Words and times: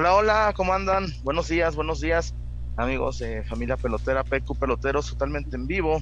Hola, 0.00 0.14
hola, 0.14 0.52
¿cómo 0.56 0.72
andan? 0.72 1.08
Buenos 1.24 1.48
días, 1.48 1.76
buenos 1.76 2.00
días, 2.00 2.34
amigos 2.78 3.18
de 3.18 3.44
familia 3.44 3.76
pelotera, 3.76 4.24
PQ 4.24 4.58
Peloteros, 4.58 5.10
totalmente 5.10 5.56
en 5.56 5.66
vivo. 5.66 6.00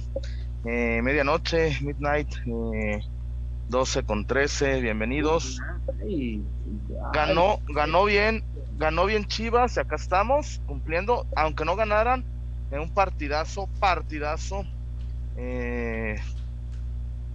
Eh, 0.63 1.01
medianoche, 1.03 1.77
midnight, 1.81 2.33
12 3.67 3.99
eh, 3.99 4.03
con 4.03 4.25
13, 4.25 4.79
bienvenidos. 4.79 5.59
Ganó, 7.11 7.59
ganó 7.67 8.05
bien, 8.05 8.41
ganó 8.77 9.05
bien 9.05 9.25
Chivas, 9.25 9.75
y 9.75 9.81
acá 9.81 9.97
estamos 9.97 10.61
cumpliendo, 10.65 11.27
aunque 11.35 11.65
no 11.65 11.75
ganaran, 11.75 12.23
en 12.71 12.79
un 12.79 12.93
partidazo, 12.93 13.67
partidazo, 13.81 14.63
eh, 15.35 16.15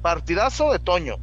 partidazo 0.01 0.73
de 0.73 0.79
Toño, 0.79 1.17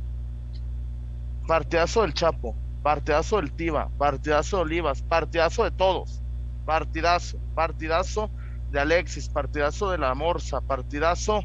partidazo 1.47 2.03
del 2.03 2.13
Chapo, 2.13 2.55
partidazo 2.83 3.37
del 3.37 3.51
Tiva, 3.51 3.89
partidazo 3.97 4.57
de 4.57 4.63
Olivas, 4.63 5.01
partidazo 5.03 5.63
de 5.63 5.71
todos, 5.71 6.21
partidazo, 6.65 7.37
partidazo 7.55 8.31
de 8.71 8.79
Alexis, 8.79 9.29
partidazo 9.29 9.91
de 9.91 9.97
la 9.97 10.13
Morsa, 10.15 10.61
partidazo 10.61 11.43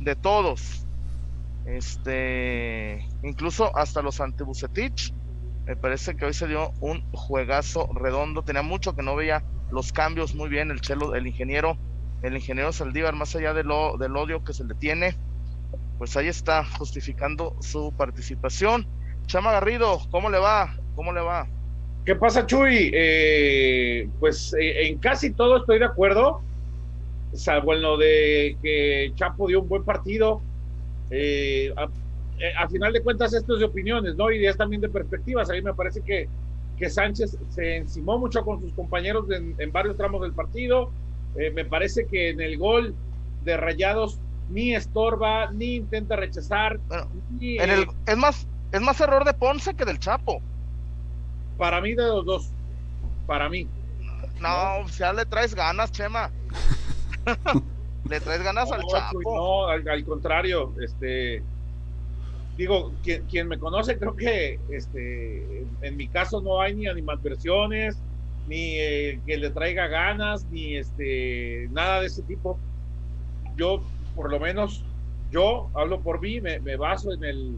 de 0.00 0.16
todos. 0.16 0.86
Este, 1.64 3.08
incluso 3.22 3.76
hasta 3.76 4.02
los 4.02 4.20
antebucetich. 4.20 5.14
Me 5.64 5.76
parece 5.76 6.14
que 6.14 6.26
hoy 6.26 6.34
se 6.34 6.46
dio 6.46 6.72
un 6.80 7.10
juegazo 7.12 7.88
redondo. 7.94 8.42
Tenía 8.42 8.62
mucho 8.62 8.94
que 8.94 9.02
no 9.02 9.16
veía 9.16 9.42
los 9.70 9.92
cambios 9.92 10.34
muy 10.34 10.50
bien. 10.50 10.70
El 10.70 10.80
chelo, 10.80 11.14
el 11.14 11.26
ingeniero, 11.26 11.78
el 12.22 12.34
ingeniero 12.34 12.72
Saldívar, 12.72 13.14
más 13.14 13.34
allá 13.34 13.54
de 13.54 13.62
del 13.62 14.16
odio 14.16 14.44
que 14.44 14.52
se 14.52 14.64
le 14.64 14.74
tiene, 14.74 15.16
pues 15.96 16.16
ahí 16.16 16.28
está 16.28 16.64
justificando 16.64 17.56
su 17.60 17.94
participación. 17.96 18.86
Chama 19.26 19.52
Garrido, 19.52 20.00
¿cómo 20.10 20.30
le 20.30 20.38
va? 20.38 20.76
¿Cómo 20.94 21.12
le 21.12 21.20
va? 21.20 21.46
¿Qué 22.04 22.14
pasa, 22.14 22.44
Chuy? 22.44 22.90
Eh, 22.92 24.08
pues 24.20 24.54
eh, 24.60 24.88
en 24.88 24.98
casi 24.98 25.30
todo 25.30 25.56
estoy 25.56 25.78
de 25.78 25.86
acuerdo, 25.86 26.42
salvo 27.32 27.72
en 27.72 27.82
lo 27.82 27.96
de 27.96 28.58
que 28.62 29.12
Chapo 29.14 29.48
dio 29.48 29.62
un 29.62 29.68
buen 29.68 29.84
partido. 29.84 30.42
Eh, 31.10 31.72
a, 31.76 32.68
final 32.68 32.92
de 32.92 33.02
cuentas, 33.02 33.32
esto 33.32 33.54
es 33.54 33.60
de 33.60 33.66
opiniones, 33.66 34.16
¿no? 34.16 34.30
Y 34.30 34.46
es 34.46 34.56
también 34.56 34.82
de 34.82 34.90
perspectivas. 34.90 35.48
A 35.48 35.54
mí 35.54 35.62
me 35.62 35.72
parece 35.72 36.02
que, 36.02 36.28
que 36.76 36.90
Sánchez 36.90 37.38
se 37.48 37.76
encimó 37.76 38.18
mucho 38.18 38.44
con 38.44 38.60
sus 38.60 38.72
compañeros 38.74 39.24
en, 39.30 39.72
varios 39.72 39.96
tramos 39.96 40.20
del 40.22 40.32
partido. 40.32 40.90
me 41.36 41.64
parece 41.64 42.06
que 42.06 42.30
en 42.30 42.40
el 42.40 42.58
gol 42.58 42.94
de 43.44 43.56
Rayados 43.56 44.18
ni 44.50 44.74
estorba, 44.74 45.50
ni 45.52 45.76
intenta 45.76 46.16
rechazar. 46.16 46.78
en 47.40 47.70
el, 47.70 47.86
es 48.06 48.16
más, 48.16 48.46
es 48.72 48.80
más 48.80 49.00
error 49.00 49.24
de 49.24 49.34
Ponce 49.34 49.74
que 49.74 49.84
del 49.84 49.98
Chapo. 49.98 50.42
Para 51.56 51.80
mí, 51.80 51.94
de 51.94 52.06
los 52.06 52.24
dos. 52.24 52.50
Para 53.26 53.48
mí. 53.48 53.68
No, 54.40 54.86
ya 54.98 55.12
le 55.12 55.24
traes 55.26 55.54
ganas, 55.54 55.92
Chema. 55.92 56.30
le 58.08 58.20
traes 58.20 58.42
ganas 58.42 58.70
al 58.72 58.82
Chapo. 58.86 59.20
no, 59.24 59.68
al, 59.68 60.04
contrario, 60.04 60.74
este. 60.82 61.42
Digo, 62.56 62.92
quien, 63.02 63.48
me 63.48 63.58
conoce, 63.58 63.98
creo 63.98 64.14
que 64.14 64.60
este, 64.70 65.66
en, 65.82 65.96
mi 65.96 66.06
caso 66.06 66.40
no 66.40 66.60
hay 66.60 66.72
ni 66.74 66.86
animadversiones, 66.86 67.98
ni 68.46 68.78
eh, 68.78 69.20
que 69.26 69.36
le 69.38 69.50
traiga 69.50 69.88
ganas, 69.88 70.44
ni 70.50 70.76
este, 70.76 71.68
nada 71.72 72.00
de 72.00 72.06
ese 72.06 72.22
tipo. 72.22 72.58
Yo, 73.56 73.82
por 74.14 74.30
lo 74.30 74.38
menos, 74.38 74.84
yo 75.32 75.68
hablo 75.74 76.00
por 76.00 76.20
mí, 76.20 76.40
me, 76.40 76.76
baso 76.76 77.12
en 77.12 77.24
el, 77.24 77.56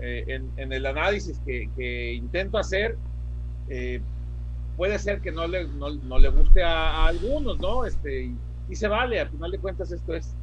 eh, 0.00 0.40
en, 0.56 0.72
el 0.72 0.86
análisis 0.86 1.40
que, 1.46 1.70
que, 1.76 2.12
intento 2.12 2.58
hacer 2.58 2.96
eh, 3.68 4.00
puede 4.76 4.98
ser 4.98 5.20
que 5.20 5.32
no 5.32 5.46
le, 5.46 5.66
no, 5.68 6.18
le 6.18 6.28
guste 6.28 6.62
a, 6.62 7.06
algunos, 7.06 7.58
¿no? 7.58 7.86
Este, 7.86 8.30
y, 8.68 8.76
se 8.76 8.88
vale, 8.88 9.20
al 9.20 9.28
final 9.30 9.50
de 9.50 9.58
cuentas 9.58 9.90
esto 9.90 10.14
es, 10.14 10.34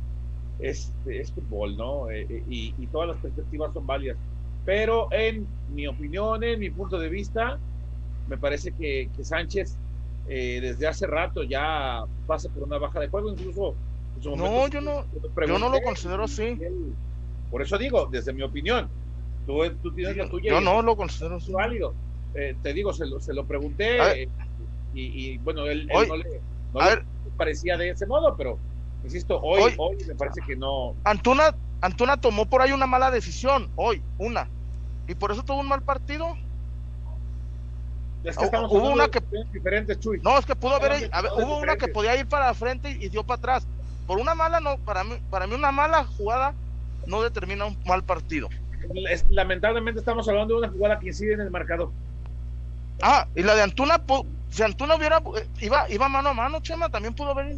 es, 0.60 0.92
es 1.06 1.32
fútbol, 1.32 1.78
¿no? 1.78 2.10
Eh, 2.10 2.26
eh, 2.28 2.44
y, 2.50 2.74
y, 2.80 2.88
todas 2.88 3.10
las 3.10 3.18
perspectivas 3.18 3.74
son 3.74 3.86
válidas. 3.86 4.18
Pero 4.66 5.08
en 5.12 5.46
mi 5.74 5.86
opinión, 5.88 6.44
en 6.44 6.60
mi 6.60 6.70
punto 6.72 6.98
de 6.98 7.10
vista, 7.10 7.60
me 8.28 8.38
parece 8.38 8.72
que, 8.72 9.10
que 9.16 9.24
Sánchez 9.24 9.78
desde 10.26 10.88
hace 10.88 11.06
rato 11.06 11.44
ya 11.44 12.06
pasa 12.26 12.48
por 12.48 12.64
una 12.64 12.78
baja 12.78 12.98
de 13.02 13.10
juego, 13.10 13.30
incluso... 13.30 13.76
no, 14.24 14.68
yo 14.70 14.80
no, 14.80 15.06
yo 15.46 15.60
no 15.60 15.68
lo 15.68 15.82
considero 15.82 16.24
así. 16.24 16.58
por 17.52 17.62
eso 17.62 17.78
digo, 17.78 18.08
desde 18.10 18.32
mi 18.32 18.42
opinión, 18.42 18.90
tú, 19.46 19.60
tú 19.82 19.94
tienes 19.94 20.18
la 20.18 20.30
tuya. 20.30 20.52
Yo 20.52 20.62
no 20.62 20.82
lo 20.82 20.96
considero 20.96 21.40
válido 21.52 21.94
eh, 22.36 22.56
te 22.64 22.74
digo, 22.74 22.94
se 22.94 23.06
lo, 23.06 23.20
se 23.20 23.34
lo 23.34 23.46
pregunté 23.46 24.28
y, 24.96 25.38
bueno, 25.40 25.66
él, 25.66 25.88
no, 25.88 26.16
le, 26.16 26.42
parecía 27.36 27.78
de 27.78 27.90
ese 27.90 28.06
modo, 28.06 28.36
pero 28.38 28.60
insisto, 29.04 29.40
hoy, 29.42 29.74
hoy, 29.78 29.98
me 30.08 30.16
parece 30.16 30.42
que 30.46 30.56
no. 30.56 30.96
Antuna, 31.04 31.56
Antuna 31.82 32.18
tomó 32.18 32.46
por 32.46 32.62
ahí 32.62 32.72
una 32.72 32.86
mala 32.86 33.10
decisión, 33.10 33.70
hoy, 33.76 34.02
una, 34.20 34.48
y 35.08 35.16
por 35.16 35.32
eso 35.32 35.44
tuvo 35.44 35.60
un 35.60 35.68
mal 35.68 35.82
partido. 35.82 36.38
Es 38.24 38.38
que 38.38 38.46
estamos 38.46 38.72
hubo 38.72 38.90
una 38.90 39.10
que 39.10 39.22
diferentes, 39.52 40.00
Chuy. 40.00 40.22
No, 40.22 40.38
es 40.38 40.46
que 40.46 40.56
pudo 40.56 40.76
haber, 40.76 41.12
hubo 41.36 41.58
una 41.58 41.76
que 41.76 41.88
podía 41.88 42.16
ir 42.16 42.28
para 42.28 42.54
frente 42.54 42.92
y, 42.92 43.10
dio 43.10 43.24
para 43.24 43.38
atrás. 43.38 43.68
Por 44.08 44.20
una 44.20 44.36
mala, 44.36 44.60
no, 44.60 44.78
para 44.78 45.04
mí, 45.04 45.16
para 45.30 45.46
mí 45.48 45.56
una 45.56 45.72
mala 45.72 46.06
jugada 46.06 46.54
no 47.06 47.22
determina 47.22 47.66
un 47.66 47.78
mal 47.86 48.04
partido. 48.04 48.48
Lamentablemente 49.30 50.00
estamos 50.00 50.28
hablando 50.28 50.56
de 50.56 50.60
una 50.60 50.70
jugada 50.70 51.00
que 51.00 51.08
incide 51.08 51.34
en 51.34 51.42
el 51.42 51.52
marcador. 51.52 51.92
Ah, 53.02 53.28
y 53.36 53.44
la 53.44 53.56
de 53.56 53.64
Antuna, 53.64 54.02
si 54.50 54.64
Antuna 54.64 54.96
hubiera, 54.96 55.18
eh, 55.18 55.48
iba, 55.62 55.90
iba 55.90 56.10
mano 56.10 56.30
a 56.30 56.34
mano, 56.34 56.62
Chema, 56.62 56.90
también 56.90 57.14
pudo 57.14 57.32
haber. 57.32 57.58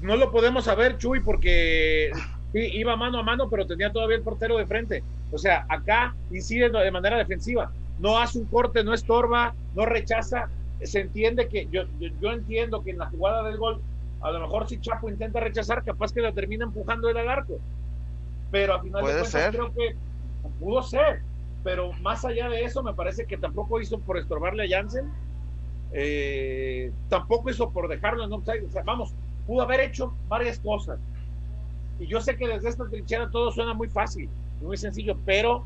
No 0.00 0.16
lo 0.16 0.30
podemos 0.30 0.64
saber, 0.64 0.96
Chuy, 0.98 1.20
porque 1.20 2.10
sí, 2.52 2.60
iba 2.74 2.96
mano 2.96 3.18
a 3.18 3.22
mano, 3.22 3.48
pero 3.50 3.66
tenía 3.66 3.92
todavía 3.92 4.16
el 4.16 4.22
portero 4.22 4.56
de 4.56 4.66
frente. 4.66 5.02
O 5.30 5.38
sea, 5.38 5.66
acá 5.68 6.14
incide 6.30 6.70
de 6.70 6.90
manera 6.90 7.18
defensiva. 7.18 7.70
No 7.98 8.18
hace 8.18 8.38
un 8.38 8.46
corte, 8.46 8.84
no 8.84 8.94
estorba, 8.94 9.54
no 9.74 9.84
rechaza. 9.84 10.48
Se 10.82 11.00
entiende 11.00 11.48
que, 11.48 11.66
yo, 11.70 11.82
yo, 11.98 12.30
entiendo 12.30 12.82
que 12.82 12.92
en 12.92 12.98
la 12.98 13.06
jugada 13.06 13.42
del 13.42 13.56
gol, 13.56 13.80
a 14.20 14.30
lo 14.30 14.40
mejor 14.40 14.68
si 14.68 14.80
Chapo 14.80 15.08
intenta 15.08 15.40
rechazar, 15.40 15.84
capaz 15.84 16.12
que 16.12 16.20
la 16.20 16.32
termina 16.32 16.64
empujando 16.64 17.08
el 17.08 17.16
arco. 17.16 17.58
Pero 18.50 18.74
al 18.74 18.82
final 18.82 19.04
de 19.04 19.12
cuentas 19.12 19.48
creo 19.50 19.72
que 19.74 19.96
pudo 20.60 20.82
ser 20.82 21.22
pero 21.64 21.92
más 22.00 22.24
allá 22.24 22.48
de 22.48 22.64
eso, 22.64 22.82
me 22.82 22.94
parece 22.94 23.26
que 23.26 23.36
tampoco 23.36 23.80
hizo 23.80 23.98
por 23.98 24.18
estorbarle 24.18 24.64
a 24.64 24.78
Jansen, 24.78 25.10
eh, 25.92 26.92
tampoco 27.08 27.50
hizo 27.50 27.70
por 27.70 27.88
dejarlo 27.88 28.24
en 28.24 28.32
offside. 28.32 28.64
O 28.64 28.70
sea, 28.70 28.82
vamos, 28.84 29.12
pudo 29.46 29.62
haber 29.62 29.80
hecho 29.80 30.14
varias 30.28 30.58
cosas. 30.60 30.98
Y 31.98 32.06
yo 32.06 32.20
sé 32.20 32.36
que 32.36 32.46
desde 32.46 32.68
esta 32.68 32.88
trinchera 32.88 33.28
todo 33.30 33.50
suena 33.50 33.74
muy 33.74 33.88
fácil, 33.88 34.28
muy 34.62 34.76
sencillo, 34.76 35.18
pero 35.26 35.64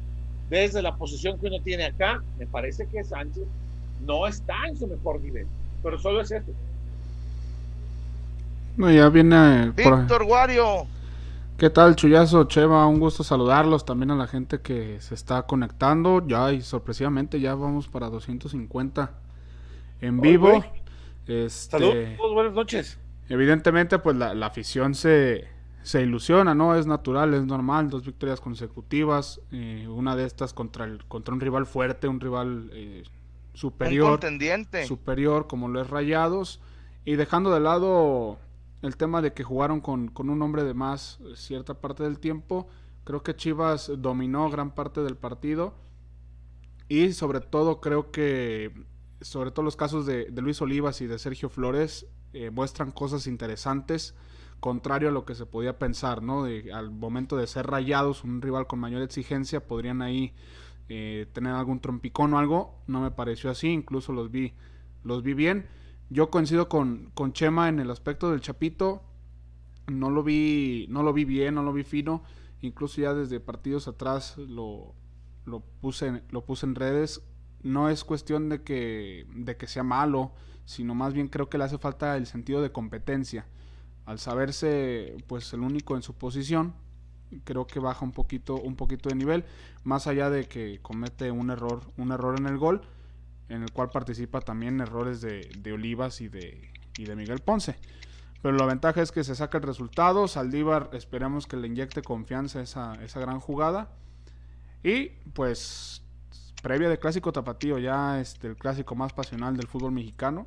desde 0.49 0.83
la 0.83 0.97
posición 0.97 1.39
que 1.39 1.47
uno 1.47 1.61
tiene 1.63 1.85
acá, 1.85 2.23
me 2.39 2.47
parece 2.47 2.87
que 2.87 3.05
Sánchez 3.05 3.45
no 4.05 4.27
está 4.27 4.57
en 4.67 4.77
su 4.77 4.87
mejor 4.87 5.21
nivel. 5.21 5.47
Pero 5.83 5.99
solo 5.99 6.23
es 6.23 6.31
eso. 6.31 6.51
No, 8.77 8.91
ya 8.91 9.09
viene. 9.11 9.71
Víctor 9.71 10.23
Wario. 10.23 10.87
¿Qué 11.63 11.71
tal, 11.71 11.95
Chuyazo, 11.95 12.43
Cheva? 12.49 12.89
Un 12.89 12.99
gusto 12.99 13.23
saludarlos. 13.23 13.85
También 13.85 14.11
a 14.11 14.17
la 14.17 14.27
gente 14.27 14.61
que 14.63 15.01
se 15.01 15.15
está 15.15 15.43
conectando. 15.45 16.27
Ya, 16.27 16.53
y 16.53 16.61
sorpresivamente, 16.61 17.39
ya 17.39 17.55
vamos 17.55 17.87
para 17.87 18.11
250 18.11 19.15
en 20.01 20.21
vivo. 20.21 20.65
Este, 21.29 21.79
Saludos, 21.79 22.33
buenas 22.35 22.53
noches. 22.53 22.99
Evidentemente, 23.29 24.01
pues 24.01 24.17
la, 24.17 24.33
afición 24.45 24.97
se, 24.97 25.47
se, 25.85 26.03
ilusiona, 26.03 26.53
¿no? 26.53 26.75
Es 26.75 26.89
natural, 26.89 27.33
es 27.33 27.45
normal. 27.45 27.91
Dos 27.91 28.05
victorias 28.05 28.41
consecutivas. 28.41 29.41
Eh, 29.53 29.87
una 29.89 30.17
de 30.17 30.25
estas 30.25 30.53
contra, 30.53 30.85
el, 30.85 31.05
contra 31.05 31.33
un 31.33 31.41
rival 31.41 31.67
fuerte, 31.67 32.09
un 32.09 32.19
rival 32.19 32.71
eh, 32.73 33.05
superior. 33.55 34.19
Superior, 34.85 35.47
como 35.47 35.69
lo 35.69 35.81
es 35.81 35.89
Rayados. 35.89 36.61
Y 37.05 37.15
dejando 37.15 37.55
de 37.55 37.61
lado 37.61 38.41
el 38.83 38.97
tema 38.97 39.23
de 39.23 39.33
que 39.33 39.45
jugaron 39.45 39.81
con, 39.81 40.13
un 40.17 40.43
hombre 40.43 40.65
de 40.65 40.75
más 40.75 41.21
cierta 41.35 41.81
parte 41.81 42.03
del 42.03 42.19
tiempo. 42.19 42.69
Creo 43.05 43.23
que 43.23 43.37
Chivas 43.37 43.91
dominó 43.97 44.51
gran 44.51 44.75
parte 44.75 45.03
del 45.03 45.17
partido. 45.17 45.75
Y 46.89 47.13
sobre 47.13 47.41
todo 47.41 47.81
creo 47.81 48.11
que, 48.11 48.73
sobre 49.21 49.53
todo 49.53 49.65
los 49.65 49.77
casos 49.77 50.05
de, 50.05 50.29
Luis 50.37 50.61
Olivas 50.61 51.01
y 51.01 51.07
de 51.07 51.19
Sergio 51.19 51.49
Flores, 51.49 52.07
eh, 52.33 52.51
muestran 52.51 52.91
cosas 52.91 53.27
interesantes, 53.27 54.15
contrario 54.61 55.09
a 55.09 55.13
lo 55.13 55.25
que 55.25 55.35
se 55.35 55.47
podía 55.47 55.79
pensar, 55.79 56.23
¿no? 56.23 56.45
Al 56.45 56.91
momento 56.91 57.37
de 57.37 57.47
ser 57.47 57.67
rayados, 57.67 58.25
un 58.25 58.43
rival 58.43 58.67
con 58.67 58.81
mayor 58.81 59.03
exigencia, 59.03 59.67
podrían 59.67 60.03
ahí 60.03 60.35
eh, 60.89 61.27
tener 61.33 61.55
algún 61.55 61.81
trompicón 61.81 62.35
o 62.35 62.39
algo. 62.39 62.83
No 62.89 63.01
me 63.01 63.11
pareció 63.11 63.51
así, 63.51 63.69
incluso 63.69 64.13
los 64.13 64.31
vi, 64.31 64.53
los 65.05 65.23
vi 65.23 65.35
bien. 65.35 65.67
Yo 66.13 66.31
coincido 66.31 66.69
con, 66.69 67.11
con 67.15 67.33
Chema 67.33 67.71
en 67.71 67.81
el 67.81 67.91
aspecto 67.91 68.31
del 68.31 68.43
Chapito. 68.43 69.03
No 69.91 70.11
lo 70.11 70.23
vi, 70.23 70.87
no 70.91 71.03
lo 71.03 71.15
vi 71.15 71.25
bien, 71.25 71.55
no 71.55 71.63
lo 71.63 71.73
vi 71.73 71.85
fino. 71.85 72.23
Incluso 72.61 73.01
ya 73.01 73.15
desde 73.15 73.41
partidos 73.41 73.89
atrás 73.89 74.37
lo, 74.37 74.95
lo, 75.47 75.61
puse, 75.61 76.23
lo 76.29 76.45
puse 76.45 76.67
en 76.67 76.75
redes. 76.75 77.23
no 77.63 77.89
es 77.89 78.05
cuestión 78.05 78.51
de 78.51 78.63
que, 78.63 79.27
de 79.35 79.57
que 79.57 79.67
sea 79.67 79.85
malo, 79.85 80.33
sino 80.67 80.95
más 80.95 81.15
bien 81.15 81.29
creo 81.29 81.49
que 81.49 81.57
le 81.57 81.65
hace 81.65 81.79
falta 81.79 82.15
el 82.19 82.27
sentido 82.27 82.61
de 82.61 82.73
competencia. 82.73 83.47
Al 84.05 84.19
saberse 84.19 85.17
pues 85.27 85.51
el 85.55 85.61
único 85.61 85.97
en 85.97 86.03
su 86.03 86.13
posición, 86.13 86.75
creo 87.45 87.67
que 87.67 87.81
baja 87.81 88.05
un 88.05 88.13
poquito, 88.13 88.57
un 88.57 88.77
poquito 88.77 89.09
de 89.09 89.15
nivel, 89.15 89.45
más 89.83 90.07
allá 90.07 90.29
de 90.29 90.47
que 90.47 90.79
comete 90.83 91.31
un 91.31 91.49
error, 91.49 91.81
un 91.97 92.13
error 92.13 92.39
en 92.39 92.47
el 92.47 92.59
gol, 92.59 92.83
en 93.49 93.63
el 93.63 93.73
cual 93.73 93.91
participa 93.91 94.41
también 94.41 94.81
errores 94.81 95.21
de, 95.21 95.73
Olivas 95.73 96.21
y 96.21 96.29
de, 96.29 96.71
Miguel 97.17 97.41
Ponce. 97.41 97.77
Pero 98.41 98.57
la 98.57 98.67
ventaja 98.67 99.03
es 99.03 99.13
que 99.13 99.25
se 99.25 99.35
saca 99.35 99.59
el 99.59 99.65
resultado. 99.65 100.27
Saldívar 100.27 100.91
esperemos 100.93 101.47
que 101.47 101.57
le 101.57 101.69
inyecte 101.69 102.03
confianza 102.03 102.61
esa, 102.61 102.95
esa 103.03 103.21
gran 103.21 103.41
jugada. 103.41 103.91
Y 104.83 105.11
pues 105.35 106.03
previa 106.63 106.89
de 106.89 106.99
clásico 106.99 107.33
tapatío, 107.33 107.79
ya 107.79 108.21
este, 108.21 108.49
el 108.49 108.57
clásico 108.57 108.95
más 108.95 109.13
pasional 109.13 109.57
del 109.57 109.69
fútbol 109.69 109.93
mexicano. 109.93 110.47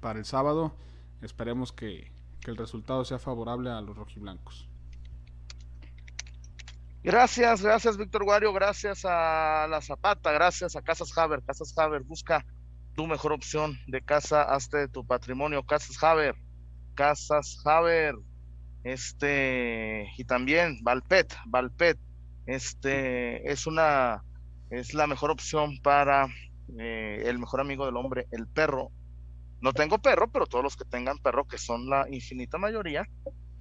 Para 0.00 0.18
el 0.18 0.24
sábado 0.24 0.74
esperemos 1.22 1.72
que, 1.72 2.12
que 2.40 2.50
el 2.50 2.56
resultado 2.56 3.04
sea 3.04 3.18
favorable 3.18 3.70
a 3.70 3.80
los 3.80 3.96
rojiblancos. 3.96 4.68
Gracias, 7.04 7.62
gracias 7.62 7.96
Víctor 7.96 8.22
Guario, 8.22 8.52
gracias 8.52 9.04
a 9.04 9.66
La 9.68 9.80
Zapata, 9.80 10.30
gracias 10.30 10.76
a 10.76 10.82
Casas 10.82 11.16
Haber. 11.18 11.42
Casas 11.42 11.76
Haber 11.76 12.02
busca 12.02 12.46
tu 12.94 13.08
mejor 13.08 13.32
opción 13.32 13.76
de 13.88 14.02
casa, 14.02 14.42
hazte 14.42 14.78
de 14.78 14.88
tu 14.88 15.04
patrimonio. 15.04 15.64
Casas 15.64 16.00
Haber, 16.00 16.36
Casas 16.94 17.60
Haber, 17.64 18.14
este, 18.84 20.12
y 20.16 20.24
también 20.24 20.78
Valpet, 20.84 21.34
Valpet, 21.46 21.98
este, 22.46 23.50
es 23.50 23.66
una, 23.66 24.22
es 24.70 24.94
la 24.94 25.08
mejor 25.08 25.32
opción 25.32 25.80
para 25.82 26.28
eh, 26.78 27.24
el 27.26 27.40
mejor 27.40 27.60
amigo 27.60 27.84
del 27.84 27.96
hombre, 27.96 28.28
el 28.30 28.46
perro. 28.46 28.92
No 29.60 29.72
tengo 29.72 29.98
perro, 29.98 30.30
pero 30.30 30.46
todos 30.46 30.62
los 30.62 30.76
que 30.76 30.84
tengan 30.84 31.18
perro, 31.18 31.48
que 31.48 31.58
son 31.58 31.90
la 31.90 32.06
infinita 32.08 32.58
mayoría, 32.58 33.08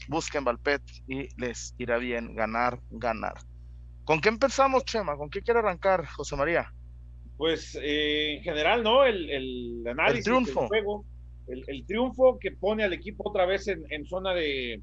busquen 0.08 0.44
Valpet 0.44 0.82
y 1.08 1.28
les 1.40 1.74
irá 1.78 1.98
bien 1.98 2.36
ganar, 2.36 2.80
ganar. 2.90 3.36
¿Con 4.04 4.20
qué 4.20 4.30
empezamos, 4.30 4.84
Chema? 4.86 5.16
¿Con 5.16 5.30
qué 5.30 5.42
quiere 5.42 5.60
arrancar, 5.60 6.06
José 6.08 6.36
María? 6.36 6.74
Pues 7.38 7.78
eh, 7.82 8.36
en 8.38 8.44
general, 8.44 8.84
¿no? 8.84 9.04
El, 9.06 9.30
el 9.30 9.88
análisis 9.88 10.28
El 10.28 10.34
triunfo. 10.34 10.60
del 10.62 10.68
juego, 10.70 11.06
el, 11.48 11.64
el 11.68 11.86
triunfo 11.86 12.38
que 12.40 12.52
pone 12.52 12.84
al 12.84 12.94
equipo 12.94 13.30
otra 13.30 13.46
vez 13.46 13.68
en, 13.68 13.84
en 13.90 14.06
zona 14.06 14.34
de, 14.34 14.82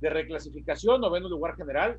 de 0.00 0.10
reclasificación, 0.10 1.00
noveno 1.00 1.28
lugar 1.28 1.56
general. 1.56 1.98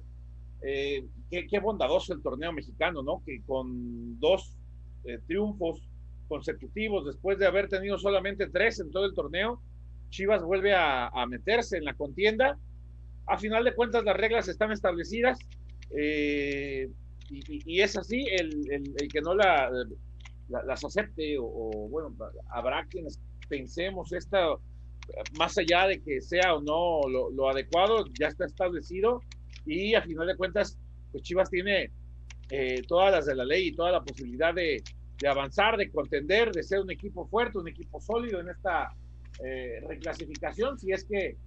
Eh, 0.63 1.06
qué, 1.30 1.45
qué 1.48 1.60
bondadoso 1.60 2.13
el 2.13 2.21
torneo 2.21 2.51
mexicano, 2.51 3.03
¿no? 3.03 3.21
Que 3.25 3.42
con 3.45 4.19
dos 4.19 4.56
eh, 5.06 5.19
triunfos 5.27 5.88
consecutivos, 6.27 7.06
después 7.06 7.38
de 7.39 7.45
haber 7.45 7.69
tenido 7.69 7.98
solamente 7.98 8.48
tres 8.50 8.80
en 8.80 8.92
todo 8.92 9.06
el 9.06 9.13
torneo, 9.13 9.62
Chivas 10.09 10.44
vuelve 10.44 10.74
a, 10.75 11.09
meterse 11.27 11.77
en 11.77 11.86
la 11.86 11.94
contienda. 11.94 12.57
A 13.27 13.38
final 13.38 13.63
de 13.63 13.75
cuentas, 13.75 14.04
las 14.04 14.18
reglas 14.18 14.48
están 14.48 14.71
establecidas. 14.71 15.45
eh, 15.98 16.89
y, 17.30 17.62
y- 17.65 17.81
es 17.81 17.98
así, 17.98 18.25
el, 18.31 18.71
el- 18.71 19.12
que 19.12 19.21
no 19.21 19.36
la- 19.36 19.69
las 20.65 20.83
acepte, 20.83 21.38
o, 21.38 21.45
o, 21.45 21.89
bueno, 21.89 22.15
habrá 22.51 22.86
quienes 22.89 23.19
pensemos 23.50 24.12
esta, 24.13 24.48
más 25.38 25.57
allá 25.57 25.88
de 25.88 26.01
que 26.01 26.21
sea 26.21 26.56
o 26.56 26.62
no 26.62 27.07
lo, 27.10 27.30
lo 27.31 27.50
adecuado, 27.50 28.06
ya 28.18 28.27
está 28.27 28.45
establecido 28.45 29.24
y 29.65 29.95
a 29.95 30.01
final 30.01 30.27
de 30.27 30.36
cuentas, 30.38 30.77
pues 31.12 31.24
Chivas 31.24 31.50
tiene 31.50 31.92
eh, 32.50 32.83
todas 32.88 33.12
las 33.12 33.25
de 33.25 33.36
la 33.36 33.45
ley 33.45 33.68
y 33.69 33.75
toda 33.75 33.92
la 33.92 34.03
posibilidad 34.03 34.53
de, 34.53 34.83
de 35.19 35.27
avanzar, 35.27 35.77
de 35.77 35.92
contender, 35.92 36.53
de 36.53 36.63
ser 36.63 36.80
un 36.81 36.92
equipo 36.92 37.27
fuerte, 37.27 37.57
un 37.57 37.68
equipo 37.68 38.00
sólido 38.00 38.39
en 38.39 38.50
esta 38.50 38.94
eh, 39.44 39.81
reclasificación, 39.88 40.80
si 40.80 40.92
es 40.92 41.06
que 41.06 41.38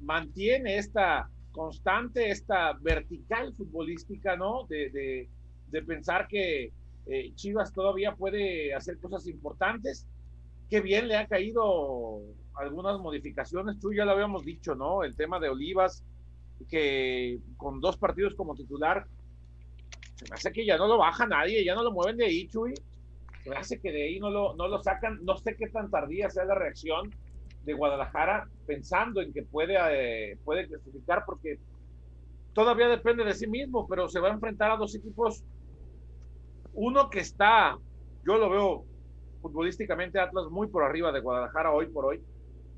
mantiene 0.00 0.76
esta 0.76 1.30
constante, 1.52 2.30
esta 2.30 2.74
vertical 2.74 3.54
futbolística, 3.54 4.36
¿no? 4.36 4.66
De, 4.68 5.28
de, 5.70 5.82
pensar 5.82 6.28
que 6.28 6.72
eh, 7.06 7.32
Chivas 7.34 7.72
todavía 7.72 8.14
puede 8.14 8.74
hacer 8.74 8.98
cosas 8.98 9.26
importantes. 9.26 10.06
Qué 10.70 10.80
bien 10.80 11.08
le 11.08 11.16
ha 11.16 11.26
caído 11.26 12.20
algunas 12.54 13.00
modificaciones. 13.00 13.80
Tú 13.80 13.92
ya 13.92 14.04
lo 14.04 14.12
habíamos 14.12 14.44
dicho, 14.44 14.74
¿no? 14.74 15.02
El 15.02 15.16
tema 15.16 15.40
de 15.40 15.48
Olivas, 15.48 16.04
que 16.68 17.38
con 17.56 17.80
dos 17.80 17.96
partidos 17.96 18.34
como 18.34 18.54
titular, 18.54 19.06
se 20.16 20.26
me 20.28 20.34
hace 20.34 20.52
que 20.52 20.66
ya 20.66 20.76
no 20.76 20.86
lo 20.86 20.98
baja 20.98 21.26
nadie, 21.26 21.64
ya 21.64 21.74
no 21.74 21.82
lo 21.82 21.92
mueven 21.92 22.18
de 22.18 22.26
ahí, 22.26 22.46
Chuy. 22.48 22.74
Se 23.42 23.50
me 23.50 23.56
hace 23.56 23.80
que 23.80 23.90
de 23.90 24.02
ahí 24.02 24.20
no 24.20 24.30
lo, 24.30 24.54
no 24.56 24.68
lo 24.68 24.82
sacan. 24.82 25.24
No 25.24 25.36
sé 25.38 25.56
qué 25.56 25.68
tan 25.68 25.90
tardía 25.90 26.28
sea 26.28 26.44
la 26.44 26.54
reacción 26.54 27.10
de 27.68 27.74
Guadalajara 27.74 28.48
pensando 28.66 29.20
en 29.20 29.30
que 29.30 29.42
puede, 29.42 29.76
eh, 29.90 30.38
puede 30.42 30.66
clasificar 30.66 31.22
porque 31.26 31.58
todavía 32.54 32.88
depende 32.88 33.24
de 33.24 33.34
sí 33.34 33.46
mismo, 33.46 33.86
pero 33.86 34.08
se 34.08 34.20
va 34.20 34.28
a 34.28 34.32
enfrentar 34.32 34.70
a 34.70 34.76
dos 34.78 34.94
equipos. 34.94 35.44
Uno 36.72 37.10
que 37.10 37.20
está, 37.20 37.76
yo 38.24 38.38
lo 38.38 38.48
veo 38.48 38.84
futbolísticamente 39.42 40.18
Atlas 40.18 40.46
muy 40.50 40.68
por 40.68 40.82
arriba 40.82 41.12
de 41.12 41.20
Guadalajara 41.20 41.72
hoy 41.72 41.86
por 41.88 42.06
hoy, 42.06 42.22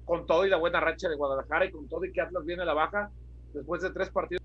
con 0.04 0.26
todo 0.26 0.44
y 0.44 0.50
la 0.50 0.56
buena 0.56 0.80
racha 0.80 1.08
de 1.08 1.14
Guadalajara 1.14 1.66
y 1.66 1.70
con 1.70 1.88
todo 1.88 2.04
y 2.04 2.12
que 2.12 2.20
Atlas 2.20 2.44
viene 2.44 2.62
a 2.62 2.66
la 2.66 2.74
baja 2.74 3.10
después 3.54 3.82
de 3.82 3.92
tres 3.92 4.10
partidos. 4.10 4.39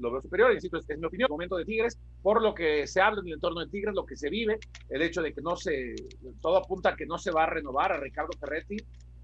Lo 0.00 0.10
veo 0.10 0.22
superior, 0.22 0.52
insisto, 0.52 0.78
es, 0.78 0.88
es 0.88 0.98
mi 0.98 1.06
opinión, 1.06 1.28
el 1.28 1.32
momento 1.32 1.56
de 1.56 1.64
Tigres, 1.64 1.98
por 2.22 2.42
lo 2.42 2.54
que 2.54 2.86
se 2.86 3.00
habla 3.00 3.20
en 3.20 3.28
el 3.28 3.34
entorno 3.34 3.60
de 3.60 3.68
Tigres, 3.68 3.94
lo 3.94 4.06
que 4.06 4.16
se 4.16 4.30
vive, 4.30 4.58
el 4.88 5.02
hecho 5.02 5.22
de 5.22 5.32
que 5.32 5.40
no 5.40 5.56
se, 5.56 5.94
todo 6.40 6.56
apunta 6.56 6.90
a 6.90 6.96
que 6.96 7.06
no 7.06 7.18
se 7.18 7.30
va 7.30 7.44
a 7.44 7.50
renovar 7.50 7.92
a 7.92 8.00
Ricardo 8.00 8.32
Ferretti 8.38 8.76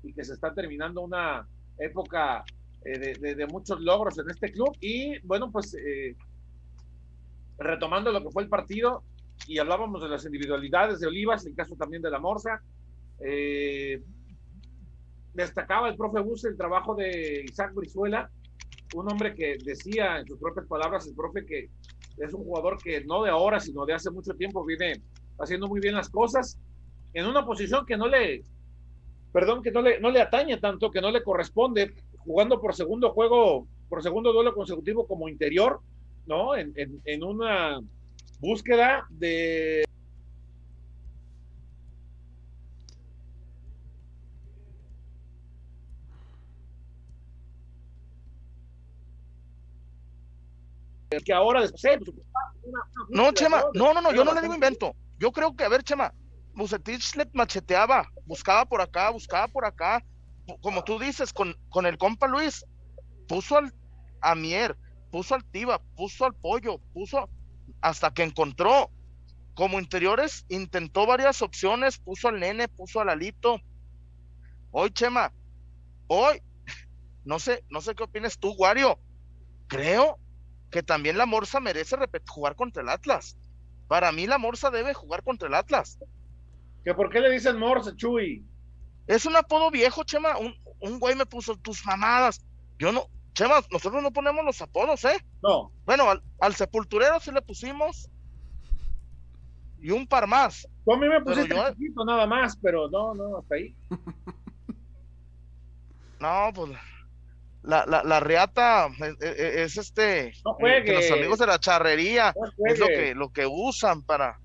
y 0.02 0.12
que 0.12 0.24
se 0.24 0.34
está 0.34 0.52
terminando 0.52 1.00
una 1.00 1.46
época 1.78 2.44
eh, 2.84 2.98
de, 2.98 3.14
de, 3.14 3.34
de, 3.34 3.46
muchos 3.46 3.80
logros 3.80 4.18
en 4.18 4.28
este 4.30 4.50
club. 4.50 4.76
Y 4.80 5.18
bueno, 5.20 5.50
pues 5.50 5.74
eh, 5.74 6.16
retomando 7.58 8.10
lo 8.12 8.22
que 8.22 8.30
fue 8.30 8.42
el 8.42 8.48
partido 8.48 9.02
y 9.46 9.58
hablábamos 9.58 10.02
de 10.02 10.08
las 10.08 10.24
individualidades 10.24 11.00
de 11.00 11.06
Olivas, 11.06 11.46
el 11.46 11.54
caso 11.54 11.76
también 11.76 12.02
de 12.02 12.10
la 12.10 12.18
Morsa, 12.18 12.62
eh, 13.20 14.02
destacaba 15.34 15.88
el 15.88 15.96
profe 15.96 16.20
Bus 16.20 16.44
el 16.44 16.56
trabajo 16.56 16.94
de 16.94 17.44
Isaac 17.44 17.72
Brizuela, 17.74 18.30
un 18.94 19.10
hombre 19.10 19.34
que 19.34 19.56
decía 19.64 20.18
en 20.18 20.26
sus 20.26 20.38
propias 20.38 20.66
palabras 20.66 21.06
el 21.06 21.14
profe 21.14 21.44
que 21.44 21.70
es 22.18 22.32
un 22.34 22.44
jugador 22.44 22.78
que 22.82 23.02
no 23.04 23.22
de 23.22 23.30
ahora, 23.30 23.60
sino 23.60 23.86
de 23.86 23.94
hace 23.94 24.10
mucho 24.10 24.34
tiempo 24.34 24.64
viene 24.64 25.00
haciendo 25.38 25.68
muy 25.68 25.80
bien 25.80 25.94
las 25.94 26.10
cosas 26.10 26.58
en 27.14 27.26
una 27.26 27.44
posición 27.44 27.84
que 27.86 27.96
no 27.96 28.06
le, 28.08 28.42
perdón, 29.32 29.62
que 29.62 29.70
no 29.70 29.82
le, 29.82 30.00
no 30.00 30.10
le 30.10 30.20
atañe 30.20 30.58
tanto, 30.58 30.90
que 30.90 31.00
no 31.00 31.10
le 31.10 31.22
corresponde, 31.22 31.94
jugando 32.18 32.60
por 32.60 32.74
segundo 32.74 33.10
juego, 33.12 33.66
por 33.88 34.02
segundo 34.02 34.32
duelo 34.32 34.54
consecutivo 34.54 35.06
como 35.06 35.28
interior, 35.28 35.80
¿no? 36.26 36.54
En, 36.56 36.72
en, 36.76 37.00
en 37.04 37.24
una 37.24 37.80
búsqueda 38.40 39.06
de 39.10 39.84
que 51.20 51.32
ahora 51.32 51.60
después 51.60 51.98
una 52.62 52.80
no 53.10 53.32
Chema 53.32 53.62
no 53.74 53.92
no 53.92 54.00
no 54.00 54.12
yo 54.12 54.24
no 54.24 54.34
le 54.34 54.40
digo 54.40 54.54
invento. 54.54 54.94
Yo 55.18 55.32
creo 55.32 55.54
que 55.54 55.64
a 55.64 55.68
ver 55.68 55.82
Chema 55.82 56.12
Bucetich 56.54 57.16
le 57.16 57.28
macheteaba 57.32 58.08
buscaba 58.26 58.64
por 58.64 58.80
acá 58.80 59.10
buscaba 59.10 59.48
por 59.48 59.64
acá. 59.64 60.04
Como 60.60 60.82
tú 60.84 60.98
dices 60.98 61.32
con, 61.32 61.56
con 61.68 61.86
el 61.86 61.98
compa 61.98 62.26
Luis 62.26 62.64
puso 63.28 63.58
al 63.58 63.72
a 64.20 64.34
Mier 64.34 64.76
puso 65.10 65.34
al 65.34 65.44
Tiva 65.44 65.80
puso 65.96 66.24
al 66.24 66.34
Pollo 66.34 66.78
puso 66.92 67.28
hasta 67.80 68.12
que 68.12 68.22
encontró. 68.22 68.90
Como 69.54 69.78
interiores 69.78 70.46
intentó 70.48 71.04
varias 71.04 71.42
opciones 71.42 71.98
puso 71.98 72.28
al 72.28 72.40
Nene 72.40 72.68
puso 72.68 73.00
al 73.00 73.10
Alito. 73.10 73.60
Hoy 74.70 74.90
Chema 74.90 75.32
hoy 76.06 76.42
no 77.24 77.38
sé 77.38 77.64
no 77.68 77.80
sé 77.80 77.94
qué 77.94 78.02
opinas 78.04 78.38
tú 78.38 78.52
Wario. 78.52 78.98
Creo 79.68 80.18
que 80.72 80.82
también 80.82 81.18
la 81.18 81.26
Morsa 81.26 81.60
merece 81.60 81.96
jugar 82.26 82.56
contra 82.56 82.82
el 82.82 82.88
Atlas. 82.88 83.36
Para 83.88 84.10
mí 84.10 84.26
la 84.26 84.38
Morsa 84.38 84.70
debe 84.70 84.94
jugar 84.94 85.22
contra 85.22 85.46
el 85.46 85.54
Atlas. 85.54 85.98
¿Que 86.82 86.94
por 86.94 87.10
qué 87.10 87.20
le 87.20 87.30
dicen 87.30 87.58
Morsa, 87.58 87.94
Chuy? 87.94 88.44
Es 89.06 89.26
un 89.26 89.36
apodo 89.36 89.70
viejo, 89.70 90.02
Chema. 90.02 90.38
Un, 90.38 90.56
un 90.80 90.98
güey 90.98 91.14
me 91.14 91.26
puso 91.26 91.56
tus 91.56 91.84
mamadas. 91.84 92.42
Yo 92.78 92.90
no, 92.90 93.06
Chema, 93.34 93.60
nosotros 93.70 94.02
no 94.02 94.12
ponemos 94.12 94.44
los 94.44 94.62
apodos, 94.62 95.04
¿eh? 95.04 95.22
No. 95.42 95.70
Bueno, 95.84 96.10
al, 96.10 96.22
al 96.40 96.54
sepulturero 96.54 97.20
sí 97.20 97.30
le 97.30 97.42
pusimos. 97.42 98.08
y 99.78 99.90
un 99.90 100.06
par 100.06 100.26
más. 100.26 100.66
Tú 100.86 100.94
a 100.94 100.96
mí 100.96 101.06
me 101.06 101.20
pusiste 101.20 101.54
yo... 101.54 102.04
nada 102.04 102.26
más, 102.26 102.56
pero 102.56 102.88
no, 102.88 103.14
no, 103.14 103.38
hasta 103.38 103.56
ahí. 103.56 103.76
no, 106.18 106.50
pues 106.54 106.70
la, 107.62 107.86
la, 107.86 108.02
la 108.02 108.20
reata 108.20 108.88
es, 109.20 109.76
este 109.76 110.32
no 110.44 110.54
juegue. 110.54 110.92
los 110.94 111.10
amigos 111.10 111.38
de 111.38 111.46
la 111.46 111.58
charrería 111.60 112.34
es 112.66 112.78
lo 112.78 112.86
que 112.86 113.14
lo 113.14 113.32
que 113.32 113.46
usan 113.46 114.02
para 114.02 114.38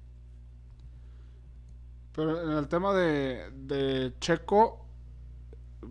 pero 2.14 2.44
en 2.44 2.58
el 2.58 2.68
tema 2.68 2.94
de, 2.94 3.52
de 3.52 4.14
Checo 4.20 4.86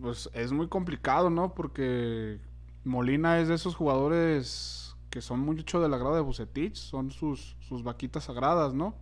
pues 0.01 0.29
es 0.33 0.51
muy 0.51 0.67
complicado 0.67 1.29
no 1.29 1.53
porque 1.53 2.39
Molina 2.83 3.39
es 3.39 3.47
de 3.49 3.55
esos 3.55 3.75
jugadores 3.75 4.95
que 5.09 5.21
son 5.21 5.39
mucho 5.39 5.81
del 5.81 5.93
agrado 5.93 6.15
de 6.15 6.21
Bucetich 6.21 6.75
son 6.75 7.11
sus 7.11 7.57
sus 7.59 7.83
vaquitas 7.83 8.25
sagradas 8.25 8.73
no 8.73 8.95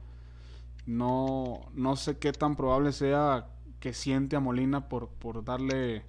no 0.85 1.61
no 1.73 1.95
sé 1.95 2.17
qué 2.17 2.31
tan 2.31 2.55
probable 2.55 2.91
sea 2.91 3.49
que 3.79 3.93
siente 3.93 4.35
a 4.35 4.39
Molina 4.39 4.87
por 4.89 5.09
por 5.09 5.43
darle 5.43 6.05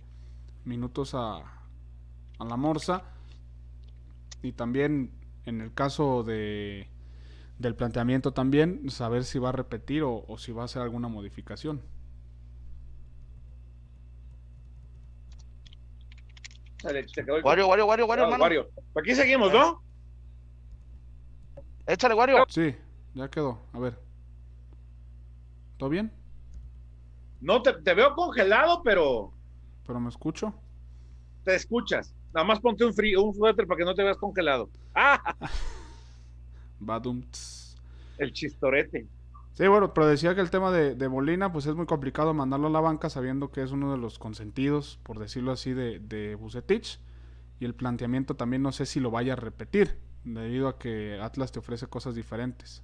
minutos 0.64 1.14
a 1.14 1.55
a 2.38 2.44
la 2.44 2.56
morsa. 2.56 3.02
Y 4.42 4.52
también 4.52 5.10
en 5.46 5.60
el 5.60 5.72
caso 5.72 6.22
de, 6.24 6.88
del 7.58 7.74
planteamiento 7.74 8.32
también, 8.32 8.90
saber 8.90 9.24
si 9.24 9.38
va 9.38 9.48
a 9.50 9.52
repetir 9.52 10.02
o, 10.04 10.24
si 10.38 10.52
va 10.52 10.62
a 10.62 10.64
hacer 10.66 10.82
alguna 10.82 11.08
modificación. 11.08 11.80
Wario, 17.42 17.66
Wario, 17.66 17.86
Wario, 17.86 18.06
Wario, 18.06 18.70
Aquí 18.94 19.14
seguimos, 19.14 19.52
¿no? 19.52 19.82
Échale, 21.86 22.14
Wario. 22.14 22.44
Sí, 22.48 22.74
ya 23.14 23.28
quedó. 23.28 23.60
A 23.72 23.78
ver. 23.78 23.98
¿Todo 25.78 25.88
bien? 25.88 26.12
No, 27.40 27.62
te, 27.62 27.72
te 27.72 27.94
veo 27.94 28.14
congelado, 28.14 28.82
pero... 28.82 29.32
Pero 29.86 30.00
me 30.00 30.08
escucho. 30.08 30.54
Te 31.44 31.54
escuchas. 31.54 32.15
Nada 32.36 32.48
más 32.48 32.60
ponte 32.60 32.84
un 32.84 32.92
frío, 32.92 33.22
un 33.22 33.34
suéter 33.34 33.66
para 33.66 33.78
que 33.78 33.84
no 33.86 33.94
te 33.94 34.02
veas 34.02 34.18
congelado. 34.18 34.68
¡Ah! 34.94 35.34
El 38.18 38.30
chistorete. 38.34 39.06
Sí, 39.54 39.66
bueno, 39.66 39.94
pero 39.94 40.06
decía 40.06 40.34
que 40.34 40.42
el 40.42 40.50
tema 40.50 40.70
de, 40.70 41.08
Molina, 41.08 41.50
pues 41.50 41.64
es 41.64 41.74
muy 41.74 41.86
complicado 41.86 42.34
mandarlo 42.34 42.66
a 42.66 42.70
la 42.70 42.80
banca 42.80 43.08
sabiendo 43.08 43.50
que 43.50 43.62
es 43.62 43.72
uno 43.72 43.90
de 43.90 43.96
los 43.96 44.18
consentidos, 44.18 45.00
por 45.02 45.18
decirlo 45.18 45.50
así, 45.50 45.72
de, 45.72 45.98
de 45.98 46.34
Bucetich. 46.34 47.00
Y 47.58 47.64
el 47.64 47.74
planteamiento 47.74 48.36
también 48.36 48.60
no 48.60 48.70
sé 48.70 48.84
si 48.84 49.00
lo 49.00 49.10
vaya 49.10 49.32
a 49.32 49.36
repetir, 49.36 49.96
debido 50.22 50.68
a 50.68 50.78
que 50.78 51.18
Atlas 51.18 51.52
te 51.52 51.60
ofrece 51.60 51.86
cosas 51.86 52.14
diferentes. 52.14 52.82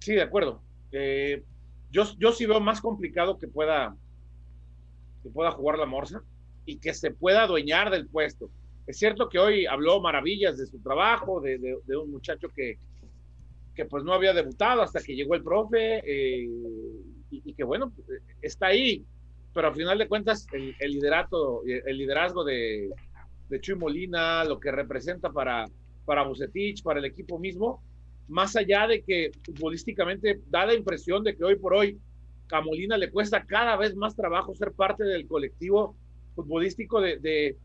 Sí, 0.00 0.16
de 0.16 0.22
acuerdo. 0.22 0.60
Eh, 0.92 1.44
yo, 1.90 2.04
yo 2.18 2.32
sí 2.32 2.44
veo 2.44 2.60
más 2.60 2.82
complicado 2.82 3.38
que 3.38 3.48
pueda 3.48 3.96
que 5.22 5.30
pueda 5.30 5.50
jugar 5.52 5.78
la 5.78 5.86
Morsa 5.86 6.22
y 6.64 6.78
que 6.78 6.94
se 6.94 7.10
pueda 7.10 7.42
adueñar 7.42 7.90
del 7.90 8.06
puesto. 8.06 8.50
Es 8.86 8.98
cierto 8.98 9.28
que 9.28 9.38
hoy 9.38 9.66
habló 9.66 10.00
maravillas 10.00 10.58
de 10.58 10.66
su 10.66 10.80
trabajo, 10.80 11.40
de, 11.40 11.58
de, 11.58 11.96
un 11.96 12.10
muchacho 12.10 12.48
que, 12.48 12.78
que 13.74 13.84
pues 13.84 14.04
no 14.04 14.12
había 14.12 14.32
debutado 14.32 14.82
hasta 14.82 15.00
que 15.00 15.14
llegó 15.14 15.34
el 15.34 15.42
profe 15.42 16.02
eh, 16.04 16.48
y, 17.30 17.54
que 17.54 17.62
bueno, 17.62 17.92
está 18.42 18.68
ahí, 18.68 19.04
pero 19.54 19.68
al 19.68 19.74
final 19.74 19.98
de 19.98 20.08
cuentas 20.08 20.46
el, 20.52 20.74
liderato, 20.90 21.62
el 21.64 21.96
liderazgo 21.96 22.44
de, 22.44 22.90
de 23.48 23.60
Chuy 23.60 23.76
Molina, 23.76 24.44
lo 24.44 24.58
que 24.58 24.72
representa 24.72 25.30
para, 25.30 25.66
para 26.04 26.24
Bucetich, 26.24 26.82
para 26.82 26.98
el 26.98 27.04
equipo 27.04 27.38
mismo, 27.38 27.82
más 28.28 28.56
allá 28.56 28.86
de 28.86 29.02
que 29.02 29.30
futbolísticamente 29.44 30.40
da 30.48 30.66
la 30.66 30.74
impresión 30.74 31.22
de 31.22 31.36
que 31.36 31.44
hoy 31.44 31.56
por 31.56 31.74
hoy 31.74 31.98
a 32.56 32.60
Molina 32.60 32.96
le 32.96 33.10
cuesta 33.10 33.44
cada 33.44 33.76
vez 33.76 33.94
más 33.96 34.16
trabajo 34.16 34.54
ser 34.54 34.72
parte 34.72 35.04
del 35.04 35.26
colectivo 35.26 35.96
futbolístico, 36.34 37.00
de, 37.00 37.18
de, 37.18 37.56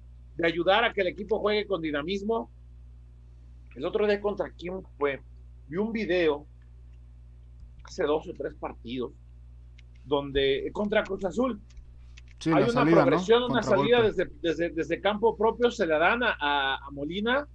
ayudar 0.43 0.83
a 0.83 0.93
que 0.93 1.01
el 1.01 1.07
equipo 1.07 1.39
juegue 1.39 1.65
con 1.65 1.81
dinamismo. 1.81 2.49
El 3.75 3.85
otro 3.85 4.05
día 4.05 4.21
contra 4.21 4.51
quién 4.51 4.81
fue, 4.97 5.21
vi 5.67 5.77
un 5.77 5.91
video 5.91 6.45
hace 7.83 8.03
dos 8.03 8.27
o 8.27 8.33
tres 8.33 8.55
partidos 8.55 9.11
donde 10.05 10.69
contra 10.73 11.03
Cruz 11.03 11.25
Azul 11.25 11.59
hay 12.53 12.69
una 12.69 12.85
progresión, 12.85 13.43
una 13.43 13.63
salida 13.63 14.01
desde, 14.01 14.29
desde, 14.41 14.69
desde, 14.69 15.01
campo 15.01 15.35
propio, 15.35 15.71
se 15.71 15.87
la 15.87 15.97
dan 15.97 16.21
a, 16.23 16.35
a, 16.75 16.91
Molina. 16.91 17.47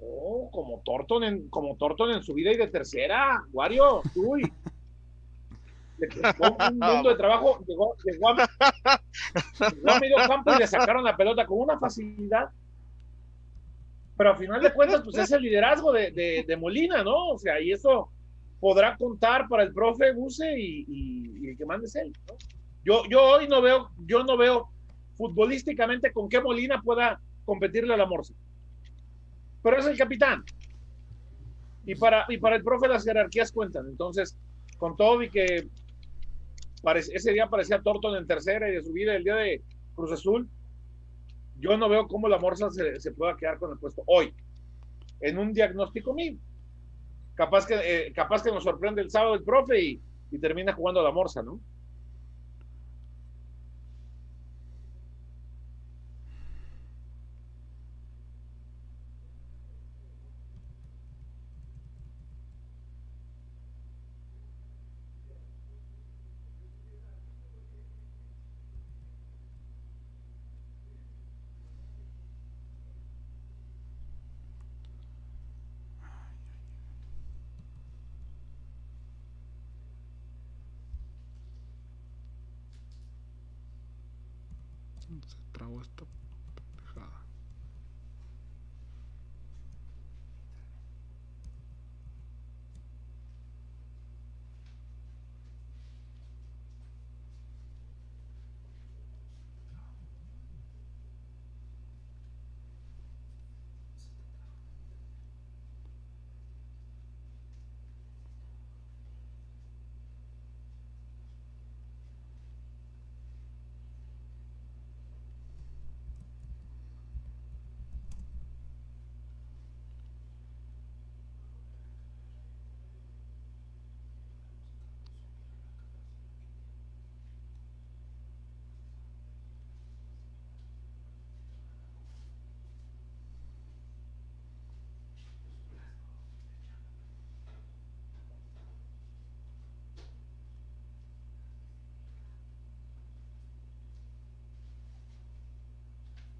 Oh, 0.00 0.48
como 0.52 0.80
Torton 0.84 1.24
en, 1.24 1.48
como 1.48 1.76
Torton 1.76 2.10
en 2.10 2.22
su 2.22 2.32
vida 2.34 2.52
y 2.52 2.56
de 2.56 2.68
tercera, 2.68 3.44
Wario, 3.52 4.02
uy. 4.14 4.42
Un 5.98 6.78
mundo 6.78 7.10
de 7.10 7.16
trabajo, 7.16 7.58
llegó, 7.66 7.96
llegó, 8.04 8.28
a, 8.30 10.00
medio 10.00 10.16
campo 10.26 10.54
y 10.54 10.58
le 10.58 10.66
sacaron 10.66 11.04
la 11.04 11.16
pelota 11.16 11.46
con 11.46 11.60
una 11.60 11.78
facilidad. 11.78 12.50
Pero 14.16 14.30
al 14.30 14.36
final 14.36 14.62
de 14.62 14.72
cuentas, 14.72 15.02
pues 15.04 15.16
es 15.16 15.30
el 15.30 15.42
liderazgo 15.42 15.92
de, 15.92 16.44
de, 16.46 16.56
Molina, 16.56 17.04
¿no? 17.04 17.28
O 17.28 17.38
sea, 17.38 17.60
y 17.60 17.72
eso 17.72 18.10
podrá 18.58 18.96
contar 18.96 19.46
para 19.48 19.62
el 19.62 19.72
profe 19.72 20.12
Buse 20.12 20.58
y, 20.58 21.48
el 21.48 21.56
que 21.56 21.64
mande 21.64 21.86
es 21.86 21.94
él, 21.94 22.12
Yo, 22.84 23.04
yo 23.08 23.22
hoy 23.22 23.46
no 23.46 23.62
veo, 23.62 23.90
yo 24.06 24.24
no 24.24 24.36
veo 24.36 24.68
futbolísticamente 25.16 26.12
con 26.12 26.28
qué 26.28 26.40
Molina 26.40 26.82
pueda 26.82 27.20
competirle 27.44 27.94
a 27.94 27.96
la 27.96 28.06
Morsa. 28.06 28.34
Pero 29.62 29.78
es 29.78 29.86
el 29.86 29.96
capitán. 29.96 30.44
Y 31.84 31.94
para, 31.94 32.26
y 32.28 32.38
para 32.38 32.56
el 32.56 32.62
profe 32.62 32.88
las 32.88 33.04
jerarquías 33.04 33.52
cuentan. 33.52 33.86
Entonces, 33.88 34.36
con 34.78 34.96
todo 34.96 35.22
y 35.22 35.30
que 35.30 35.68
ese 36.96 37.32
día 37.32 37.48
parecía 37.48 37.82
Torton 37.82 38.16
en 38.16 38.26
tercera 38.26 38.68
y 38.68 38.72
de 38.72 38.82
subida 38.82 39.14
el 39.14 39.24
día 39.24 39.36
de 39.36 39.62
Cruz 39.94 40.12
Azul. 40.12 40.48
Yo 41.58 41.76
no 41.76 41.88
veo 41.88 42.06
cómo 42.06 42.28
la 42.28 42.38
Morsa 42.38 42.70
se, 42.70 43.12
pueda 43.12 43.36
quedar 43.36 43.58
con 43.58 43.72
el 43.72 43.78
puesto 43.78 44.02
hoy, 44.06 44.32
en 45.20 45.38
un 45.38 45.52
diagnóstico 45.52 46.14
mío. 46.14 46.36
Capaz 47.34 47.66
que, 47.66 47.74
eh, 47.74 48.12
capaz 48.12 48.42
que 48.42 48.50
nos 48.50 48.64
sorprende 48.64 49.02
el 49.02 49.10
sábado 49.10 49.34
el 49.34 49.42
profe 49.42 49.80
y, 49.80 50.02
y 50.30 50.38
termina 50.38 50.72
jugando 50.72 51.02
la 51.02 51.10
Morsa, 51.10 51.42
¿no? 51.42 51.60
Se 85.26 85.36
trabó 85.52 85.80
esta 85.80 86.04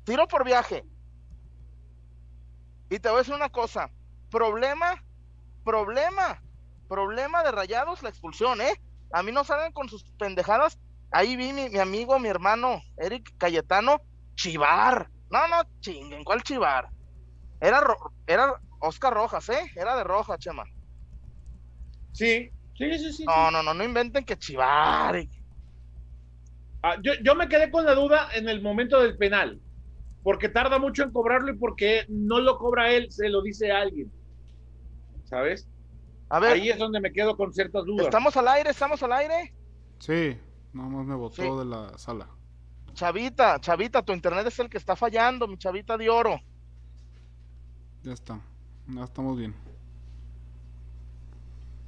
tiro 0.09 0.27
por 0.27 0.45
viaje. 0.45 0.85
Y 2.89 2.99
te 2.99 3.11
voy 3.11 3.17
a 3.17 3.19
decir 3.19 3.35
una 3.35 3.51
cosa, 3.51 3.91
problema, 4.31 5.05
problema, 5.65 6.43
problema 6.89 7.43
de 7.43 7.51
rayados 7.51 8.03
la 8.03 8.09
expulsión, 8.09 8.63
¿eh? 8.63 8.81
A 9.13 9.23
mí 9.23 9.33
no 9.33 9.45
salen 9.45 9.71
con 9.73 9.89
sus 9.91 10.05
pendejadas. 10.19 10.79
Ahí 11.11 11.37
vi 11.37 11.53
mi, 11.53 11.69
mi 11.69 11.79
amigo, 11.79 12.19
mi 12.19 12.29
hermano, 12.29 12.81
Eric 12.97 13.35
Cayetano, 13.37 14.01
chivar. 14.35 15.11
No, 15.31 15.47
no, 15.49 15.63
chinguen, 15.81 16.25
¿cuál 16.25 16.43
chivar? 16.43 16.89
Era, 17.61 17.83
era 18.27 18.55
Oscar 18.79 19.13
Rojas, 19.13 19.47
¿eh? 19.51 19.71
Era 19.77 19.95
de 19.95 20.05
Roja, 20.05 20.39
Chema. 20.39 20.65
Sí, 22.13 22.51
sí, 22.79 22.99
sí, 22.99 23.13
sí. 23.13 23.25
No, 23.27 23.51
no, 23.51 23.63
no, 23.63 23.75
no 23.75 23.85
inventen 23.85 24.25
que 24.25 24.39
chivar. 24.39 25.23
Ah, 26.83 26.97
yo, 27.03 27.13
yo 27.23 27.35
me 27.35 27.49
quedé 27.49 27.71
con 27.71 27.85
la 27.85 27.95
duda 27.95 28.31
en 28.33 28.49
el 28.49 28.63
momento 28.63 29.03
del 29.03 29.19
penal, 29.19 29.61
porque 30.23 30.49
tarda 30.49 30.79
mucho 30.79 31.03
en 31.03 31.11
cobrarlo 31.13 31.53
y 31.53 31.57
porque 31.57 32.05
no 32.09 32.41
lo 32.41 32.59
cobra 32.59 32.91
él, 32.93 33.11
se 33.11 33.29
lo 33.29 33.43
dice 33.43 33.71
a 33.73 33.81
alguien. 33.83 34.11
¿Sabes? 35.25 35.69
A 36.31 36.41
ver, 36.41 36.53
Ahí 36.53 36.69
es 36.69 36.79
donde 36.79 37.01
me 37.01 37.13
quedo 37.13 37.37
con 37.37 37.53
ciertas 37.53 37.85
dudas. 37.85 38.07
¿estamos 38.07 38.37
al 38.37 38.49
aire? 38.49 38.71
¿Estamos 38.71 39.03
al 39.03 39.13
aire? 39.13 39.53
Sí, 39.99 40.37
nada 40.73 40.89
más 40.89 41.07
me 41.07 41.15
botó 41.15 41.37
Sí. 41.37 41.59
de 41.59 41.65
la 41.65 41.97
sala. 41.97 42.29
Chavita, 42.93 43.59
Chavita, 43.61 44.03
tu 44.03 44.13
internet 44.13 44.47
es 44.47 44.59
el 44.59 44.69
que 44.69 44.77
está 44.79 44.97
fallando, 44.97 45.47
mi 45.47 45.57
Chavita 45.57 45.97
de 45.97 46.11
oro. 46.11 46.41
Ya 48.03 48.13
está. 48.13 48.41
Ya 48.89 49.05
estamos 49.05 49.39
bien. 49.39 49.55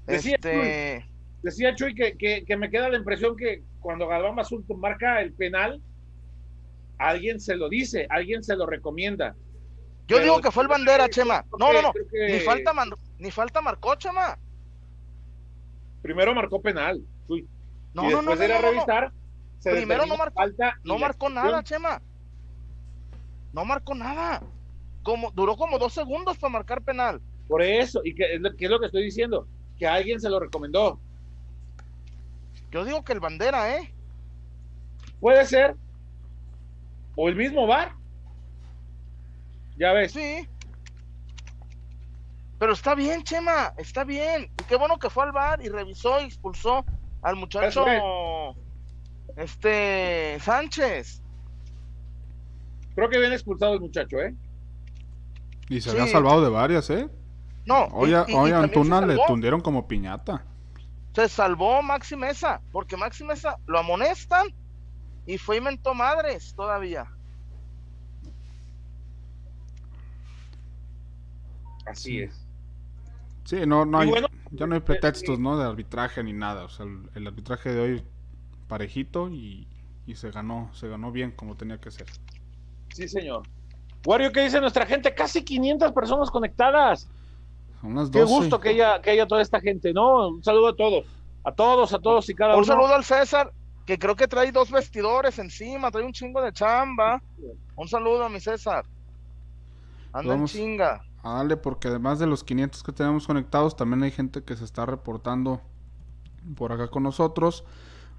Decía 0.07 0.35
Este, 0.37 1.07
Decía 1.43 1.75
Chuy 1.75 1.95
que, 1.95 2.17
que, 2.19 2.45
que 2.45 2.57
me 2.57 2.71
queda 2.71 2.89
la 2.89 2.99
impresión 2.99 3.37
que 3.37 3.63
cuando 3.81 4.07
Galván 4.07 4.37
Basulto 4.37 4.77
marca 4.77 5.21
el 5.21 5.33
penal, 5.33 5.83
alguien 7.01 7.41
se 7.41 7.57
lo 7.57 7.69
dice, 7.69 8.07
alguien 8.11 8.43
se 8.45 8.55
lo 8.57 8.67
recomienda. 8.67 9.35
yo 10.07 10.17
pero- 10.17 10.23
digo 10.23 10.41
que 10.41 10.51
fue 10.51 10.65
el 10.65 10.69
bandera, 10.69 11.09
Chema. 11.09 11.45
No, 11.59 11.73
no, 11.73 11.83
no. 11.83 11.93
que- 11.93 12.33
Ni 12.33 12.41
falta, 12.41 12.73
man- 12.73 12.91
ni 13.19 13.31
falta 13.31 13.61
marcó, 13.61 13.95
Chema. 13.95 14.39
Primero 16.03 16.35
marcó 16.35 16.61
penal, 16.61 17.01
Chuy. 17.27 17.47
No, 17.95 18.09
y 18.09 18.13
no, 18.13 18.23
no, 18.23 18.37
de 18.37 18.45
ir 18.45 18.53
a 18.53 18.61
revisar, 18.61 19.13
se 19.59 19.71
Primero 19.73 20.07
no 20.07 20.17
marcó- 20.17 20.35
falta 20.35 20.75
No 20.85 20.99
marcó 20.99 21.29
nada, 21.29 21.63
Chema. 21.63 22.01
No 23.53 23.65
marcó 23.65 23.95
nada. 23.95 24.43
Como, 25.03 25.31
duró 25.31 25.57
como 25.57 25.79
dos 25.79 25.93
segundos 25.95 26.37
para 26.39 26.53
marcar 26.53 26.83
penal. 26.83 27.21
Por 27.49 27.63
eso, 27.63 28.01
y 28.05 28.15
que 28.15 28.35
es, 28.35 28.41
lo, 28.41 28.55
que 28.55 28.65
es 28.67 28.71
lo 28.71 28.79
que 28.79 28.87
estoy 28.87 29.03
diciendo, 29.05 29.47
que 29.79 29.87
alguien 29.87 30.21
se 30.21 30.29
lo 30.29 30.39
recomendó. 30.39 31.01
Yo 32.71 32.85
digo 32.85 33.03
que 33.03 33.13
el 33.13 33.21
bandera, 33.21 33.77
¿eh? 33.77 33.93
Puede 35.21 35.45
ser, 35.47 35.75
o 37.23 37.29
el 37.29 37.37
mismo 37.37 37.67
VAR. 37.67 37.93
Ya 39.77 39.93
ves, 39.93 40.13
Sí. 40.13 40.49
Pero 42.59 42.73
está 42.75 42.95
bien, 42.95 43.23
Chema, 43.25 43.73
está 43.79 44.05
bien. 44.05 44.51
Y 44.61 44.65
qué 44.65 44.77
bueno 44.77 44.99
que 44.99 45.09
fue 45.09 45.25
al 45.25 45.33
bar 45.33 45.63
y 45.63 45.69
revisó 45.71 46.21
y 46.21 46.25
expulsó 46.25 46.85
al 47.23 47.37
muchacho 47.37 47.85
este 49.37 50.39
Sánchez. 50.41 51.23
creo 52.95 53.09
que 53.09 53.19
viene 53.19 53.35
expulsado 53.35 53.75
el 53.75 53.81
muchacho, 53.81 54.19
¿eh? 54.19 54.35
Y 55.71 55.81
se 55.81 55.91
Sí. 55.91 55.97
había 55.97 56.11
salvado 56.13 56.43
de 56.43 56.51
varias, 56.51 56.91
¿eh? 56.91 57.09
No, 57.65 57.85
Hoy, 57.93 58.11
y- 58.11 58.15
a- 58.15 58.27
y 58.29 58.53
Antuna 58.53 59.01
le 59.07 59.17
tundieron 59.27 59.61
como 59.63 59.87
piñata. 59.89 60.45
Se 61.15 61.29
salvó 61.31 61.81
Maxi 61.83 62.17
Mesa, 62.17 62.61
porque 62.73 62.97
Maxi 62.99 63.25
Mesa 63.25 63.57
lo 63.67 63.79
amonestan 63.79 64.49
y 65.35 65.39
fue 65.39 65.59
y 65.59 65.61
mentó 65.61 65.95
madres 65.95 66.55
todavía. 66.55 67.07
Así 71.87 72.21
es. 72.21 72.47
Sí, 73.45 73.65
no, 73.67 73.85
no 73.85 73.99
hay, 73.99 74.09
bueno, 74.09 74.29
ya 74.51 74.67
no 74.67 74.75
hay 74.75 74.81
eh, 74.81 74.83
pretextos, 74.85 75.39
¿no? 75.39 75.57
De 75.57 75.65
arbitraje 75.65 76.23
ni 76.23 76.33
nada. 76.33 76.65
O 76.65 76.69
sea, 76.69 76.87
el, 76.87 77.09
el 77.15 77.27
arbitraje 77.27 77.73
de 77.73 77.81
hoy 77.81 78.05
parejito 78.69 79.29
y, 79.29 79.67
y 80.07 80.15
se 80.17 80.31
ganó, 80.31 80.71
se 80.75 80.89
ganó 80.89 81.11
bien 81.13 81.33
como 81.33 81.57
tenía 81.57 81.79
que 81.79 81.91
ser. 81.91 82.07
Sí, 82.95 83.09
señor. 83.09 83.43
Wario, 84.05 84.33
¿qué 84.33 84.43
dice 84.43 84.61
nuestra 84.61 84.87
gente? 84.87 85.15
Casi 85.15 85.45
500 85.45 85.93
personas 85.93 86.31
conectadas. 86.31 87.09
Qué 88.13 88.21
12. 88.21 88.25
gusto 88.25 88.61
que 88.61 88.71
haya, 88.71 89.01
que 89.01 89.11
haya 89.11 89.27
toda 89.27 89.43
esta 89.43 89.61
gente, 89.61 89.93
¿no? 89.93 90.29
Un 90.29 90.45
saludo 90.45 90.69
a 90.69 90.77
todos. 90.77 91.07
A 91.45 91.53
todos, 91.53 91.93
a 91.95 91.99
todos 91.99 92.29
y 92.29 92.35
cada 92.35 92.57
Un 92.57 92.65
uno. 92.65 92.65
saludo 92.65 92.95
al 92.95 93.05
César, 93.05 93.53
que 93.91 93.99
creo 93.99 94.15
que 94.15 94.29
trae 94.29 94.53
dos 94.53 94.71
vestidores 94.71 95.37
encima, 95.41 95.91
trae 95.91 96.05
un 96.05 96.13
chingo 96.13 96.41
de 96.41 96.53
chamba. 96.53 97.21
Un 97.75 97.89
saludo 97.89 98.25
a 98.25 98.29
mi 98.29 98.39
César. 98.39 98.85
Anda 100.13 100.35
en 100.37 100.47
chinga. 100.47 101.03
A 101.25 101.35
darle, 101.35 101.57
porque 101.57 101.89
además 101.89 102.21
de 102.21 102.29
los 102.29 102.45
500 102.45 102.85
que 102.85 102.93
tenemos 102.93 103.27
conectados, 103.27 103.75
también 103.75 104.05
hay 104.05 104.13
gente 104.13 104.45
que 104.45 104.57
se 104.57 104.65
está 104.65 104.87
reportando 104.87 105.61
por 106.55 106.71
acá 106.71 106.87
con 106.87 107.03
nosotros. 107.03 107.65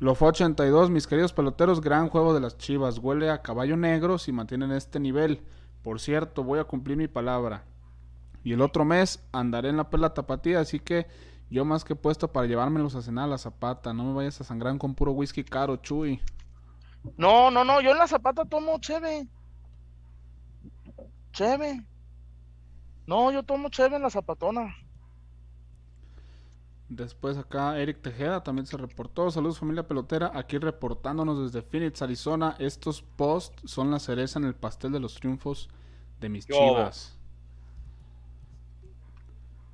Lofa 0.02 0.26
82, 0.26 0.90
mis 0.90 1.08
queridos 1.08 1.32
peloteros, 1.32 1.80
gran 1.80 2.10
juego 2.10 2.34
de 2.34 2.42
las 2.42 2.58
chivas. 2.58 2.98
Huele 2.98 3.30
a 3.30 3.42
caballo 3.42 3.78
negro 3.78 4.18
si 4.18 4.34
mantienen 4.34 4.74
este 4.74 5.00
nivel. 5.00 5.40
Por 5.84 6.02
cierto, 6.02 6.44
voy 6.44 6.60
a 6.60 6.66
cumplir 6.66 6.98
mi 6.98 7.08
palabra. 7.08 7.64
Y 8.44 8.52
el 8.52 8.62
otro 8.62 8.84
mes 8.84 9.26
andaré 9.32 9.70
en 9.70 9.78
la 9.78 9.90
pela 9.90 10.14
tapatía, 10.14 10.60
así 10.60 10.82
que 10.82 11.08
yo 11.52 11.66
más 11.66 11.84
que 11.84 11.96
puesto 11.96 12.32
para 12.32 12.48
llevármelos 12.48 12.96
a 12.96 13.02
cenar 13.02 13.26
a 13.26 13.28
la 13.28 13.38
zapata. 13.38 13.94
No 13.94 14.06
me 14.06 14.14
vayas 14.14 14.40
a 14.40 14.46
sangrar 14.46 14.78
con 14.78 14.96
puro 14.96 15.12
whisky 15.12 15.44
caro, 15.44 15.76
chuy. 15.76 16.22
No, 17.18 17.52
no, 17.52 17.64
no, 17.66 17.82
yo 17.82 17.92
en 17.92 17.98
la 17.98 18.08
zapata 18.08 18.46
tomo 18.46 18.80
cheve. 18.80 19.28
Cheve. 21.34 21.86
No, 23.06 23.32
yo 23.32 23.44
tomo 23.44 23.70
cheve 23.70 23.98
en 23.98 24.02
la 24.02 24.10
zapatona. 24.10 24.76
Después 26.88 27.38
acá 27.38 27.78
Eric 27.80 28.02
Tejeda 28.02 28.44
también 28.44 28.66
se 28.66 28.78
reportó. 28.78 29.30
Saludos 29.32 29.60
familia 29.60 29.88
pelotera, 29.88 30.32
aquí 30.34 30.58
reportándonos 30.58 31.52
desde 31.52 31.68
Phoenix, 31.68 32.02
Arizona. 32.02 32.56
Estos 32.60 33.02
posts 33.02 33.62
son 33.66 33.92
la 33.92 34.00
cereza 34.00 34.40
en 34.40 34.46
el 34.46 34.56
pastel 34.56 34.92
de 34.92 35.00
los 35.00 35.16
triunfos 35.16 35.70
de 36.20 36.30
mis 36.30 36.46
Yo. 36.46 36.56
chivas. 36.56 37.18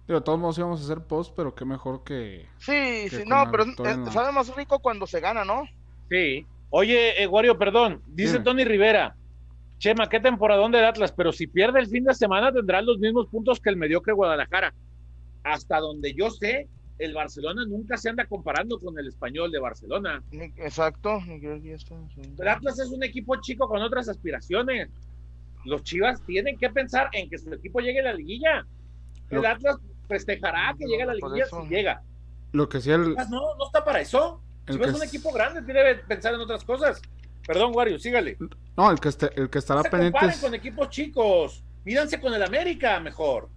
Digo, 0.08 0.20
de 0.20 0.24
todos 0.24 0.40
modos 0.40 0.58
íbamos 0.58 0.80
a 0.80 0.84
hacer 0.86 1.02
post, 1.06 1.34
pero 1.36 1.54
qué 1.54 1.66
mejor 1.66 2.04
que... 2.04 2.46
Sí, 2.60 2.72
Que 2.72 3.10
sí, 3.10 3.24
no, 3.28 3.44
pero 3.52 3.66
sabe 4.12 4.32
más 4.32 4.56
rico 4.56 4.80
cuando 4.80 5.06
se 5.06 5.20
gana, 5.20 5.44
¿no? 5.44 5.64
Sí. 6.10 6.46
Oye, 6.70 7.22
eh, 7.22 7.28
Wario, 7.28 7.58
perdón. 7.58 8.02
Dice 8.08 8.34
Dime. 8.34 8.44
Tony 8.46 8.64
Rivera. 8.64 9.16
Chema, 9.80 10.10
qué 10.10 10.20
temporadón 10.20 10.72
del 10.72 10.86
Atlas, 10.86 11.12
pero 11.12 11.32
si 11.32 11.46
pierde 11.46 11.80
el 11.80 11.88
fin 11.88 12.04
de 12.06 12.14
semana 12.14 12.52
tendrá 12.52 12.82
los 12.82 13.00
mismos 13.00 13.28
puntos 13.28 13.60
que 13.60 13.70
el 13.70 13.76
mediocre 13.76 14.14
Guadalajara. 14.14 14.74
Hasta 15.44 15.80
donde 15.80 16.14
yo 16.14 16.30
sé, 16.32 16.68
el 17.00 17.14
Barcelona 17.14 17.66
nunca 17.66 17.98
se 17.98 18.10
anda 18.10 18.26
comparando 18.26 18.80
con 18.80 18.98
el 18.98 19.08
español 19.08 19.52
de 19.52 19.60
Barcelona. 19.60 20.24
Exacto. 20.32 21.20
El 21.28 22.48
Atlas 22.48 22.80
es 22.80 22.90
un 22.90 23.04
equipo 23.04 23.36
chico 23.42 23.68
con 23.68 23.82
otras 23.82 24.10
aspiraciones. 24.10 24.90
Los 25.66 25.84
Chivas 25.84 26.22
tienen 26.26 26.58
que 26.58 26.70
pensar 26.70 27.10
en 27.14 27.30
que 27.30 27.38
su 27.38 27.54
equipo 27.54 27.82
llegue 27.82 28.00
a 28.00 28.04
la 28.04 28.14
liguilla. 28.14 28.66
El 29.30 29.46
Atlas 29.46 29.78
festejará 30.08 30.74
que 30.78 30.86
llegue 30.86 31.04
a 31.04 31.08
la 31.08 31.14
liguilla 31.14 31.46
si 31.46 31.68
llega. 31.68 32.02
Lo 32.52 32.68
que 32.70 32.80
sí 32.82 32.92
el... 32.92 33.06
Chivas 33.06 33.30
no, 33.30 33.56
no 33.56 33.66
está 33.66 33.84
para 33.84 34.00
eso. 34.02 34.42
El 34.66 34.76
Chivas 34.76 34.88
que 34.88 34.96
es 34.96 35.02
un 35.02 35.08
equipo 35.08 35.32
grande, 35.34 35.62
tiene 35.62 35.84
que 35.84 35.96
pensar 36.08 36.34
en 36.34 36.40
otras 36.42 36.64
cosas. 36.64 37.02
Perdón, 37.46 37.72
Wario, 37.76 37.98
sígale. 38.00 38.38
No, 38.76 38.92
el 38.92 39.00
que, 39.00 39.10
este- 39.10 39.32
el 39.40 39.50
que 39.50 39.60
estará 39.60 39.80
No 39.80 39.84
se 39.84 39.90
pendiente 39.90 40.14
comparen 40.20 40.36
es- 40.36 40.42
con 40.44 40.54
equipos 40.54 40.90
chicos. 40.90 41.64
Mídanse 41.86 42.20
con 42.20 42.34
el 42.34 42.44
América 42.44 43.00
mejor. 43.00 43.50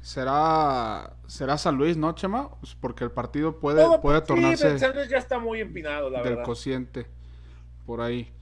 será, 0.00 1.12
será 1.26 1.58
San 1.58 1.76
Luis, 1.76 1.96
¿no, 1.96 2.12
Chema? 2.12 2.50
Pues 2.60 2.74
porque 2.74 3.04
el 3.04 3.10
partido 3.10 3.58
puede, 3.60 3.82
Todo- 3.82 4.00
puede 4.00 4.20
Sí, 4.20 4.26
tornarse... 4.26 4.78
ya 5.08 5.18
está 5.18 5.38
muy 5.38 5.60
empinado, 5.60 6.08
la 6.10 6.20
del 6.22 6.30
verdad. 6.30 6.44
cociente 6.44 7.06
por 7.86 8.00
ahí. 8.00 8.32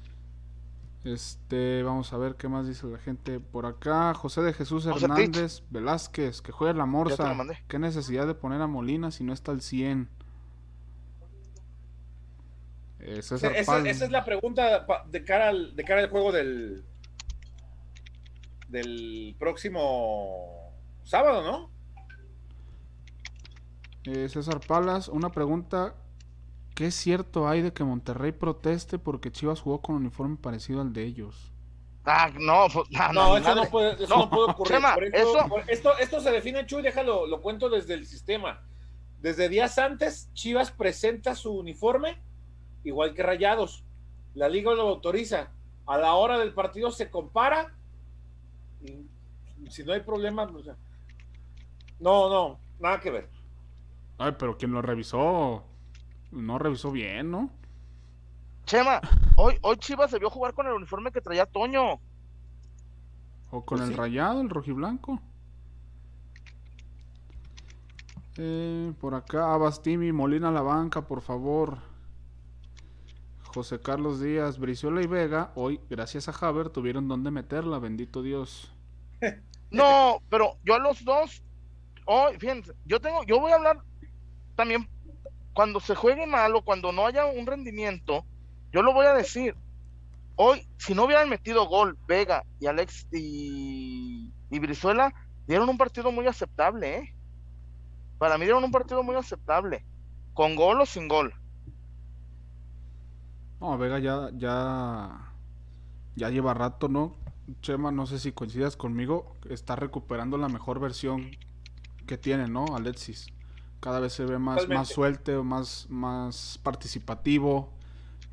Este, 1.06 1.84
vamos 1.84 2.12
a 2.12 2.18
ver 2.18 2.34
qué 2.34 2.48
más 2.48 2.66
dice 2.66 2.84
la 2.88 2.98
gente 2.98 3.38
por 3.38 3.64
acá. 3.64 4.12
José 4.14 4.42
de 4.42 4.52
Jesús 4.52 4.84
José 4.86 5.04
Hernández 5.04 5.62
Velázquez, 5.70 6.42
que 6.42 6.50
juegue 6.50 6.74
la 6.74 6.80
Ya 6.80 6.84
te 6.84 6.90
morsa. 6.90 7.28
lo 7.28 7.34
mandé. 7.36 7.58
¿Qué 7.68 7.78
necesidad 7.78 8.26
de 8.26 8.34
poner 8.34 8.60
a 8.60 8.66
Molina 8.66 9.12
si 9.12 9.22
no 9.22 9.32
está 9.32 9.52
al 9.52 9.60
100? 9.60 10.08
Eh, 12.98 13.22
César 13.22 13.54
Esa, 13.54 13.88
esa 13.88 14.04
es 14.04 14.10
la 14.10 14.24
pregunta 14.24 14.84
de 15.08 15.24
cara 15.24 15.50
al, 15.50 15.76
de 15.76 15.84
cara 15.84 16.00
al 16.00 16.10
juego 16.10 16.32
del 16.32 16.84
del 18.68 19.36
próximo 19.38 20.72
sábado, 21.04 21.44
¿no? 21.44 21.70
eh, 24.06 24.28
César 24.28 24.58
Palas, 24.66 25.06
una 25.06 25.30
pregunta. 25.30 25.94
¿Qué 26.76 26.90
cierto 26.90 27.48
hay 27.48 27.62
de 27.62 27.72
que 27.72 27.84
Monterrey 27.84 28.32
proteste 28.32 28.98
porque 28.98 29.32
Chivas 29.32 29.62
jugó 29.62 29.80
con 29.80 29.94
un 29.96 30.02
uniforme 30.02 30.36
parecido 30.36 30.82
al 30.82 30.92
de 30.92 31.04
ellos? 31.04 31.50
Ah, 32.04 32.28
no, 32.38 32.66
pues, 32.70 32.86
no, 32.90 33.12
No, 33.14 33.36
eso 33.38 33.54
no 33.54 33.64
puede, 33.64 33.94
eso 33.94 34.14
No, 34.14 34.24
no 34.26 34.30
puede 34.30 34.50
ocurrir. 34.50 34.74
Chema, 34.76 34.92
Por 34.94 35.04
eso- 35.04 35.38
eso- 35.38 35.48
por 35.48 35.70
esto, 35.70 35.96
esto 35.98 36.20
se 36.20 36.30
define, 36.30 36.66
Chuy, 36.66 36.82
déjalo, 36.82 37.26
lo 37.26 37.40
cuento 37.40 37.70
desde 37.70 37.94
el 37.94 38.04
sistema. 38.04 38.62
Desde 39.22 39.48
días 39.48 39.78
antes, 39.78 40.30
Chivas 40.34 40.70
presenta 40.70 41.34
su 41.34 41.50
uniforme, 41.56 42.18
igual 42.84 43.14
que 43.14 43.22
Rayados. 43.22 43.82
La 44.34 44.50
liga 44.50 44.74
lo 44.74 44.82
autoriza. 44.82 45.48
A 45.86 45.96
la 45.96 46.12
hora 46.12 46.38
del 46.38 46.52
partido 46.52 46.90
se 46.90 47.08
compara. 47.08 47.74
Y 48.84 49.70
si 49.70 49.82
no 49.82 49.94
hay 49.94 50.00
problema, 50.00 50.42
o 50.42 50.62
sea, 50.62 50.76
no, 52.00 52.28
no. 52.28 52.60
Nada 52.78 53.00
que 53.00 53.10
ver. 53.10 53.30
Ay, 54.18 54.34
pero 54.38 54.58
quien 54.58 54.72
lo 54.72 54.82
revisó, 54.82 55.64
no 56.36 56.58
revisó 56.58 56.92
bien, 56.92 57.30
¿no? 57.30 57.50
Chema, 58.66 59.00
hoy, 59.36 59.56
hoy 59.62 59.76
Chivas 59.78 60.10
se 60.10 60.18
vio 60.18 60.28
jugar 60.30 60.52
con 60.54 60.66
el 60.66 60.72
uniforme 60.74 61.10
que 61.12 61.20
traía 61.22 61.46
Toño. 61.46 62.00
O 63.50 63.64
con 63.64 63.80
Pues 63.80 63.82
el 63.82 63.92
sí. 63.92 63.94
rayado, 63.94 64.40
el 64.40 64.48
rojiblanco. 64.50 65.20
Eh, 68.36 68.92
por 69.00 69.14
acá, 69.14 69.52
Abastimi, 69.54 70.12
Molina 70.12 70.48
a 70.48 70.52
la 70.52 70.62
banca, 70.62 71.06
por 71.06 71.20
favor. 71.22 71.78
José 73.44 73.80
Carlos 73.80 74.20
Díaz, 74.20 74.58
Brizuela 74.58 75.00
y 75.00 75.06
Vega, 75.06 75.52
hoy, 75.54 75.80
gracias 75.88 76.28
a 76.28 76.46
Haber, 76.46 76.68
tuvieron 76.68 77.08
donde 77.08 77.30
meterla, 77.30 77.78
bendito 77.78 78.22
Dios. 78.22 78.70
No, 79.70 80.22
pero 80.30 80.58
yo 80.64 80.74
a 80.74 80.78
los 80.78 81.04
dos, 81.04 81.42
hoy, 82.06 82.38
fíjense, 82.38 82.72
yo 82.84 83.00
tengo, 83.00 83.24
yo 83.24 83.40
voy 83.40 83.52
a 83.52 83.56
hablar 83.56 83.78
también 84.56 84.88
cuando 85.56 85.80
se 85.80 85.94
juegue 85.94 86.26
mal 86.26 86.54
o 86.54 86.60
cuando 86.60 86.92
no 86.92 87.06
haya 87.06 87.24
un 87.24 87.46
rendimiento, 87.46 88.26
yo 88.72 88.82
lo 88.82 88.92
voy 88.92 89.06
a 89.06 89.14
decir. 89.14 89.56
Hoy, 90.34 90.68
si 90.76 90.94
no 90.94 91.04
hubieran 91.04 91.30
metido 91.30 91.66
gol 91.66 91.96
Vega 92.06 92.44
y 92.60 92.66
Alex 92.66 93.06
y, 93.10 94.30
y 94.50 94.58
Brizuela, 94.58 95.14
dieron 95.46 95.70
un 95.70 95.78
partido 95.78 96.12
muy 96.12 96.26
aceptable, 96.26 96.98
¿eh? 96.98 97.14
Para 98.18 98.36
mí 98.36 98.44
dieron 98.44 98.64
un 98.64 98.70
partido 98.70 99.02
muy 99.02 99.16
aceptable, 99.16 99.82
con 100.34 100.56
gol 100.56 100.82
o 100.82 100.84
sin 100.84 101.08
gol. 101.08 101.32
No, 103.58 103.78
Vega 103.78 103.98
ya, 103.98 104.28
ya, 104.34 105.32
ya 106.16 106.28
lleva 106.28 106.52
rato, 106.52 106.88
¿no? 106.88 107.16
Chema, 107.62 107.90
no 107.92 108.04
sé 108.04 108.18
si 108.18 108.30
coincidas 108.32 108.76
conmigo, 108.76 109.34
está 109.48 109.74
recuperando 109.74 110.36
la 110.36 110.48
mejor 110.48 110.80
versión 110.80 111.30
que 112.06 112.18
tiene, 112.18 112.46
¿no? 112.46 112.76
Alexis. 112.76 113.28
Cada 113.86 114.00
vez 114.00 114.14
se 114.14 114.24
ve 114.24 114.36
más, 114.36 114.56
Totalmente. 114.56 114.78
más 114.80 114.88
suelto, 114.88 115.44
más, 115.44 115.86
más 115.88 116.58
participativo. 116.64 117.70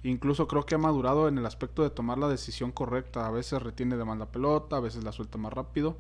Incluso 0.02 0.48
creo 0.48 0.66
que 0.66 0.74
ha 0.74 0.80
madurado 0.80 1.28
en 1.28 1.38
el 1.38 1.46
aspecto 1.46 1.84
de 1.84 1.92
tomar 1.92 2.18
la 2.18 2.28
decisión 2.28 2.72
correcta. 2.72 3.28
A 3.28 3.30
veces 3.30 3.62
retiene 3.62 3.96
de 3.96 4.04
más 4.04 4.18
la 4.18 4.26
pelota, 4.26 4.78
a 4.78 4.80
veces 4.80 5.04
la 5.04 5.12
suelta 5.12 5.38
más 5.38 5.54
rápido. 5.54 5.96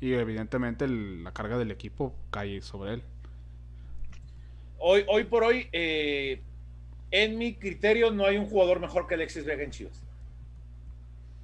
Y 0.00 0.14
evidentemente 0.14 0.86
el- 0.86 1.22
la 1.24 1.32
carga 1.32 1.58
del 1.58 1.72
equipo 1.72 2.14
cae 2.30 2.62
sobre 2.62 2.94
él. 2.94 3.02
Hoy, 4.78 5.04
hoy 5.08 5.24
por 5.24 5.44
hoy, 5.44 5.68
eh, 5.72 6.40
en 7.10 7.36
mi 7.36 7.56
criterio, 7.56 8.12
no 8.12 8.24
hay 8.24 8.38
un 8.38 8.46
jugador 8.46 8.80
mejor 8.80 9.06
que 9.06 9.12
Alexis 9.12 9.44
Vega 9.44 9.62
en 9.62 9.72
Chivas. 9.72 10.02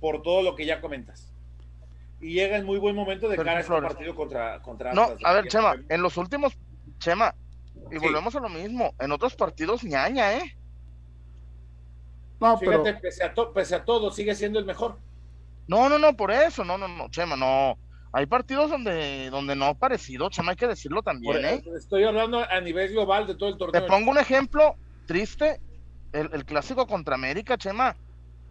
Por 0.01 0.23
todo 0.23 0.41
lo 0.43 0.57
que 0.57 0.65
ya 0.65 0.81
comentas. 0.81 1.31
Y 2.19 2.33
llega 2.33 2.57
en 2.57 2.65
muy 2.65 2.79
buen 2.79 2.97
momento 2.97 3.29
de 3.29 3.37
Sergio 3.37 3.45
cara 3.45 3.59
a 3.59 3.61
este 3.61 3.67
Flores. 3.69 3.93
partido 3.93 4.15
contra, 4.15 4.63
contra 4.63 4.95
No, 4.95 5.03
Atlas. 5.03 5.21
a 5.23 5.33
ver, 5.35 5.49
Chema, 5.49 5.75
en 5.87 6.01
los 6.01 6.17
últimos, 6.17 6.57
Chema, 7.01 7.35
y 7.91 7.95
Sí. 7.95 7.99
volvemos 7.99 8.37
a 8.37 8.41
lo 8.41 8.49
mismo, 8.49 8.95
en 9.01 9.11
otros 9.11 9.35
partidos 9.35 9.83
ñaña, 9.83 10.35
¿eh? 10.35 10.57
No, 12.41 12.59
pero 12.59 12.83
Fíjate, 12.85 12.95
pese, 13.01 13.25
a 13.25 13.35
to- 13.35 13.53
pese 13.53 13.75
a 13.75 13.85
todo, 13.85 14.11
sigue 14.11 14.35
siendo 14.35 14.59
el 14.59 14.65
mejor. 14.65 14.99
No, 15.67 15.89
no, 15.89 15.99
no, 15.99 16.17
por 16.17 16.31
eso, 16.31 16.65
no, 16.65 16.79
no, 16.79 16.89
no, 16.89 17.09
Chema, 17.11 17.37
no. 17.37 17.77
Hay 18.13 18.27
partidos 18.27 18.71
donde, 18.71 19.29
donde 19.31 19.55
no 19.55 19.67
ha 19.67 19.69
aparecido, 19.71 20.31
Chema, 20.31 20.53
hay 20.53 20.57
que 20.57 20.67
decirlo 20.67 21.03
también, 21.03 21.35
Por- 21.35 21.45
¿eh? 21.45 21.63
Estoy 21.77 22.05
hablando 22.05 22.45
a 22.49 22.61
nivel 22.61 22.91
global 22.93 23.27
de 23.27 23.35
todo 23.35 23.49
el 23.51 23.55
Te 23.57 23.59
torneo. 23.59 23.87
pongo 23.87 24.11
un 24.11 24.19
ejemplo 24.19 24.75
triste, 25.07 25.61
el, 26.13 26.31
el 26.33 26.45
clásico 26.45 26.87
contra 26.87 27.15
América, 27.15 27.57
Chema, 27.59 27.97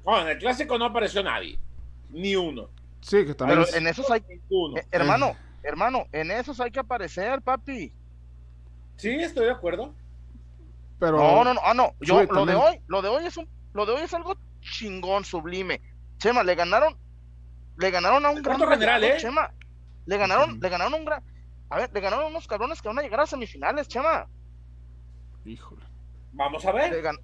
No, 0.05 0.21
en 0.21 0.27
el 0.29 0.37
clásico 0.37 0.77
no 0.77 0.85
apareció 0.85 1.21
nadie. 1.23 1.59
Ni 2.09 2.35
uno. 2.35 2.69
sí, 3.01 3.25
que 3.25 3.33
también 3.33 3.59
pero 3.59 3.69
es- 3.69 3.75
en 3.75 3.87
esos 3.87 4.09
hay, 4.11 4.21
eh, 4.29 4.85
hermano, 4.91 5.35
hermano, 5.63 6.05
en 6.11 6.31
esos 6.31 6.59
hay 6.59 6.69
que 6.71 6.79
aparecer, 6.79 7.41
papi. 7.41 7.91
Sí, 8.99 9.11
estoy 9.11 9.45
de 9.45 9.51
acuerdo. 9.51 9.93
pero 10.99 11.15
No, 11.17 11.43
no, 11.45 11.53
no, 11.53 11.61
ah, 11.63 11.73
no, 11.73 11.93
yo, 12.01 12.21
lo 12.25 12.45
de 12.45 12.53
hoy, 12.55 12.81
lo 12.87 13.01
de 13.01 13.07
hoy 13.07 13.25
es 13.25 13.37
un, 13.37 13.47
lo 13.73 13.85
de 13.85 13.93
hoy 13.93 14.01
es 14.01 14.13
algo 14.13 14.35
chingón, 14.59 15.23
sublime. 15.23 15.81
Chema, 16.17 16.43
le 16.43 16.53
ganaron, 16.53 16.97
le 17.77 17.91
ganaron 17.91 18.25
a 18.25 18.29
un 18.29 18.41
gran 18.41 18.59
general, 18.59 19.01
¿eh? 19.05 19.15
Chema. 19.17 19.51
Le 20.05 20.17
ganaron, 20.17 20.59
le 20.59 20.69
ganaron 20.69 20.93
un 20.95 21.05
gran, 21.05 21.23
a 21.69 21.77
ver, 21.77 21.89
le 21.93 22.01
ganaron 22.01 22.25
unos 22.27 22.45
cabrones 22.45 22.81
que 22.81 22.89
van 22.89 22.99
a 22.99 23.01
llegar 23.01 23.21
a 23.21 23.25
semifinales, 23.25 23.87
Chema. 23.87 24.27
híjole. 25.45 25.81
Vamos 26.33 26.65
a 26.65 26.71
ver. 26.73 26.91
Le 26.91 27.01
gan- 27.01 27.19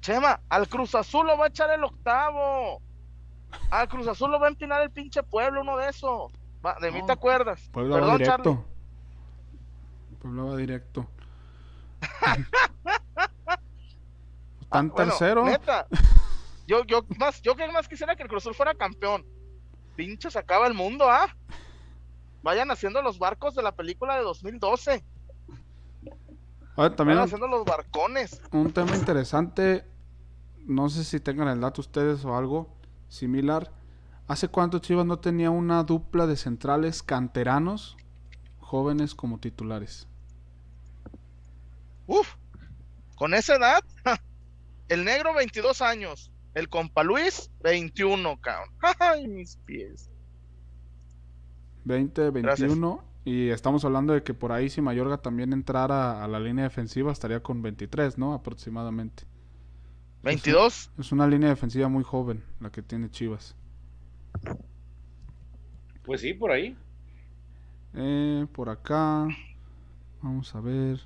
Chema, 0.00 0.40
al 0.48 0.68
Cruz 0.68 0.94
Azul 0.96 1.24
lo 1.26 1.38
va 1.38 1.44
a 1.44 1.48
echar 1.48 1.70
el 1.70 1.84
octavo. 1.84 2.80
Al 3.70 3.88
Cruz 3.88 4.08
Azul 4.08 4.30
lo 4.32 4.40
va 4.40 4.46
a 4.46 4.50
empinar 4.50 4.82
el 4.82 4.90
pinche 4.90 5.22
pueblo, 5.22 5.60
uno 5.60 5.76
de 5.76 5.88
esos. 5.88 6.32
De 6.80 6.90
mí 6.90 6.98
No, 7.00 7.06
te 7.06 7.12
acuerdas. 7.12 7.70
Perdón, 7.72 8.18
directo. 8.18 8.42
Charlie. 8.42 8.75
Puebla 10.26 10.42
va 10.52 10.56
directo. 10.56 11.08
Están 14.60 14.86
Ah, 14.90 14.92
Bueno, 14.92 14.94
tercero. 14.94 15.44
Neta. 15.44 15.86
Yo, 16.66 16.84
yo 16.84 17.04
más, 17.18 17.40
yo 17.42 17.54
que 17.54 17.70
más 17.70 17.86
quisiera 17.88 18.16
que 18.16 18.24
el 18.24 18.28
Cruz 18.28 18.42
Azul 18.42 18.54
fuera 18.54 18.74
campeón. 18.74 19.24
Pinche 19.94 20.30
se 20.30 20.38
acaba 20.38 20.66
el 20.66 20.74
mundo, 20.74 21.08
¿ah? 21.08 21.34
Vayan 22.42 22.70
haciendo 22.70 23.00
los 23.02 23.18
barcos 23.18 23.54
de 23.54 23.62
la 23.62 23.72
película 23.74 24.16
de 24.16 24.22
2012. 24.22 25.04
Ah, 26.76 26.90
también 26.90 27.16
Vayan 27.18 27.24
haciendo 27.24 27.46
los 27.48 27.64
barcones. 27.64 28.40
un 28.52 28.72
tema 28.72 28.96
interesante. 28.96 29.86
No 30.66 30.88
sé 30.88 31.04
si 31.04 31.20
tengan 31.20 31.48
el 31.48 31.60
dato 31.60 31.80
ustedes 31.80 32.24
o 32.24 32.36
algo 32.36 32.76
similar. 33.08 33.72
¿Hace 34.26 34.48
cuánto 34.48 34.80
Chivas 34.80 35.06
no 35.06 35.20
tenía 35.20 35.50
una 35.50 35.84
dupla 35.84 36.26
de 36.26 36.36
centrales 36.36 37.04
canteranos 37.04 37.96
jóvenes 38.58 39.14
como 39.14 39.38
titulares? 39.38 40.08
Uf, 42.06 42.34
con 43.16 43.34
esa 43.34 43.56
edad, 43.56 43.84
el 44.88 45.04
negro 45.04 45.34
22 45.34 45.82
años, 45.82 46.32
el 46.54 46.68
compa 46.68 47.02
Luis 47.02 47.50
21, 47.62 48.40
cabrón. 48.40 48.68
Ay, 48.98 49.26
mis 49.28 49.56
pies. 49.56 50.10
20, 51.84 52.30
21. 52.30 53.04
Y 53.24 53.48
estamos 53.48 53.84
hablando 53.84 54.12
de 54.12 54.22
que 54.22 54.34
por 54.34 54.52
ahí 54.52 54.70
si 54.70 54.80
Mayorga 54.80 55.18
también 55.18 55.52
entrara 55.52 56.22
a 56.22 56.28
la 56.28 56.38
línea 56.38 56.64
defensiva 56.64 57.10
estaría 57.10 57.42
con 57.42 57.60
23, 57.60 58.18
¿no? 58.18 58.34
Aproximadamente. 58.34 59.24
22. 60.22 60.90
Es 60.98 61.12
una 61.12 61.26
línea 61.26 61.48
defensiva 61.48 61.88
muy 61.88 62.04
joven 62.04 62.42
la 62.60 62.70
que 62.70 62.82
tiene 62.82 63.10
Chivas. 63.10 63.56
Pues 66.04 66.20
sí, 66.20 66.34
por 66.34 66.52
ahí. 66.52 66.76
Eh, 67.94 68.46
por 68.52 68.68
acá. 68.68 69.26
Vamos 70.22 70.54
a 70.54 70.60
ver. 70.60 71.00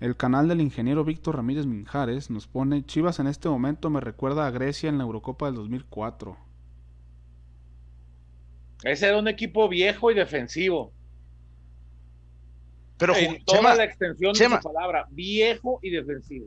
El 0.00 0.16
canal 0.16 0.46
del 0.46 0.60
ingeniero 0.60 1.04
Víctor 1.04 1.36
Ramírez 1.36 1.66
Minjares 1.66 2.30
nos 2.30 2.46
pone 2.46 2.86
Chivas 2.86 3.18
en 3.18 3.26
este 3.26 3.48
momento 3.48 3.90
me 3.90 4.00
recuerda 4.00 4.46
a 4.46 4.50
Grecia 4.50 4.88
en 4.88 4.98
la 4.98 5.04
Eurocopa 5.04 5.46
del 5.46 5.56
2004. 5.56 6.36
Ese 8.84 9.08
era 9.08 9.18
un 9.18 9.26
equipo 9.26 9.68
viejo 9.68 10.12
y 10.12 10.14
defensivo. 10.14 10.92
Pero, 12.96 13.16
en 13.16 13.44
toda 13.44 13.58
Chema, 13.58 13.74
la 13.74 13.84
extensión 13.84 14.34
Chema. 14.34 14.56
de 14.56 14.62
su 14.62 14.72
palabra, 14.72 15.06
viejo 15.10 15.80
y 15.82 15.90
defensivo. 15.90 16.46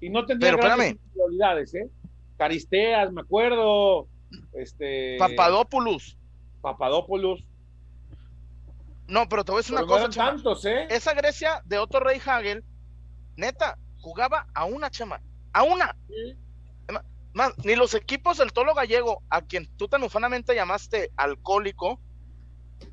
Y 0.00 0.10
no 0.10 0.26
tendría 0.26 0.52
Pero 0.52 0.62
grandes 0.62 0.92
individualidades, 0.92 1.74
¿eh? 1.74 1.88
Caristeas, 2.36 3.10
me 3.10 3.22
acuerdo. 3.22 4.06
Este. 4.52 5.16
Papadopoulos. 5.18 6.18
Papadopoulos. 6.60 7.44
No, 9.08 9.28
pero 9.28 9.42
te 9.44 9.50
voy 9.52 9.58
a 9.58 9.62
decir 9.62 9.74
Pero 9.74 9.86
una 9.86 9.94
no 9.96 10.00
cosa, 10.02 10.12
Chema. 10.12 10.26
tantos, 10.30 10.64
¿eh? 10.66 10.86
Esa 10.90 11.14
Grecia 11.14 11.60
de 11.64 11.78
Otto 11.78 11.98
Rey 11.98 12.20
Hagel, 12.24 12.62
neta, 13.36 13.76
jugaba 14.00 14.46
a 14.54 14.64
una, 14.66 14.90
Chema. 14.90 15.20
A 15.52 15.62
una. 15.64 15.96
Más, 17.34 17.52
ni 17.64 17.74
los 17.76 17.94
equipos 17.94 18.38
del 18.38 18.52
Tolo 18.52 18.74
Gallego, 18.74 19.22
a 19.30 19.42
quien 19.42 19.66
tú 19.76 19.86
tan 19.88 20.02
ufanamente 20.02 20.54
llamaste 20.54 21.10
alcohólico, 21.16 22.00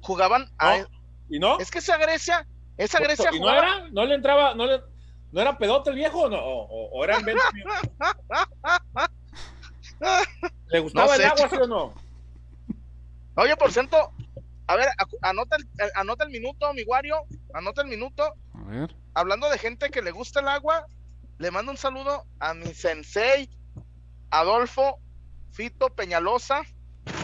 jugaban 0.02 0.50
a. 0.58 0.78
No. 0.80 0.88
¿Y 1.30 1.40
no? 1.40 1.58
Es 1.60 1.72
que 1.72 1.80
esa 1.80 1.98
Grecia, 1.98 2.48
esa 2.78 3.00
Grecia 3.00 3.30
¿Y 3.34 3.40
no 3.40 3.48
jugaba. 3.48 3.60
era? 3.78 3.90
¿No 3.92 4.06
le 4.06 4.16
entraba? 4.16 4.54
¿No, 4.56 4.66
le- 4.68 4.84
no 5.32 5.42
era 5.42 5.58
pedote 5.58 5.90
el 5.90 5.96
viejo 5.96 6.22
o 6.24 6.30
no? 6.30 6.38
¿O, 6.38 6.90
o- 6.98 7.04
era 7.04 7.18
en 7.18 7.26
venta? 7.26 7.44
¿Le 10.68 10.80
gustaba 10.80 11.08
No 11.08 11.14
el 11.14 11.20
sé, 11.22 11.26
agua, 11.26 11.38
chico. 11.44 11.56
sí 11.56 11.62
o 11.62 11.68
no? 11.68 11.94
Oye, 13.38 13.56
por 13.58 13.72
cierto, 13.72 14.12
a 14.68 14.76
ver, 14.76 14.88
anota 15.22 15.56
el, 15.58 15.64
eh, 15.80 15.92
anota 15.96 16.24
el 16.24 16.32
minuto, 16.32 16.74
mi 16.74 16.84
Wario, 16.84 17.24
anota 17.54 17.82
el 17.82 17.88
minuto. 17.88 18.24
A 18.54 18.64
ver. 18.70 18.96
Hablando 19.14 19.50
de 19.50 19.58
gente 19.58 19.90
que 19.90 20.02
le 20.02 20.12
gusta 20.12 20.40
el 20.40 20.48
agua, 20.48 20.86
le 21.38 21.52
mando 21.52 21.72
un 21.72 21.78
saludo 21.78 22.26
a 22.40 22.54
mi 22.54 22.74
sensei, 22.74 23.50
Adolfo 24.32 25.00
Fito 25.52 25.88
Peñalosa, 25.90 26.62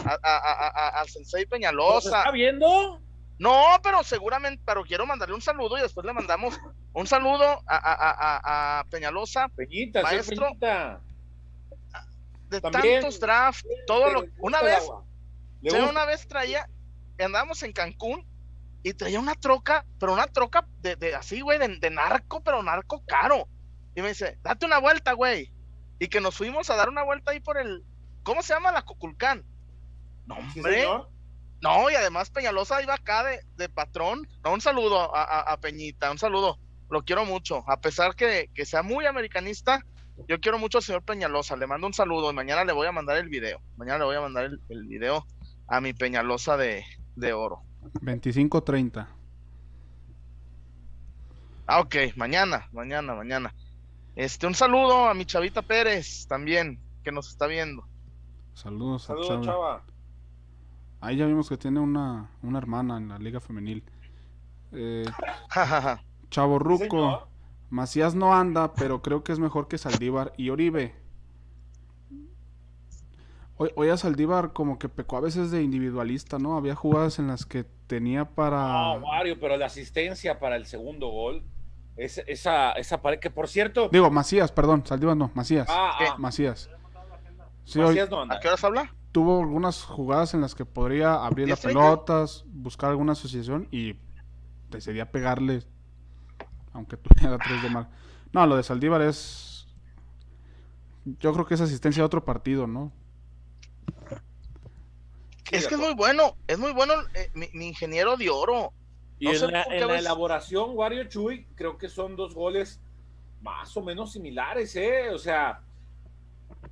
a, 0.04 0.18
a- 0.22 0.36
a- 0.38 0.68
a- 0.68 1.00
al 1.00 1.08
sensei 1.08 1.42
¿Nos 1.42 1.50
Peñalosa. 1.50 2.18
está 2.18 2.30
viendo? 2.30 3.00
No, 3.38 3.64
pero 3.82 4.04
seguramente, 4.04 4.62
pero 4.64 4.84
quiero 4.84 5.04
mandarle 5.06 5.34
un 5.34 5.42
saludo 5.42 5.76
y 5.76 5.80
después 5.80 6.06
le 6.06 6.12
mandamos 6.12 6.58
un 6.92 7.06
saludo 7.06 7.44
a, 7.44 7.76
a- 7.76 7.76
a- 7.76 8.16
a- 8.20 8.80
a 8.80 8.84
Peñalosa 8.84 9.48
Peñita, 9.48 10.00
sí, 10.00 10.04
Maestro, 10.04 10.46
Peñita. 10.46 11.00
de 12.50 12.60
También. 12.60 13.00
tantos 13.00 13.18
drafts, 13.18 13.66
todo 13.86 14.10
lo 14.10 14.20
gusta 14.22 14.36
una 14.40 14.62
vez, 14.62 14.86
yo 15.62 15.88
una 15.88 16.04
vez 16.04 16.28
traía 16.28 16.68
andábamos 17.24 17.62
en 17.62 17.72
Cancún 17.72 18.26
y 18.82 18.94
traía 18.94 19.20
una 19.20 19.34
troca, 19.34 19.84
pero 20.00 20.12
una 20.12 20.26
troca 20.26 20.66
de, 20.80 20.96
de 20.96 21.14
así, 21.14 21.40
güey, 21.40 21.58
de, 21.58 21.78
de 21.78 21.90
narco, 21.90 22.42
pero 22.42 22.62
narco 22.62 23.04
caro. 23.06 23.48
Y 23.94 24.02
me 24.02 24.08
dice, 24.08 24.38
date 24.42 24.66
una 24.66 24.78
vuelta, 24.78 25.12
güey. 25.12 25.52
Y 25.98 26.08
que 26.08 26.20
nos 26.20 26.36
fuimos 26.36 26.68
a 26.70 26.76
dar 26.76 26.88
una 26.88 27.04
vuelta 27.04 27.30
ahí 27.30 27.40
por 27.40 27.58
el, 27.58 27.84
¿cómo 28.24 28.42
se 28.42 28.54
llama? 28.54 28.72
La 28.72 28.82
Coculcán. 28.82 29.44
No, 30.26 30.36
hombre. 30.36 30.84
No, 31.60 31.90
y 31.90 31.94
además 31.94 32.30
Peñalosa 32.30 32.82
iba 32.82 32.94
acá 32.94 33.22
de, 33.22 33.40
de 33.56 33.68
patrón. 33.68 34.26
No, 34.42 34.52
un 34.52 34.60
saludo 34.60 35.14
a, 35.14 35.22
a- 35.22 35.52
a 35.52 35.60
Peñita, 35.60 36.10
un 36.10 36.18
saludo. 36.18 36.58
Lo 36.90 37.04
quiero 37.04 37.24
mucho. 37.24 37.62
A 37.68 37.80
pesar 37.80 38.16
que, 38.16 38.50
que 38.52 38.66
sea 38.66 38.82
muy 38.82 39.06
americanista, 39.06 39.84
yo 40.26 40.40
quiero 40.40 40.58
mucho 40.58 40.78
al 40.78 40.84
señor 40.84 41.04
Peñalosa. 41.04 41.54
Le 41.56 41.68
mando 41.68 41.86
un 41.86 41.94
saludo 41.94 42.30
y 42.32 42.34
mañana 42.34 42.64
le 42.64 42.72
voy 42.72 42.88
a 42.88 42.92
mandar 42.92 43.16
el 43.18 43.28
video. 43.28 43.62
Mañana 43.76 43.98
le 44.00 44.04
voy 44.06 44.16
a 44.16 44.20
mandar 44.22 44.44
el, 44.46 44.60
el 44.70 44.86
video 44.86 45.24
a 45.68 45.80
mi 45.80 45.92
Peñalosa 45.92 46.56
de, 46.56 46.84
de 47.16 47.32
oro. 47.32 47.62
25-30. 48.00 49.06
Ah, 51.66 51.80
ok, 51.80 51.96
mañana, 52.16 52.68
mañana, 52.72 53.14
mañana. 53.14 53.54
Este, 54.14 54.46
un 54.46 54.54
saludo 54.54 55.08
a 55.08 55.14
mi 55.14 55.24
Chavita 55.24 55.62
Pérez 55.62 56.26
también, 56.26 56.78
que 57.02 57.12
nos 57.12 57.28
está 57.28 57.46
viendo. 57.46 57.88
Saludos, 58.54 59.08
a 59.10 59.14
Saludos, 59.14 59.28
Chava. 59.28 59.42
chava. 59.42 59.86
Ahí 61.00 61.16
ya 61.16 61.26
vimos 61.26 61.48
que 61.48 61.56
tiene 61.56 61.80
una, 61.80 62.30
una 62.42 62.58
hermana 62.58 62.96
en 62.98 63.08
la 63.08 63.18
liga 63.18 63.40
femenil. 63.40 63.84
Eh, 64.72 65.04
Chavo 66.30 66.58
Sí, 66.58 66.64
Ruco. 66.64 67.28
Macías 67.70 68.14
no 68.14 68.34
anda, 68.34 68.74
pero 68.74 69.02
creo 69.02 69.24
que 69.24 69.32
es 69.32 69.38
mejor 69.38 69.68
que 69.68 69.78
Saldívar 69.78 70.32
y 70.36 70.50
Oribe. 70.50 71.01
Hoy, 73.58 73.70
hoy 73.76 73.88
a 73.90 73.96
Saldívar 73.96 74.52
como 74.52 74.78
que 74.78 74.88
pecó 74.88 75.16
a 75.18 75.20
veces 75.20 75.50
de 75.50 75.62
individualista, 75.62 76.38
¿no? 76.38 76.56
Había 76.56 76.74
jugadas 76.74 77.18
en 77.18 77.28
las 77.28 77.44
que 77.46 77.64
tenía 77.86 78.24
para... 78.24 78.66
No, 78.72 78.94
Wario, 79.06 79.38
pero 79.38 79.56
la 79.56 79.66
asistencia 79.66 80.38
para 80.40 80.56
el 80.56 80.66
segundo 80.66 81.08
gol, 81.08 81.42
es- 81.96 82.22
esa, 82.26 82.72
esa 82.72 83.02
pared, 83.02 83.18
que 83.20 83.30
por 83.30 83.48
cierto, 83.48 83.88
Digo, 83.90 84.10
Macías, 84.10 84.50
perdón, 84.50 84.84
Saldívar 84.86 85.16
no, 85.16 85.30
Macías. 85.34 85.68
ah, 85.70 85.92
ah, 86.00 86.14
Macías. 86.18 86.70
Sí, 87.64 87.78
hoy 87.78 87.88
Macías 87.88 88.10
no 88.10 88.22
anda. 88.22 88.36
¿A 88.36 88.40
qué 88.40 88.48
horas 88.48 88.64
habla? 88.64 88.94
tuvo 89.12 89.40
algunas 89.40 89.82
jugadas 89.84 90.32
en 90.32 90.40
las 90.40 90.54
que 90.54 90.64
podría 90.64 91.22
abrir 91.24 91.46
las 91.46 91.62
10-30. 91.62 91.66
pelotas, 91.66 92.44
buscar 92.48 92.88
alguna 92.90 93.12
asociación 93.12 93.68
y 93.70 93.96
decidía 94.70 95.10
pegarle, 95.12 95.62
aunque 96.72 96.96
tuviera 96.96 97.36
tres 97.36 97.62
de 97.62 97.68
mal. 97.68 97.88
No, 98.32 98.46
lo 98.46 98.56
de 98.56 98.62
Saldívar 98.62 99.02
es... 99.02 99.68
Yo 101.04 101.32
creo 101.34 101.44
que 101.44 101.52
es 101.54 101.60
asistencia 101.60 102.02
a 102.02 102.06
otro 102.06 102.24
partido, 102.24 102.66
¿no? 102.66 102.90
Sí, 105.48 105.56
es 105.56 105.66
que 105.66 105.74
es 105.74 105.80
muy 105.80 105.94
bueno, 105.94 106.36
es 106.46 106.58
muy 106.58 106.72
bueno 106.72 106.94
eh, 107.14 107.30
mi, 107.34 107.48
mi 107.52 107.68
ingeniero 107.68 108.16
de 108.16 108.30
oro. 108.30 108.72
Y 109.18 109.26
No 109.26 109.32
en, 109.32 109.52
la, 109.52 109.62
en 109.64 109.90
elaboración, 109.90 110.70
Wario 110.74 111.04
Chuy, 111.04 111.46
creo 111.54 111.78
que 111.78 111.88
son 111.88 112.16
dos 112.16 112.34
goles 112.34 112.80
más 113.42 113.76
o 113.76 113.82
menos 113.82 114.12
similares, 114.12 114.74
¿eh? 114.76 115.10
O 115.10 115.18
sea, 115.18 115.60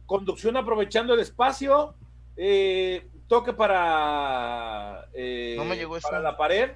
conducción 0.07 0.57
aprovechando 0.57 1.15
el 1.15 1.21
espacio, 1.21 1.95
eh, 2.37 3.09
toque 3.29 3.53
para, 3.53 5.09
eh, 5.13 5.55
No 5.57 5.65
me 5.65 5.77
llegó 5.77 5.99
para 6.01 6.21
la 6.21 6.37
pared, 6.37 6.73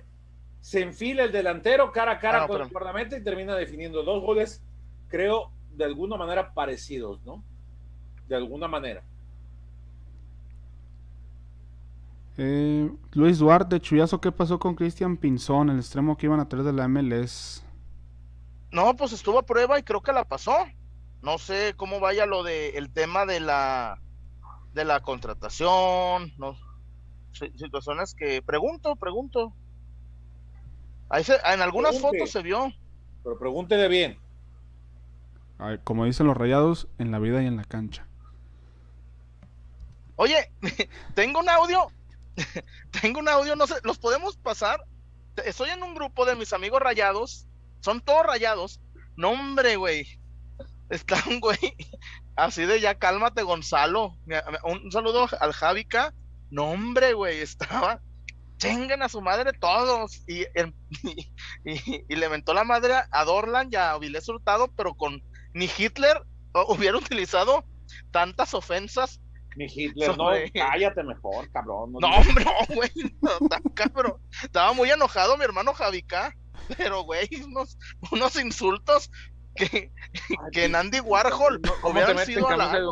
se 0.61 0.81
enfila 0.81 1.25
el 1.25 1.33
delantero 1.33 1.91
cara 1.91 2.13
a 2.13 2.19
cara 2.19 2.39
Ah, 2.39 2.41
no, 2.43 2.49
con 2.49 2.63
el 2.63 2.69
guardameta 2.69 3.17
y 3.17 3.23
termina 3.23 3.57
definiendo 3.57 4.03
dos 4.03 4.23
goles, 4.23 4.63
creo, 5.09 5.51
de 5.71 5.85
alguna 5.85 6.17
manera 6.17 6.55
parecidos, 6.55 7.21
¿no? 7.25 7.43
De 8.29 8.37
alguna 8.37 8.69
manera. 8.69 9.03
Eh, 12.37 12.91
Luis 13.13 13.39
Duarte, 13.39 13.81
Chuyazo, 13.81 14.21
¿qué 14.21 14.33
pasó 14.33 14.59
con 14.59 14.75
Cristian 14.75 15.17
Pinzón, 15.17 15.71
el 15.71 15.79
extremo 15.79 16.17
que 16.17 16.27
iban 16.27 16.41
a 16.41 16.49
traer 16.49 16.65
de 16.65 16.73
la 16.73 16.89
MLS? 16.89 17.63
No, 18.73 18.97
pues 18.97 19.13
estuvo 19.13 19.39
a 19.39 19.47
prueba 19.47 19.79
y 19.79 19.83
creo 19.85 20.03
que 20.03 20.13
la 20.13 20.25
pasó. 20.25 20.57
No 21.23 21.39
sé 21.39 21.75
cómo 21.77 22.01
vaya 22.01 22.27
lo 22.27 22.43
de 22.43 22.71
el 22.71 22.91
tema 22.93 23.25
de 23.25 23.41
la 23.41 24.01
de 24.75 24.85
la 24.85 25.01
contratación, 25.01 26.33
no 26.37 26.57
situaciones 27.33 28.15
que 28.15 28.43
pregunto, 28.43 28.97
pregunto. 28.97 29.53
Ahí 31.09 31.23
se- 31.25 31.39
en 31.53 31.61
algunas 31.63 31.93
Pregunte. 31.93 32.19
fotos 32.19 32.31
se 32.33 32.43
vio. 32.43 32.73
Pero 33.23 33.39
pregúntele 33.39 33.89
bien. 33.89 34.19
A 35.59 35.67
ver, 35.69 35.81
como 35.85 36.05
dicen 36.05 36.27
los 36.27 36.37
rayados, 36.37 36.89
en 36.99 37.11
la 37.13 37.19
vida 37.21 37.43
y 37.43 37.47
en 37.47 37.57
la 37.57 37.65
cancha. 37.65 38.07
Oye, 40.17 40.51
tengo 41.15 41.41
un 41.41 41.49
audio, 41.49 41.87
tengo 43.03 43.21
un 43.21 43.29
audio, 43.29 43.57
no 43.57 43.67
sé, 43.67 43.75
¿los 43.83 43.99
podemos 43.99 44.37
pasar? 44.37 44.81
Estoy 45.45 45.71
en 45.71 45.83
un 45.83 45.95
grupo 45.95 46.25
de 46.27 46.37
mis 46.37 46.53
amigos 46.53 46.81
rayados, 46.81 47.47
son 47.81 48.01
todos 48.01 48.27
rayados. 48.27 48.81
No, 49.17 49.31
hombre, 49.31 49.77
güey. 49.77 50.07
Está 50.91 51.23
un 51.29 51.41
güey 51.41 51.59
así 52.37 52.65
de 52.67 52.81
ya 52.81 52.97
cálmate, 52.97 53.43
Gonzalo. 53.43 54.17
Un 54.65 54.93
saludo 54.93 55.29
al 55.41 55.53
Javica. 55.53 56.15
No, 56.51 56.71
hombre, 56.71 57.15
güey, 57.15 57.41
estaba. 57.41 58.01
Chenguen 58.59 59.03
a 59.03 59.09
su 59.09 59.21
madre 59.21 59.53
todos. 59.53 60.23
Y, 60.29 60.43
y, 61.65 62.05
y- 62.09 62.17
le 62.17 62.29
mentó 62.29 62.55
la 62.55 62.65
madre 62.65 62.95
a 63.11 63.25
Dorlan 63.25 63.69
y 63.71 63.77
a 63.77 63.93
Avilés 63.93 64.29
Hurtado, 64.29 64.69
pero 64.77 64.95
con 64.95 65.23
ni 65.53 65.69
Hitler 65.77 66.23
hubiera 66.69 66.97
utilizado 66.99 67.65
tantas 68.11 68.55
ofensas 68.55 69.21
Mi 69.57 69.67
Hitler, 69.67 70.17
no, 70.17 70.31
cállate 70.53 71.03
mejor, 71.05 71.51
cabrón. 71.53 71.93
no, 71.93 71.99
digas- 72.01 72.27
hombre, 72.29 72.45
no, 72.45 72.53
güey. 72.75 72.91
No, 73.21 73.49
tan 73.49 73.63
cabrón. 73.75 74.15
Estaba 74.43 74.73
muy 74.73 74.91
enojado 74.91 75.37
mi 75.37 75.45
hermano 75.45 75.73
Javica. 75.75 76.35
Pero, 76.77 77.03
güey, 77.03 77.29
unos, 77.47 77.77
unos 78.11 78.37
insultos 78.41 79.11
que, 79.55 79.93
que 80.51 80.65
en 80.65 80.75
Andy 80.75 81.01
Warhol 81.01 81.61
¿Cómo 81.61 81.95
te 81.95 82.05
hubieran 82.05 82.27
sido 82.27 82.49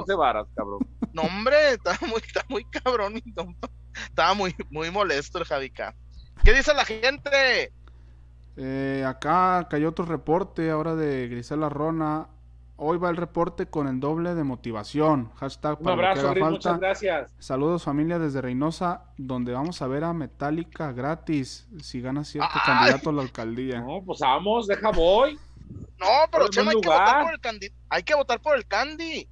de 0.07 0.15
varas, 0.15 0.47
cabrón? 0.55 0.81
No, 1.13 1.23
hombre, 1.23 1.71
estaba 1.73 1.99
muy, 2.07 2.21
está 2.27 2.45
muy 2.49 2.65
cabrón. 2.67 3.21
Estaba 4.07 4.35
muy, 4.35 4.55
muy 4.71 4.91
molesto 4.91 5.39
el 5.39 5.45
Javica. 5.45 5.95
¿Qué 6.45 6.53
dice 6.53 6.73
la 6.75 6.85
gente? 6.85 7.73
Eh, 8.57 9.05
acá 9.07 9.67
cayó 9.71 9.89
otro 9.89 10.05
reporte 10.05 10.71
ahora 10.71 10.95
de 10.95 11.29
Grisela 11.29 11.69
Rona. 11.69 12.29
Hoy 12.85 12.99
va 12.99 13.11
el 13.11 13.17
reporte 13.17 13.67
con 13.67 13.87
el 13.87 14.01
doble 14.01 14.35
de 14.35 14.43
motivación. 14.43 15.31
Hashtag 15.37 15.79
Un 15.79 15.85
para 15.85 15.95
lo 15.97 16.03
que 16.03 16.09
abrazo, 16.09 16.29
haga 16.31 16.41
falta. 16.41 16.51
muchas 16.51 16.81
gracias. 16.81 17.33
Saludos 17.39 17.85
familia 17.85 18.19
desde 18.19 18.41
Reynosa, 18.41 19.05
donde 19.17 19.53
vamos 19.53 19.81
a 19.83 19.87
ver 19.87 20.03
a 20.03 20.13
Metallica 20.13 20.91
gratis 20.91 21.69
si 21.81 22.01
gana 22.01 22.25
cierto 22.25 22.51
¡Ay! 22.53 22.61
candidato 22.67 23.11
a 23.11 23.13
la 23.13 23.23
alcaldía. 23.23 23.81
No, 23.83 24.03
pues 24.05 24.19
vamos, 24.19 24.67
deja 24.67 24.91
voy. 24.91 25.39
No, 26.01 26.07
pero 26.33 26.49
Chema, 26.49 26.73
hay 26.73 26.81
que 26.81 26.89
votar 26.89 27.23
por 27.23 27.33
el 27.35 27.41
Candy. 27.41 27.69
Hay 27.89 28.03
que 28.03 28.15
votar 28.17 28.41
por 28.41 28.57
el 28.57 28.67
Candy. 28.67 29.29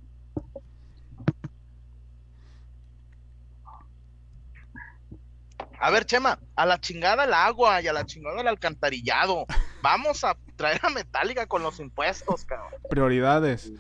A 5.83 5.91
ver, 5.91 6.05
Chema, 6.05 6.39
a 6.57 6.67
la 6.67 6.79
chingada 6.81 7.25
el 7.25 7.33
agua 7.33 7.81
y 7.81 7.89
a 7.89 7.93
la 7.93 8.05
chingada 8.05 8.41
el 8.41 8.49
alcantarillado. 8.49 9.47
Vamos 9.83 10.25
a 10.25 10.37
traer 10.57 10.81
a 10.85 10.91
Metallica 10.91 11.47
con 11.47 11.63
los 11.63 11.81
impuestos, 11.81 12.45
cabrón. 12.45 12.75
Prioridades. 12.91 13.73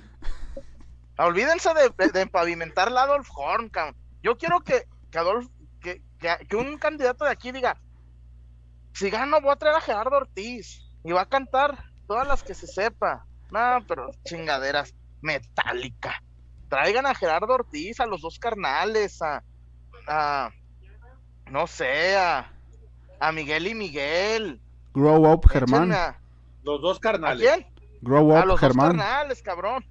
Olvídense 1.18 1.68
de, 1.74 1.90
de- 1.98 2.12
de 2.12 2.20
empavimentar 2.22 2.90
la 2.90 3.02
Adolf 3.02 3.28
Horn, 3.36 3.68
cabrón. 3.68 3.96
Yo 4.22 4.38
quiero 4.38 4.60
que, 4.60 4.86
que 5.10 5.18
Adolf, 5.18 5.46
que, 5.80 6.02
que- 6.18 6.46
que 6.48 6.56
un 6.56 6.78
candidato 6.78 7.24
de 7.26 7.30
aquí 7.32 7.52
diga, 7.52 7.76
si 8.94 9.10
gano 9.10 9.40
voy 9.40 9.50
a 9.52 9.56
traer 9.56 9.76
a 9.76 9.80
Gerardo 9.80 10.16
Ortiz 10.16 10.82
y 11.04 11.12
va 11.12 11.22
a 11.22 11.28
cantar 11.28 11.84
todas 12.06 12.26
las 12.26 12.42
que 12.42 12.54
se 12.54 12.66
sepa. 12.66 13.26
No, 13.50 13.78
pero 13.86 14.10
chingaderas, 14.24 14.94
Metallica. 15.20 16.22
Traigan 16.70 17.04
a 17.06 17.14
Gerardo 17.14 17.52
Ortiz, 17.52 18.00
a 18.00 18.06
los 18.06 18.22
dos 18.22 18.38
carnales, 18.38 19.20
a, 19.20 19.42
a 20.06 20.50
no 21.50 21.66
sé, 21.66 22.16
a, 22.16 22.52
a 23.20 23.32
Miguel 23.32 23.66
y 23.66 23.74
Miguel. 23.74 24.60
Grow 24.94 25.30
up, 25.32 25.46
Germán. 25.48 25.92
A- 25.92 26.18
Los 26.62 26.80
dos 26.80 26.98
¿A 26.98 27.00
carnales. 27.00 27.40
quién? 27.48 27.66
Grow 28.02 28.34
A 28.36 28.40
up, 28.40 28.46
los 28.46 28.60
Germán. 28.60 28.96
dos 28.96 29.04
carnales, 29.04 29.42
cabrón. 29.42 29.84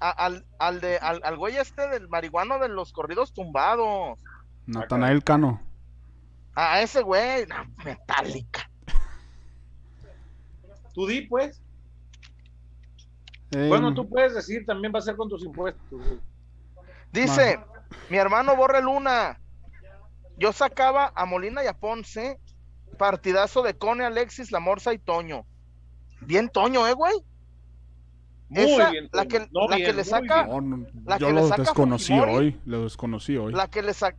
A- 0.00 0.10
al, 0.10 0.44
al, 0.58 0.80
de, 0.80 0.98
al, 0.98 1.20
al 1.24 1.36
güey 1.36 1.56
este 1.56 1.88
del 1.88 2.08
marihuano 2.08 2.58
de 2.58 2.68
los 2.68 2.92
corridos 2.92 3.32
tumbados. 3.32 4.18
Natanael 4.66 5.22
Cano. 5.22 5.60
A 6.54 6.82
ese 6.82 7.02
güey, 7.02 7.46
no, 7.46 7.56
metálica. 7.84 8.68
Tú 10.94 11.06
di, 11.06 11.22
pues. 11.22 11.60
Eh, 13.52 13.66
Bueno, 13.68 13.94
tú 13.94 14.08
puedes 14.08 14.34
decir, 14.34 14.64
también 14.66 14.92
va 14.94 14.98
a 14.98 15.02
ser 15.02 15.16
con 15.16 15.28
tus 15.28 15.42
impuestos. 15.44 15.82
güey. 15.90 16.20
Dice, 17.12 17.58
mi 18.10 18.16
hermano 18.18 18.56
Borre 18.56 18.82
Luna. 18.82 19.38
Yo 20.38 20.52
sacaba 20.52 21.12
a 21.14 21.24
Molina 21.26 21.62
y 21.62 21.66
a 21.66 21.74
Ponce. 21.74 22.38
Partidazo 22.98 23.62
de 23.62 23.74
Cone, 23.74 24.04
Alexis, 24.04 24.52
La 24.52 24.60
Morsa 24.60 24.92
y 24.92 24.98
Toño. 24.98 25.46
Bien 26.20 26.48
Toño, 26.50 26.86
¿eh, 26.86 26.92
güey? 26.92 27.14
Muy 28.48 28.64
Esa, 28.64 28.90
bien. 28.90 29.08
la 29.12 29.24
Toño. 29.24 29.28
que- 29.28 29.48
No 29.52 29.66
la 29.68 29.76
que 29.76 29.92
le 29.92 30.04
saca- 30.04 30.44
bien. 30.44 30.70
no, 30.70 30.76
no, 30.76 30.86
la 31.06 31.18
yo 31.18 31.26
que 31.28 31.32
le 31.32 31.40
lo 31.40 31.48
saca 31.48 31.62
desconocí 31.62 32.12
Fujimori. 32.12 32.34
hoy. 32.34 32.60
Lo 32.66 32.82
desconocí 32.82 33.36
hoy. 33.36 33.52
La 33.54 33.68
que 33.68 33.82
le 33.82 33.94
saca. 33.94 34.18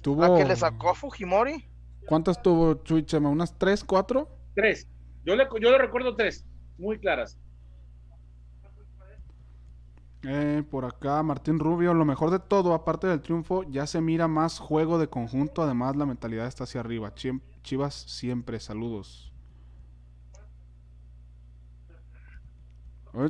Tuvo... 0.00 0.22
La 0.22 0.36
que 0.38 0.44
le 0.48 0.56
sacó 0.56 0.90
a 0.90 0.94
Fujimori. 0.94 1.64
¿Cuántas 2.06 2.40
tuvo 2.42 2.74
Chuy 2.82 3.04
Chema? 3.04 3.28
¿Unas 3.28 3.56
tres, 3.58 3.84
cuatro? 3.84 4.28
Tres. 4.54 4.88
Yo 5.24 5.36
le, 5.36 5.46
yo 5.60 5.70
le 5.70 5.78
recuerdo 5.78 6.16
tres, 6.16 6.44
muy 6.78 6.98
claras. 6.98 7.38
Eh, 10.24 10.62
por 10.70 10.84
acá, 10.84 11.22
Martín 11.22 11.58
Rubio, 11.58 11.94
lo 11.94 12.04
mejor 12.04 12.30
de 12.30 12.38
todo, 12.38 12.74
aparte 12.74 13.08
del 13.08 13.20
triunfo, 13.20 13.64
ya 13.64 13.86
se 13.86 14.00
mira 14.00 14.28
más 14.28 14.58
juego 14.60 14.98
de 14.98 15.08
conjunto, 15.08 15.62
además 15.62 15.96
la 15.96 16.06
mentalidad 16.06 16.46
está 16.46 16.64
hacia 16.64 16.80
arriba. 16.80 17.12
Chivas 17.62 17.94
siempre, 17.94 18.60
saludos. 18.60 19.32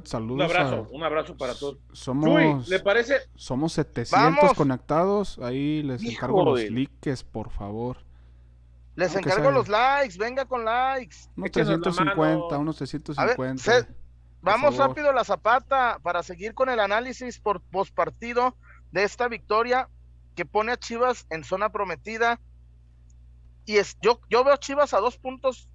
saludos. 0.04 0.36
Un 0.36 0.42
abrazo, 0.42 0.88
un 0.92 1.02
abrazo 1.02 1.36
para 1.36 1.54
todos. 1.54 1.78
Somos, 1.92 2.68
¿le 2.68 2.78
parece? 2.80 3.14
Somos 3.34 3.72
700 3.72 4.52
conectados, 4.54 5.38
ahí 5.38 5.82
les 5.82 6.02
encargo 6.04 6.44
los 6.44 6.70
likes, 6.70 7.24
por 7.30 7.50
favor. 7.50 7.98
Les 8.94 9.16
encargo 9.16 9.50
los 9.50 9.68
likes, 9.68 10.18
venga 10.18 10.44
con 10.44 10.64
likes. 10.64 11.16
Unos 11.36 11.50
350, 11.50 12.58
unos 12.58 12.76
350. 12.76 13.88
Vamos 14.42 14.76
rápido 14.76 15.10
a 15.10 15.12
la 15.12 15.24
zapata 15.24 15.98
para 16.02 16.22
seguir 16.22 16.54
con 16.54 16.68
el 16.68 16.80
análisis 16.80 17.38
por 17.38 17.60
postpartido 17.60 18.56
de 18.90 19.04
esta 19.04 19.28
victoria 19.28 19.88
que 20.34 20.44
pone 20.44 20.72
a 20.72 20.76
Chivas 20.76 21.26
en 21.30 21.44
zona 21.44 21.70
prometida. 21.70 22.40
Y 23.64 23.76
es, 23.76 23.96
yo, 24.00 24.20
yo 24.28 24.44
veo 24.44 24.54
a 24.54 24.58
Chivas 24.58 24.92
a 24.92 25.00
dos 25.00 25.16
puntos 25.16 25.68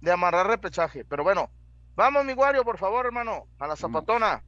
de 0.00 0.12
amarrar 0.12 0.46
repechaje. 0.46 1.04
Pero 1.04 1.24
bueno, 1.24 1.50
vamos, 1.94 2.24
mi 2.24 2.34
Guario, 2.34 2.64
por 2.64 2.78
favor, 2.78 3.06
hermano, 3.06 3.46
a 3.58 3.66
la 3.66 3.76
zapatona. 3.76 4.42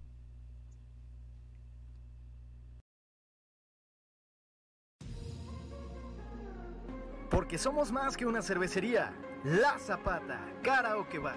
Porque 7.31 7.59
somos 7.59 7.93
más 7.93 8.17
que 8.17 8.27
una 8.27 8.43
cervecería. 8.43 9.13
La 9.45 9.79
Zapata, 9.79 10.41
Karaoke 10.63 11.19
Bar. 11.19 11.37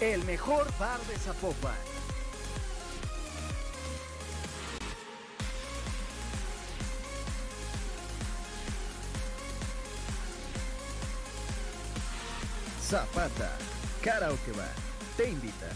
El 0.00 0.24
mejor 0.26 0.64
bar 0.78 1.00
de 1.08 1.16
Zapopan. 1.16 1.74
Zapata, 12.80 13.58
Karaoke 14.00 14.52
Bar, 14.52 14.72
te 15.16 15.30
invita. 15.30 15.66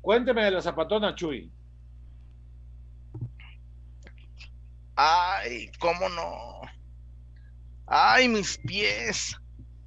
Cuénteme 0.00 0.42
de 0.44 0.50
la 0.52 0.62
zapatona, 0.62 1.14
Chuy. 1.14 1.57
Ay, 5.40 5.70
cómo 5.78 6.08
no. 6.08 6.60
Ay, 7.86 8.28
mis 8.28 8.58
pies. 8.58 9.36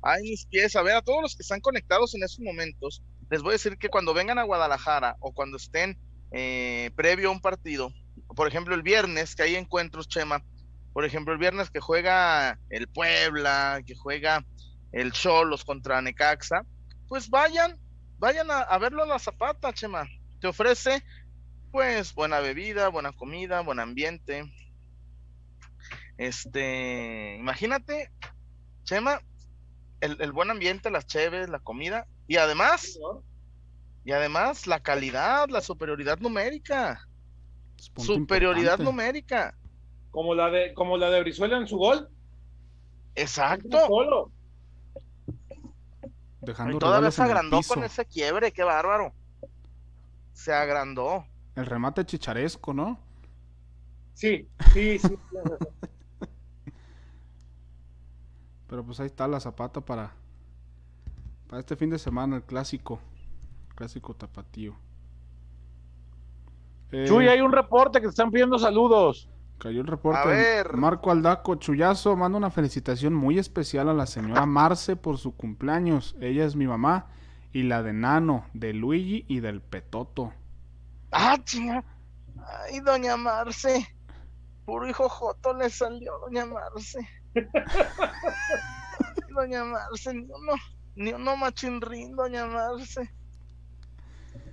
Ay, 0.01 0.23
mis 0.23 0.45
pies. 0.45 0.75
A 0.75 0.81
ver, 0.81 0.95
a 0.95 1.01
todos 1.01 1.21
los 1.21 1.35
que 1.35 1.43
están 1.43 1.59
conectados 1.59 2.15
en 2.15 2.23
estos 2.23 2.39
momentos, 2.39 3.03
les 3.29 3.41
voy 3.41 3.51
a 3.51 3.53
decir 3.53 3.77
que 3.77 3.89
cuando 3.89 4.13
vengan 4.13 4.39
a 4.39 4.43
Guadalajara 4.43 5.17
o 5.19 5.33
cuando 5.33 5.57
estén 5.57 5.97
eh, 6.31 6.91
previo 6.95 7.29
a 7.29 7.31
un 7.31 7.41
partido, 7.41 7.91
por 8.35 8.47
ejemplo, 8.47 8.75
el 8.75 8.81
viernes, 8.81 9.35
que 9.35 9.43
hay 9.43 9.55
encuentros, 9.55 10.07
Chema, 10.07 10.43
por 10.93 11.05
ejemplo, 11.05 11.33
el 11.33 11.39
viernes 11.39 11.69
que 11.69 11.79
juega 11.81 12.57
el 12.69 12.87
Puebla, 12.87 13.81
que 13.85 13.95
juega 13.95 14.45
el 14.93 15.11
Cholos 15.11 15.65
contra 15.65 16.01
Necaxa, 16.01 16.65
pues 17.07 17.29
vayan, 17.29 17.77
vayan 18.19 18.49
a, 18.51 18.59
a 18.61 18.77
verlo 18.77 19.03
a 19.03 19.07
la 19.07 19.19
Zapata, 19.19 19.73
Chema. 19.73 20.07
Te 20.39 20.47
ofrece, 20.47 21.03
pues, 21.71 22.13
buena 22.13 22.39
bebida, 22.39 22.87
buena 22.87 23.11
comida, 23.11 23.61
buen 23.61 23.79
ambiente, 23.79 24.51
este, 26.17 27.36
imagínate, 27.38 28.12
Chema, 28.84 29.21
el, 30.02 30.32
buen 30.32 30.50
ambiente, 30.50 30.89
las 30.89 31.06
cheves, 31.06 31.50
la 31.50 31.60
comida, 31.60 32.08
y 32.28 32.38
además, 32.38 33.00
y 34.04 34.12
además 34.12 34.67
la 34.67 34.82
calidad, 34.82 35.50
la 35.50 35.62
superioridad 35.62 36.19
numérica. 36.19 37.08
Superioridad 37.97 38.80
numérica. 38.80 39.56
Como 40.12 40.36
la 40.36 40.50
de, 40.50 40.74
como 40.74 40.97
la 40.97 41.10
de 41.10 41.21
Brizuela 41.21 41.58
en 41.58 41.67
su 41.67 41.78
gol. 41.78 42.10
Exacto. 43.15 44.32
Dejando 46.41 46.76
y 46.76 46.80
todavía 46.80 47.12
se 47.12 47.21
agrandó 47.21 47.62
con 47.67 47.84
ese 47.84 48.06
quiebre, 48.06 48.52
qué 48.52 48.63
bárbaro. 48.63 49.13
Se 50.34 50.52
agrandó. 50.52 51.26
El 51.56 51.65
remate 51.65 52.06
chicharesco, 52.06 52.74
¿no? 52.74 53.00
Sí, 54.13 54.47
sí, 54.74 54.97
sí. 55.00 55.17
Pero 58.72 58.86
pues 58.86 59.01
ahí 59.01 59.07
está 59.07 59.28
la 59.28 59.41
zapata 59.41 59.82
para, 59.82 60.13
para 61.49 61.59
este 61.59 61.76
fin 61.76 61.89
de 61.89 61.99
semana, 61.99 62.38
el 62.38 62.43
clásico. 62.43 63.01
Clásico 63.76 64.13
tapatío. 64.13 64.78
Eh, 66.93 67.03
Chuy, 67.05 67.28
hay 67.28 67.41
un 67.41 67.51
reporte 67.51 67.99
que 67.99 68.05
te 68.05 68.11
están 68.11 68.32
pidiendo 68.32 68.57
saludos. 68.57 69.28
Cayó 69.57 69.82
el 69.82 69.88
reporte. 69.88 70.63
Marco 70.74 71.11
Aldaco 71.11 71.55
Chuyazo 71.55 72.15
manda 72.15 72.38
una 72.38 72.49
felicitación 72.49 73.13
muy 73.13 73.38
especial 73.39 73.89
a 73.89 73.93
la 73.93 74.05
señora 74.05 74.45
Marce 74.45 74.95
por 74.95 75.17
su 75.17 75.36
cumpleaños. 75.36 76.15
Ella 76.22 76.45
es 76.45 76.55
mi 76.55 76.65
mamá 76.65 77.07
y 77.51 77.63
la 77.63 77.84
de 77.84 77.91
Nano, 77.91 78.45
de 78.53 78.72
Luigi 78.72 79.26
y 79.28 79.41
del 79.41 79.59
Petoto. 79.59 80.32
Ah, 81.11 81.38
chinga. 81.43 81.84
Ay, 82.69 82.80
doña 82.80 83.17
Marce. 83.17 83.93
Puro 84.63 84.88
hijo 84.88 85.09
Joto 85.09 85.53
le 85.55 85.69
salió, 85.69 86.19
doña 86.19 86.45
Marce. 86.45 87.05
doña 89.36 89.63
Marce, 89.63 90.13
ni 90.13 90.25
uno, 90.25 90.53
ni 90.95 91.13
uno 91.13 91.38
machinrín, 91.38 92.15
doña 92.15 92.45
Marce. 92.45 93.09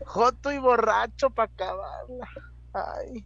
Joto 0.05 0.53
y 0.53 0.59
borracho 0.59 1.31
para 1.31 1.53
acabarla. 1.53 2.29
Ay. 2.73 3.25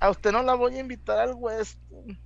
A 0.00 0.10
usted 0.10 0.32
no 0.32 0.42
la 0.42 0.54
voy 0.54 0.76
a 0.76 0.80
invitar 0.80 1.18
al 1.18 1.34
Westin. 1.34 2.18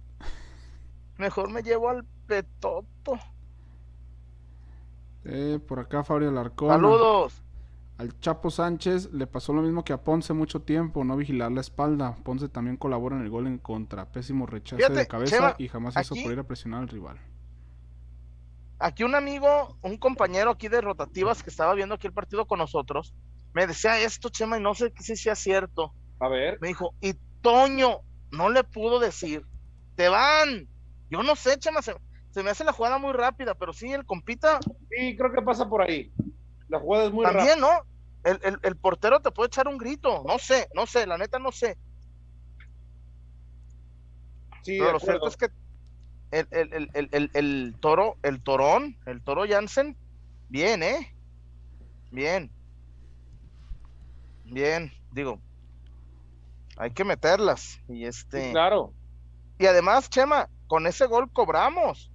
Mejor 1.18 1.51
me 1.51 1.62
llevo 1.62 1.89
al 1.89 2.05
Petoto. 2.26 3.18
Eh, 5.24 5.59
por 5.66 5.81
acá 5.81 6.03
Fabio 6.03 6.31
Larcón. 6.31 6.68
Saludos. 6.68 7.43
Al 8.01 8.19
Chapo 8.19 8.51
Sánchez 8.51 9.13
le 9.13 9.27
pasó 9.27 9.53
lo 9.53 9.61
mismo 9.61 9.85
que 9.85 9.93
a 9.93 10.03
Ponce 10.03 10.33
mucho 10.33 10.63
tiempo, 10.63 11.05
no 11.05 11.19
vigilar 11.19 11.53
la 11.53 11.61
espalda. 11.61 12.17
Ponce 12.25 12.49
también 12.49 12.79
colabora 12.79 13.15
en 13.15 13.21
el 13.21 13.29
gol 13.29 13.47
en 13.47 13.59
contra. 13.59 14.11
Pésimo 14.11 14.47
rechazo 14.47 14.91
de 14.91 15.07
cabeza 15.07 15.55
y 15.59 15.69
jamás 15.69 15.95
hizo 16.01 16.15
por 16.15 16.33
ir 16.33 16.39
a 16.39 16.45
presionar 16.45 16.81
al 16.81 16.89
rival. 16.89 17.19
Aquí 18.79 19.05
un 19.05 19.15
amigo, 19.15 19.77
un 19.83 19.99
compañero 19.99 20.53
aquí 20.53 20.69
de 20.69 20.81
rotativas 20.81 21.43
que 21.43 21.51
estaba 21.51 21.75
viendo 21.75 21.95
aquí 21.95 22.07
el 22.07 22.15
partido 22.15 22.47
con 22.47 22.61
nosotros, 22.61 23.13
me 23.53 23.67
decía 23.67 24.01
esto, 24.01 24.31
Chema, 24.31 24.57
y 24.57 24.63
no 24.63 24.75
sé 24.75 24.95
si 24.99 25.15
sea 25.15 25.35
cierto. 25.35 25.93
A 26.21 26.29
ver. 26.29 26.57
Me 26.63 26.69
dijo, 26.69 26.95
y 27.03 27.13
Toño 27.43 27.99
no 28.31 28.49
le 28.49 28.65
pudo 28.65 28.99
decir, 28.99 29.45
te 29.97 30.09
van. 30.09 30.67
Yo 31.11 31.23
no 31.23 31.37
sé, 31.37 31.59
Chema, 31.59 31.83
se, 31.83 31.95
se 32.31 32.43
me 32.43 32.49
hace 32.49 32.65
la 32.65 32.73
jugada 32.73 32.97
muy 32.97 33.13
rápida, 33.13 33.55
pero 33.57 33.75
sí, 33.75 33.93
el 33.93 34.07
compita. 34.07 34.59
Sí, 34.89 35.19
creo 35.19 35.31
que 35.35 35.43
pasa 35.43 35.69
por 35.69 35.83
ahí. 35.83 36.11
La 36.71 36.79
jugada 36.79 37.05
es 37.07 37.12
muy 37.12 37.25
También, 37.25 37.61
¿no? 37.61 37.68
el, 38.23 38.77
portero 38.77 39.21
te 39.21 39.31
puede 39.31 39.49
echar 39.49 39.66
un 39.66 39.79
grito, 39.79 40.23
no 40.27 40.39
sé, 40.39 40.68
no 40.75 40.87
sé, 40.87 41.07
la 41.07 41.16
neta 41.16 41.39
no 41.39 41.53
sé. 41.53 41.77
Sí, 44.62 44.79
Pero 44.79 44.93
lo 44.93 45.01
cierto 45.01 45.27
es 45.27 45.37
que 45.37 45.49
el, 46.31 47.77
toro, 47.81 48.16
el 48.23 48.43
torón, 48.43 48.97
el 49.07 49.23
toro 49.23 49.45
Jansen, 49.49 49.97
bien, 50.49 50.83
¿eh? 50.83 51.14
Bien. 52.11 52.51
Bien, 54.45 54.93
digo, 55.12 55.41
hay 56.77 56.91
que 56.91 57.05
meterlas. 57.05 57.81
Y 57.89 58.05
este. 58.05 58.51
claro. 58.51 58.93
Y 59.59 59.66
además, 59.66 60.11
Chema, 60.11 60.49
con 60.66 60.87
ese 60.87 61.07
gol 61.07 61.31
cobramos. 61.33 62.11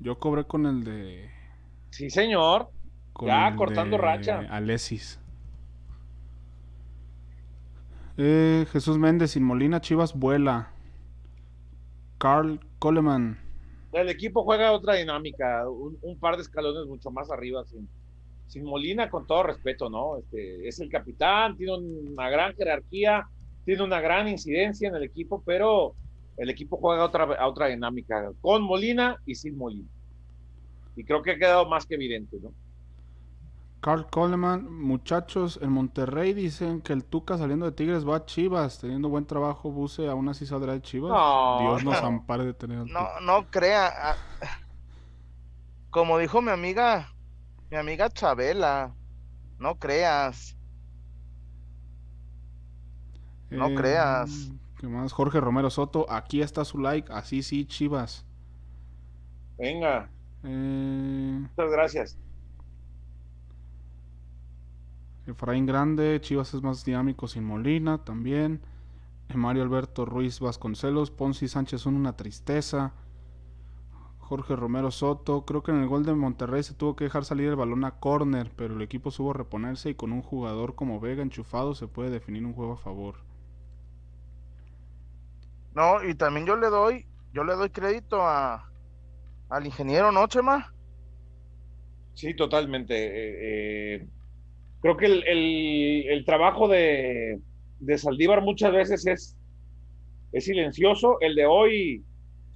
Yo 0.00 0.18
cobré 0.18 0.44
con 0.44 0.66
el 0.66 0.84
de. 0.84 1.41
Sí, 1.92 2.08
señor. 2.08 2.70
con 3.12 3.28
Ya, 3.28 3.54
cortando 3.54 3.98
racha. 3.98 4.46
Alesis. 4.50 5.20
Eh, 8.16 8.66
Jesús 8.72 8.96
Méndez, 8.98 9.32
sin 9.32 9.44
Molina, 9.44 9.80
Chivas 9.80 10.14
vuela. 10.14 10.72
Carl 12.16 12.60
Coleman. 12.78 13.38
El 13.92 14.08
equipo 14.08 14.42
juega 14.42 14.72
otra 14.72 14.94
dinámica, 14.94 15.68
un, 15.68 15.98
un 16.00 16.18
par 16.18 16.36
de 16.36 16.42
escalones 16.42 16.86
mucho 16.86 17.10
más 17.10 17.30
arriba, 17.30 17.62
sin, 17.66 17.86
sin 18.46 18.64
Molina, 18.64 19.10
con 19.10 19.26
todo 19.26 19.42
respeto, 19.42 19.90
¿no? 19.90 20.16
Este, 20.16 20.66
es 20.66 20.80
el 20.80 20.88
capitán, 20.88 21.58
tiene 21.58 21.76
una 21.76 22.30
gran 22.30 22.54
jerarquía, 22.54 23.28
tiene 23.66 23.82
una 23.82 24.00
gran 24.00 24.28
incidencia 24.28 24.88
en 24.88 24.96
el 24.96 25.02
equipo, 25.02 25.42
pero 25.44 25.94
el 26.38 26.48
equipo 26.48 26.78
juega 26.78 27.04
otra, 27.04 27.24
a 27.24 27.46
otra 27.46 27.66
dinámica, 27.66 28.32
con 28.40 28.62
Molina 28.62 29.18
y 29.26 29.34
sin 29.34 29.58
Molina. 29.58 29.88
Y 30.96 31.04
creo 31.04 31.22
que 31.22 31.32
ha 31.32 31.38
quedado 31.38 31.68
más 31.68 31.86
que 31.86 31.94
evidente, 31.96 32.38
¿no? 32.42 32.54
Carl 33.82 34.08
Coleman, 34.08 34.72
muchachos, 34.72 35.58
en 35.60 35.72
Monterrey 35.72 36.32
dicen 36.32 36.80
que 36.80 36.94
el 36.94 37.04
Tuca 37.04 37.36
saliendo 37.36 37.66
de 37.66 37.72
Tigres 37.72 38.08
va 38.08 38.16
a 38.16 38.24
Chivas, 38.24 38.78
teniendo 38.78 39.08
buen 39.10 39.26
trabajo, 39.26 39.70
Buse 39.70 40.08
aún 40.08 40.28
así 40.30 40.46
saldrá 40.46 40.72
de 40.72 40.80
Chivas. 40.82 41.36
No, 41.42 41.50
Dios 41.50 41.82
nos 41.82 42.02
no. 42.02 42.02
ampare 42.02 42.44
de 42.46 42.54
tener 42.54 42.78
al 42.78 42.92
No, 42.94 43.02
Tuca. 43.08 43.22
no 43.22 43.50
crea. 43.50 43.88
ah, 44.12 44.16
Como 45.90 46.18
dijo 46.18 46.42
mi 46.42 46.50
amiga, 46.50 47.14
mi 47.70 47.76
amiga 47.78 48.10
Chabela, 48.10 48.96
no 49.58 49.78
creas. 49.78 50.58
no 53.50 53.70
Eh, 53.70 53.72
creas. 53.72 54.52
¿Qué 54.78 54.86
más? 54.88 55.12
Jorge 55.12 55.40
Romero 55.40 55.70
Soto, 55.70 56.06
aquí 56.10 56.42
está 56.42 56.64
su 56.64 56.78
like, 56.78 57.12
así 57.12 57.42
sí, 57.42 57.64
Chivas. 57.66 58.26
Venga, 59.56 60.11
Eh, 60.44 61.38
muchas 61.40 61.70
gracias. 61.70 62.18
Efraín 65.26 65.66
Grande, 65.66 66.20
Chivas 66.20 66.52
es 66.54 66.62
más 66.62 66.84
dinámico 66.84 67.28
sin 67.28 67.44
Molina 67.44 67.98
también. 67.98 68.60
Eh, 69.28 69.36
Mario 69.36 69.62
Alberto 69.62 70.04
Ruiz 70.04 70.40
Vasconcelos, 70.40 71.10
Ponzi 71.10 71.48
Sánchez 71.48 71.80
son 71.80 71.94
una 71.94 72.16
tristeza. 72.16 72.92
Jorge 74.18 74.56
Romero 74.56 74.90
Soto, 74.90 75.44
creo 75.44 75.62
que 75.62 75.72
en 75.72 75.82
el 75.82 75.88
gol 75.88 76.04
de 76.04 76.14
Monterrey 76.14 76.62
se 76.62 76.74
tuvo 76.74 76.96
que 76.96 77.04
dejar 77.04 77.24
salir 77.24 77.48
el 77.48 77.56
balón 77.56 77.84
a 77.84 77.92
córner, 78.00 78.50
pero 78.56 78.74
el 78.74 78.82
equipo 78.82 79.10
supo 79.10 79.34
reponerse 79.34 79.90
y 79.90 79.94
con 79.94 80.10
un 80.10 80.22
jugador 80.22 80.74
como 80.74 81.00
Vega 81.00 81.22
enchufado 81.22 81.74
se 81.74 81.86
puede 81.86 82.10
definir 82.10 82.46
un 82.46 82.54
juego 82.54 82.72
a 82.72 82.78
favor. 82.78 83.16
No, 85.74 86.02
y 86.02 86.14
también 86.14 86.46
yo 86.46 86.56
le 86.56 86.68
doy, 86.68 87.06
yo 87.32 87.44
le 87.44 87.54
doy 87.54 87.70
crédito 87.70 88.22
a 88.26 88.71
al 89.52 89.66
ingeniero, 89.66 90.10
¿no, 90.12 90.26
Chema? 90.26 90.66
Sí, 92.14 92.34
totalmente. 92.34 92.94
Eh, 92.94 93.96
eh, 93.96 94.08
creo 94.80 94.96
que 94.96 95.06
el, 95.06 95.24
el- 95.26 96.04
el 96.08 96.24
trabajo 96.24 96.68
de, 96.68 97.40
de 97.78 97.98
Saldívar 97.98 98.42
muchas 98.42 98.72
veces 98.72 99.06
es, 99.06 99.36
es 100.32 100.44
silencioso. 100.44 101.18
El 101.20 101.34
de 101.34 101.46
hoy, 101.46 102.04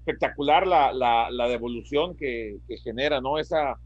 espectacular 0.00 0.66
la, 0.66 0.92
la, 0.92 1.30
la 1.30 1.48
devolución 1.48 2.16
que, 2.16 2.58
que 2.68 2.76
genera, 2.78 3.20
¿no? 3.20 3.38
Esa, 3.38 3.76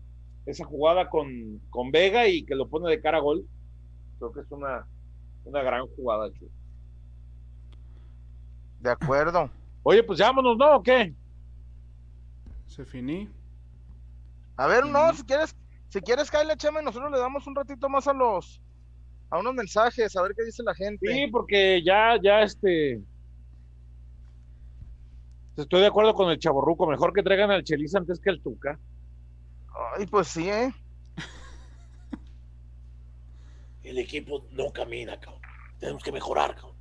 esa 0.46 0.64
jugada 0.64 1.08
con, 1.08 1.60
con 1.70 1.90
Vega 1.90 2.28
y 2.28 2.44
que 2.44 2.54
lo 2.54 2.68
pone 2.68 2.90
de 2.90 3.00
cara 3.00 3.18
a 3.18 3.22
gol. 3.22 3.44
Creo 4.18 4.32
que 4.32 4.40
es 4.40 4.50
una, 4.50 4.86
una 5.44 5.62
gran 5.62 5.86
jugada, 5.88 6.30
Chu. 6.32 6.48
De 8.80 8.90
acuerdo. 8.90 9.50
Oye, 9.82 10.02
pues 10.02 10.18
vámonos, 10.20 10.56
¿no? 10.56 10.76
¿O 10.76 10.82
qué? 10.82 11.14
Se 12.70 12.84
finí. 12.84 13.28
A 14.56 14.68
ver, 14.68 14.86
no, 14.86 15.12
si 15.12 15.24
quieres, 15.24 15.56
si 15.88 16.00
quieres, 16.00 16.30
Kyle, 16.30 16.44
y 16.44 16.84
nosotros 16.84 17.10
le 17.10 17.18
damos 17.18 17.44
un 17.48 17.56
ratito 17.56 17.88
más 17.88 18.06
a 18.06 18.12
los, 18.12 18.62
a 19.28 19.38
unos 19.38 19.54
mensajes, 19.54 20.16
a 20.16 20.22
ver 20.22 20.34
qué 20.36 20.44
dice 20.44 20.62
la 20.62 20.74
gente. 20.74 21.12
Sí, 21.12 21.26
porque 21.26 21.82
ya, 21.84 22.16
ya 22.22 22.42
este. 22.42 23.02
Estoy 25.56 25.80
de 25.80 25.88
acuerdo 25.88 26.14
con 26.14 26.30
el 26.30 26.38
chaborruco. 26.38 26.86
Mejor 26.86 27.12
que 27.12 27.24
traigan 27.24 27.50
al 27.50 27.64
Chelis 27.64 27.96
antes 27.96 28.20
que 28.20 28.30
al 28.30 28.40
Tuca. 28.40 28.78
Ay, 29.96 30.06
pues 30.06 30.28
sí, 30.28 30.48
¿eh? 30.48 30.72
El 33.82 33.98
equipo 33.98 34.46
no 34.52 34.72
camina, 34.72 35.18
cabrón. 35.18 35.42
Tenemos 35.80 36.04
que 36.04 36.12
mejorar, 36.12 36.54
cabrón. 36.54 36.76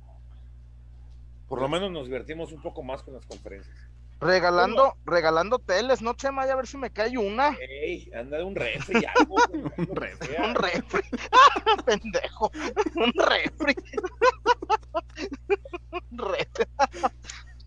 Por 1.48 1.60
lo 1.60 1.68
menos 1.68 1.90
nos 1.90 2.06
divertimos 2.06 2.52
un 2.52 2.62
poco 2.62 2.84
más 2.84 3.02
con 3.02 3.14
las 3.14 3.26
conferencias. 3.26 3.89
Regalando, 4.20 4.96
regalando 5.06 5.58
teles, 5.58 6.02
¿no, 6.02 6.12
Chema? 6.14 6.46
Ya 6.46 6.52
a 6.52 6.56
ver 6.56 6.66
si 6.66 6.76
me 6.76 6.90
cae 6.90 7.16
una. 7.16 7.56
Ey, 7.58 8.10
anda 8.14 8.36
de 8.36 8.44
un 8.44 8.54
refri 8.54 9.02
algo. 9.16 9.36
Un 9.78 9.96
refri. 9.96 10.36
Un 10.36 10.54
refri. 10.62 11.02
Pendejo. 11.86 12.50
Un 12.96 13.12
refri. 13.14 13.74
Un 16.10 16.18
refri. 16.18 16.64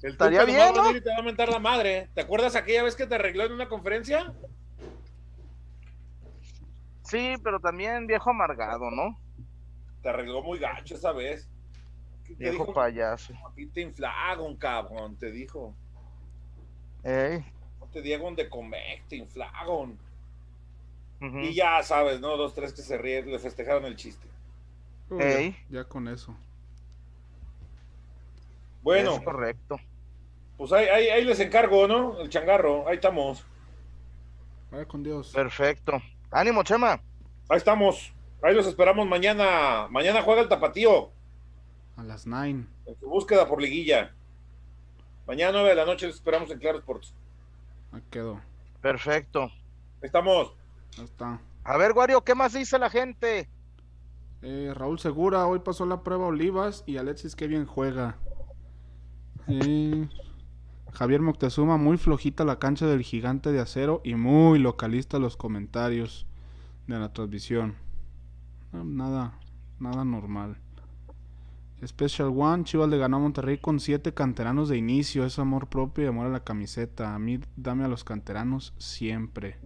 El 0.03 0.11
Estaría 0.11 0.43
bien, 0.43 0.73
¿no? 0.75 0.91
te 1.01 1.09
va 1.09 1.17
a 1.19 1.23
mentar 1.23 1.49
la 1.49 1.59
madre. 1.59 2.09
¿Te 2.13 2.21
acuerdas 2.21 2.55
aquella 2.55 2.83
vez 2.83 2.95
que 2.95 3.07
te 3.07 3.15
arregló 3.15 3.45
en 3.45 3.53
una 3.53 3.67
conferencia? 3.67 4.31
Sí, 7.01 7.35
pero 7.43 7.59
también 7.59 8.05
viejo 8.05 8.29
amargado, 8.29 8.91
¿no? 8.91 9.17
Te 10.01 10.09
arregló 10.09 10.43
muy 10.43 10.59
gacho 10.59 10.95
esa 10.95 11.13
vez. 11.13 11.49
¿Qué 12.25 12.35
te 12.35 12.43
Viejo 12.43 12.65
dijo? 12.65 12.73
payaso. 12.73 13.33
Aquí 13.51 13.65
te 13.67 13.81
inflagon, 13.81 14.55
cabrón, 14.57 15.17
te 15.17 15.31
dijo. 15.31 15.75
Ey. 17.03 17.45
No 17.79 17.87
te 17.87 18.01
dieron 18.01 18.35
de 18.35 18.49
comer, 18.49 19.01
te 19.09 19.15
inflagon. 19.17 19.97
ujú. 21.21 21.39
Y 21.39 21.53
ya 21.53 21.81
sabes, 21.83 22.19
¿no? 22.19 22.35
Dos, 22.37 22.53
tres 22.53 22.73
que 22.73 22.81
se 22.81 22.97
ríen, 22.97 23.29
le 23.31 23.39
festejaron 23.39 23.85
el 23.85 23.95
chiste. 23.95 24.27
Uy, 25.09 25.21
Ey. 25.21 25.51
ya, 25.69 25.79
ya 25.81 25.83
con 25.83 26.07
eso. 26.07 26.35
Bueno, 28.81 29.15
Es 29.15 29.21
correcto. 29.21 29.79
pues 30.57 30.71
ahí, 30.73 30.87
ahí, 30.87 31.07
ahí 31.09 31.23
les 31.25 31.39
encargo, 31.39 31.87
¿no? 31.87 32.19
El 32.19 32.29
changarro, 32.29 32.87
ahí 32.87 32.95
estamos. 32.95 33.45
Vaya 34.71 34.85
con 34.85 35.03
Dios. 35.03 35.31
Perfecto. 35.33 36.01
Ánimo, 36.31 36.63
Chema. 36.63 36.99
Ahí 37.49 37.57
estamos. 37.57 38.11
Ahí 38.41 38.53
los 38.55 38.67
esperamos 38.67 39.07
mañana. 39.07 39.87
Mañana 39.89 40.21
juega 40.21 40.41
el 40.41 40.49
tapatío 40.49 41.11
A 41.95 42.03
las 42.03 42.25
9. 42.25 42.65
en 42.87 42.99
su 42.99 43.07
búsqueda 43.07 43.47
por 43.47 43.61
liguilla. 43.61 44.13
Mañana 45.27 45.53
9 45.53 45.69
de 45.69 45.75
la 45.75 45.85
noche 45.85 46.07
los 46.07 46.15
esperamos 46.15 46.49
en 46.51 46.59
Claro 46.59 46.79
Sports. 46.79 47.13
Ahí 47.91 48.01
quedó. 48.09 48.41
Perfecto. 48.81 49.43
Ahí 49.43 49.51
estamos. 50.03 50.53
Ya 50.97 51.03
está. 51.03 51.41
A 51.63 51.77
ver, 51.77 51.93
Wario, 51.93 52.23
¿qué 52.23 52.35
más 52.35 52.53
dice 52.53 52.77
la 52.77 52.89
gente? 52.89 53.49
Eh, 54.41 54.73
Raúl 54.75 54.99
Segura, 54.99 55.47
hoy 55.47 55.59
pasó 55.59 55.85
la 55.85 56.03
prueba 56.03 56.25
Olivas 56.25 56.83
y 56.85 56.97
Alexis 56.97 57.35
que 57.35 57.47
bien 57.47 57.65
juega. 57.65 58.17
Eh, 59.47 60.09
Javier 60.91 61.21
Moctezuma, 61.21 61.77
muy 61.77 61.97
flojita 61.97 62.43
la 62.43 62.59
cancha 62.59 62.85
del 62.85 63.01
gigante 63.01 63.53
de 63.53 63.61
acero 63.61 64.01
y 64.03 64.15
muy 64.15 64.59
localista 64.59 65.19
los 65.19 65.37
comentarios 65.37 66.27
de 66.87 66.99
la 66.99 67.13
transmisión. 67.13 67.77
No, 68.73 68.83
nada, 68.83 69.39
nada 69.79 70.03
normal. 70.03 70.57
Special 71.87 72.33
One, 72.35 72.63
Chivas 72.63 72.89
le 72.89 72.97
ganó 72.97 73.17
a 73.17 73.19
Monterrey 73.19 73.57
con 73.57 73.79
siete 73.79 74.13
canteranos 74.13 74.69
de 74.69 74.77
inicio. 74.77 75.25
Es 75.25 75.39
amor 75.39 75.67
propio 75.67 76.05
y 76.05 76.07
amor 76.07 76.27
a 76.27 76.29
la 76.29 76.43
camiseta. 76.43 77.15
A 77.15 77.19
mí 77.19 77.39
dame 77.55 77.83
a 77.83 77.87
los 77.87 78.03
canteranos 78.03 78.73
siempre. 78.77 79.57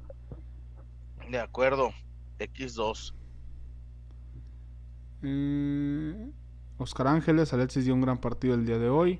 De 1.29 1.39
acuerdo. 1.39 1.91
X2. 2.39 3.13
Eh, 5.23 6.31
Oscar 6.77 7.07
Ángeles, 7.07 7.53
Alexis 7.53 7.85
dio 7.85 7.93
un 7.93 8.01
gran 8.01 8.19
partido 8.19 8.53
el 8.53 8.65
día 8.65 8.77
de 8.77 8.89
hoy. 8.89 9.19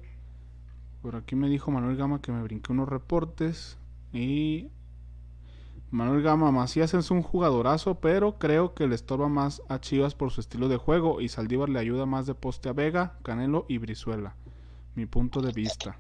Por 1.02 1.16
aquí 1.16 1.36
me 1.36 1.50
dijo 1.50 1.72
Manuel 1.72 1.98
Gama 1.98 2.22
que 2.22 2.32
me 2.32 2.42
brinqué 2.44 2.72
unos 2.72 2.88
reportes. 2.88 3.78
Y 4.14 4.70
Manuel 5.90 6.22
Gama, 6.22 6.52
Macías 6.52 6.94
es 6.94 7.12
un 7.12 7.22
jugadorazo, 7.22 7.96
pero 8.02 8.38
creo 8.38 8.74
que 8.74 8.88
le 8.88 8.96
estorba 8.96 9.30
más 9.30 9.62
a 9.70 9.80
Chivas 9.80 10.16
por 10.16 10.32
su 10.32 10.42
estilo 10.42 10.68
de 10.68 10.76
juego. 10.76 11.22
Y 11.22 11.30
Saldívar 11.30 11.70
le 11.70 11.80
ayuda 11.80 12.06
más 12.06 12.26
de 12.26 12.36
poste 12.36 12.68
a 12.68 12.74
Vega, 12.74 13.18
Canelo 13.24 13.66
y 13.70 13.78
Brizuela. 13.78 14.36
Mi 14.96 15.06
punto 15.06 15.42
de 15.42 15.54
vista. 15.54 15.98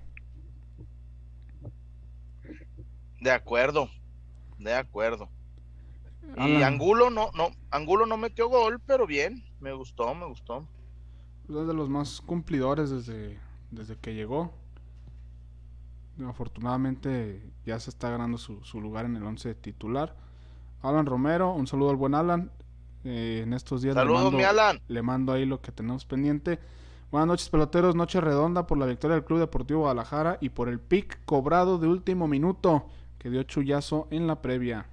De 3.22 3.32
acuerdo. 3.32 3.90
De 4.58 4.74
acuerdo. 4.74 5.30
Y 6.36 6.62
Angulo 6.62 7.10
no, 7.10 7.30
no, 7.34 7.52
Angulo 7.72 8.06
no 8.06 8.18
metió 8.18 8.50
gol, 8.50 8.82
pero 8.86 9.08
bien. 9.08 9.46
Me 9.62 9.72
gustó, 9.72 10.14
me 10.14 10.26
gustó. 10.26 10.68
es 11.48 11.68
de 11.68 11.74
los 11.74 11.88
más 11.88 12.20
cumplidores 12.20 12.90
desde, 12.90 13.40
desde 13.72 13.96
que 13.96 14.14
llegó. 14.14 14.54
Afortunadamente 16.26 17.41
ya 17.65 17.80
se 17.80 17.89
está 17.89 18.09
ganando 18.09 18.38
su, 18.38 18.63
su 18.63 18.82
lugar 18.82 19.05
en 19.05 19.15
el 19.18 19.24
11 19.24 19.53
titular. 19.55 20.15
Alan 20.82 21.05
Romero, 21.05 21.53
un 21.53 21.68
saludo 21.68 21.89
al 21.91 21.95
buen 21.95 22.15
Alan. 22.15 22.51
Eh, 23.03 23.41
en 23.43 23.53
estos 23.53 23.82
días 23.82 23.95
le 23.95 24.01
Saludos, 24.01 24.24
mando, 24.24 24.38
mi 24.38 24.43
Alan. 24.43 24.82
le 24.88 25.01
mando 25.01 25.32
ahí 25.34 25.45
lo 25.45 25.61
que 25.61 25.72
tenemos 25.72 26.05
pendiente. 26.05 26.59
Buenas 27.11 27.28
noches, 27.28 27.49
peloteros. 27.49 27.95
Noche 27.95 28.20
redonda 28.20 28.68
por 28.68 28.78
la 28.78 28.86
victoria 28.86 29.15
del 29.15 29.24
Club 29.26 29.39
Deportivo 29.39 29.82
Guadalajara 29.82 30.38
y 30.41 30.49
por 30.49 30.68
el 30.70 30.80
pick 30.80 31.24
cobrado 31.26 31.78
de 31.78 31.88
último 31.88 32.28
minuto. 32.28 32.88
que 33.18 33.30
dio 33.32 33.41
chullazo 33.43 34.07
en 34.11 34.28
la 34.28 34.41
previa. 34.43 34.86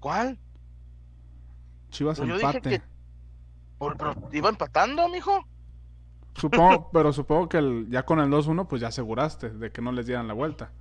¿Cuál? 0.00 0.38
Chivas 1.90 2.18
Pues 2.18 2.30
empate. 2.30 2.60
que. 2.60 2.82
Por- 3.78 3.96
iba 4.32 4.48
empatando, 4.48 5.08
mijo. 5.08 5.44
Supongo, 6.34 6.90
pero 6.92 7.12
supongo 7.12 7.48
que 7.48 7.58
el- 7.58 7.88
ya 7.90 8.04
con 8.04 8.18
el 8.20 8.30
2-1 8.30 8.66
pues 8.68 8.80
ya 8.80 8.88
aseguraste 8.88 9.50
de 9.50 9.70
que 9.70 9.82
no 9.82 9.92
les 9.92 10.06
dieran 10.06 10.26
la 10.28 10.34
vuelta. 10.34 10.72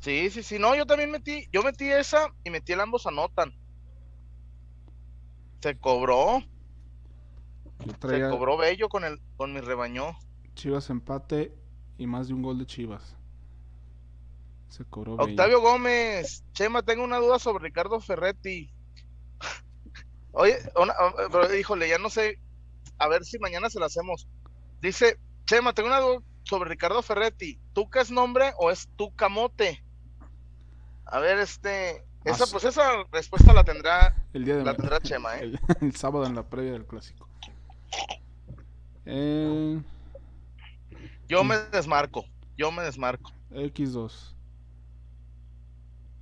Sí, 0.00 0.28
sí, 0.30 0.42
sí. 0.42 0.58
No, 0.58 0.74
yo 0.74 0.84
también 0.86 1.10
metí. 1.10 1.46
Yo 1.52 1.62
metí 1.62 1.90
esa 1.90 2.28
y 2.44 2.50
metí 2.50 2.72
el 2.72 2.80
ambos 2.80 3.06
anotan. 3.06 3.52
Se 5.62 5.78
cobró. 5.78 6.42
Se 8.02 8.28
cobró 8.30 8.56
bello 8.58 8.88
con 8.88 9.04
el 9.04 9.18
con 9.36 9.52
mi 9.52 9.60
rebañó. 9.60 10.12
Chivas 10.54 10.90
empate 10.90 11.54
y 11.96 12.06
más 12.06 12.28
de 12.28 12.34
un 12.34 12.42
gol 12.42 12.58
de 12.58 12.66
Chivas. 12.66 13.16
Se 14.68 14.84
cobró 14.84 15.16
bello. 15.16 15.30
Octavio 15.30 15.60
Gómez, 15.60 16.44
Chema, 16.52 16.82
tengo 16.82 17.02
una 17.04 17.16
duda 17.18 17.38
sobre 17.38 17.64
Ricardo 17.64 17.98
Ferretti. 18.00 18.73
Oye, 20.34 20.58
una- 20.76 20.94
pero 21.30 21.54
híjole, 21.54 21.88
ya 21.88 21.98
no 21.98 22.10
sé, 22.10 22.38
a 22.98 23.08
ver 23.08 23.24
si 23.24 23.38
mañana 23.38 23.70
se 23.70 23.78
la 23.80 23.86
hacemos. 23.86 24.28
Dice, 24.80 25.18
Chema, 25.46 25.72
tengo 25.72 25.88
una 25.88 26.00
duda 26.00 26.20
sobre 26.42 26.70
Ricardo 26.70 27.00
Ferretti. 27.02 27.58
¿Tuca 27.72 28.00
es 28.00 28.10
nombre 28.10 28.52
o 28.58 28.70
es 28.70 28.88
tu 28.96 29.14
camote? 29.14 29.82
A 31.06 31.18
ver, 31.20 31.38
este, 31.38 32.04
esa, 32.24 32.44
Ah, 32.44 32.48
pues 32.50 32.64
esa 32.64 33.04
respuesta 33.12 33.52
la 33.52 33.64
tendrá, 33.64 34.14
El 34.32 34.44
día 34.44 34.56
de 34.56 34.64
la 34.64 34.74
tendrá 34.74 35.00
Chema, 35.00 35.36
¿eh? 35.36 35.40
el, 35.42 35.60
el 35.80 35.96
sábado 35.96 36.26
en 36.26 36.34
la 36.34 36.42
previa 36.42 36.72
del 36.72 36.86
clásico. 36.86 37.28
Eh, 39.06 39.80
Yo 41.28 41.44
me 41.44 41.56
desmarco, 41.58 42.24
yo 42.56 42.72
me 42.72 42.82
desmarco. 42.82 43.32
X2. 43.50 44.34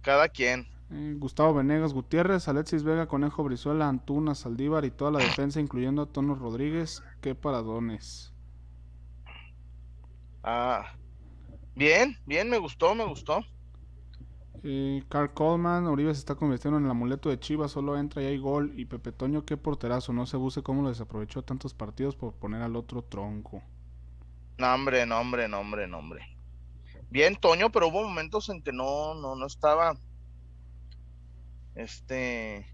Cada 0.03 0.29
quien. 0.29 0.67
Eh, 0.93 1.15
Gustavo 1.17 1.55
Venegas 1.55 1.95
Gutiérrez, 1.95 2.49
Alexis 2.49 2.83
Vega, 2.83 3.07
Conejo 3.07 3.43
Brizuela, 3.43 3.89
Antuna, 3.89 4.35
Saldívar 4.35 4.85
y 4.85 4.91
toda 4.91 5.11
la 5.11 5.21
defensa, 5.21 5.59
incluyendo 5.59 6.03
a 6.03 6.07
Tono 6.07 6.35
Rodríguez. 6.35 7.03
Qué 7.23 7.35
paradones. 7.35 8.35
Ah, 10.43 10.85
bien, 11.75 12.19
bien, 12.27 12.51
me 12.51 12.59
gustó, 12.59 12.95
me 12.95 13.05
gustó. 13.05 13.41
Eh, 14.65 15.03
Carl 15.09 15.33
Coleman, 15.33 15.87
Uribe 15.87 16.13
se 16.13 16.21
está 16.21 16.35
convirtiendo 16.35 16.79
en 16.79 16.85
el 16.85 16.91
amuleto 16.91 17.31
de 17.31 17.41
Chivas, 17.41 17.73
solo 17.73 17.97
entra 17.97 18.23
y 18.23 18.27
hay 18.27 18.39
gol. 18.39 18.73
Y 18.77 18.85
Pepe 18.85 19.13
Toño, 19.13 19.47
qué 19.47 19.57
porterazo, 19.57 20.13
no 20.13 20.27
se 20.27 20.37
buse 20.37 20.63
cómo 20.63 20.83
lo 20.83 20.91
desaprovechó 20.91 21.43
tantos 21.43 21.73
partidos 21.73 22.17
por 22.17 22.35
poner 22.35 22.61
al 22.61 22.77
otro 22.77 23.03
tronco. 23.03 23.63
No, 24.59 24.75
hombre, 24.75 25.07
no, 25.07 25.19
hombre, 25.19 25.49
no, 25.49 25.61
hombre, 25.61 25.87
no, 25.87 25.99
hombre. 25.99 26.37
Bien, 27.09 27.35
Toño, 27.37 27.73
pero 27.73 27.89
hubo 27.89 28.03
momentos 28.03 28.51
en 28.51 28.63
que 28.63 28.73
no, 28.73 29.15
no, 29.15 29.35
no 29.37 29.47
estaba. 29.47 29.97
Este. 31.75 32.67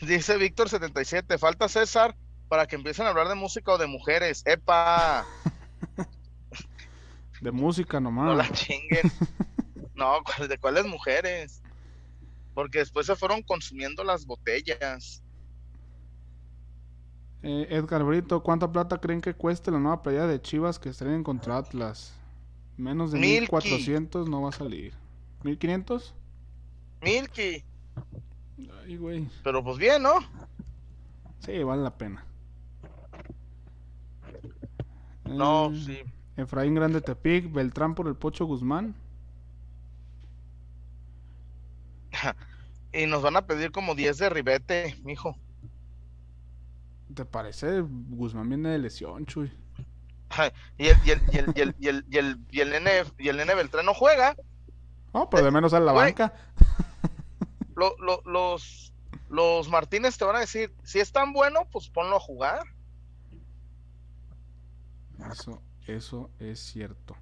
Dice 0.00 0.36
Víctor 0.36 0.68
77, 0.68 1.38
falta 1.38 1.68
César 1.68 2.16
para 2.48 2.66
que 2.66 2.76
empiecen 2.76 3.06
a 3.06 3.10
hablar 3.10 3.28
de 3.28 3.34
música 3.34 3.72
o 3.72 3.78
de 3.78 3.86
mujeres. 3.86 4.42
¡Epa! 4.46 5.24
De 7.40 7.50
música 7.50 8.00
No 8.00 8.10
nomás. 8.10 8.36
la 8.36 8.50
chinguen. 8.52 9.10
No, 9.94 10.14
¿cuál- 10.24 10.48
¿de 10.48 10.56
cuáles 10.58 10.86
mujeres? 10.86 11.62
Porque 12.54 12.78
después 12.78 13.06
se 13.06 13.16
fueron 13.16 13.42
consumiendo 13.42 14.02
las 14.02 14.24
botellas. 14.24 15.22
Eh, 17.42 17.66
Edgar 17.70 18.02
Brito, 18.04 18.42
¿cuánta 18.42 18.70
plata 18.72 18.98
creen 18.98 19.20
que 19.20 19.34
cueste 19.34 19.70
la 19.70 19.78
nueva 19.78 20.02
playa 20.02 20.26
de 20.26 20.40
Chivas 20.40 20.78
que 20.78 20.88
estrenen 20.88 21.22
contra 21.22 21.58
Atlas? 21.58 22.14
Menos 22.78 23.12
de 23.12 23.18
Milky. 23.18 23.52
1400 23.52 24.28
no 24.28 24.40
va 24.42 24.48
a 24.48 24.52
salir. 24.52 24.94
¿1500? 25.42 26.14
Milky. 27.02 27.62
Ay, 28.84 28.96
güey. 28.96 29.28
Pero 29.42 29.62
pues 29.64 29.78
bien, 29.78 30.02
¿no? 30.02 30.14
Sí, 31.40 31.62
vale 31.62 31.82
la 31.82 31.96
pena. 31.96 32.24
No, 35.24 35.70
Eh, 35.72 35.80
sí. 35.86 36.02
Efraín 36.36 36.74
Grande 36.74 37.00
Tepic, 37.00 37.52
Beltrán 37.52 37.94
por 37.94 38.06
el 38.08 38.16
Pocho 38.16 38.44
Guzmán. 38.46 38.94
Y 42.92 43.06
nos 43.06 43.22
van 43.22 43.36
a 43.36 43.44
pedir 43.44 43.72
como 43.72 43.96
10 43.96 44.18
de 44.18 44.28
ribete, 44.30 44.94
mijo. 45.02 45.36
¿Te 47.12 47.24
parece? 47.24 47.80
Guzmán 47.80 48.48
viene 48.48 48.68
de 48.68 48.78
lesión, 48.78 49.26
Chuy. 49.26 49.52
Y 50.78 50.86
el, 50.86 50.96
y 51.04 51.10
el, 51.10 51.22
y 51.32 51.36
el, 51.38 51.52
y 51.56 51.60
el, 51.60 51.74
y 51.80 51.88
el, 51.88 52.04
y 52.08 52.18
el, 52.18 52.38
y 52.52 52.60
el 52.60 52.70
nene, 52.70 52.90
y 53.18 53.28
el 53.28 53.36
nene 53.36 53.54
Beltrán 53.56 53.84
no 53.86 53.94
juega. 53.94 54.36
Oh, 55.10 55.28
pero 55.28 55.44
de 55.44 55.50
menos 55.50 55.74
a 55.74 55.80
la 55.80 55.90
Güey. 55.92 56.04
banca. 56.06 56.32
Lo- 57.76 57.96
lo- 57.98 58.22
los, 58.24 58.92
los 59.28 59.68
Martínez 59.68 60.16
te 60.18 60.24
van 60.24 60.36
a 60.36 60.40
decir, 60.40 60.74
si 60.84 61.00
es 61.00 61.12
tan 61.12 61.32
bueno, 61.32 61.66
pues 61.70 61.88
ponlo 61.88 62.16
a 62.16 62.20
jugar. 62.20 62.62
Eso, 65.30 65.62
eso 65.86 66.30
es 66.38 66.58
cierto. 66.60 67.16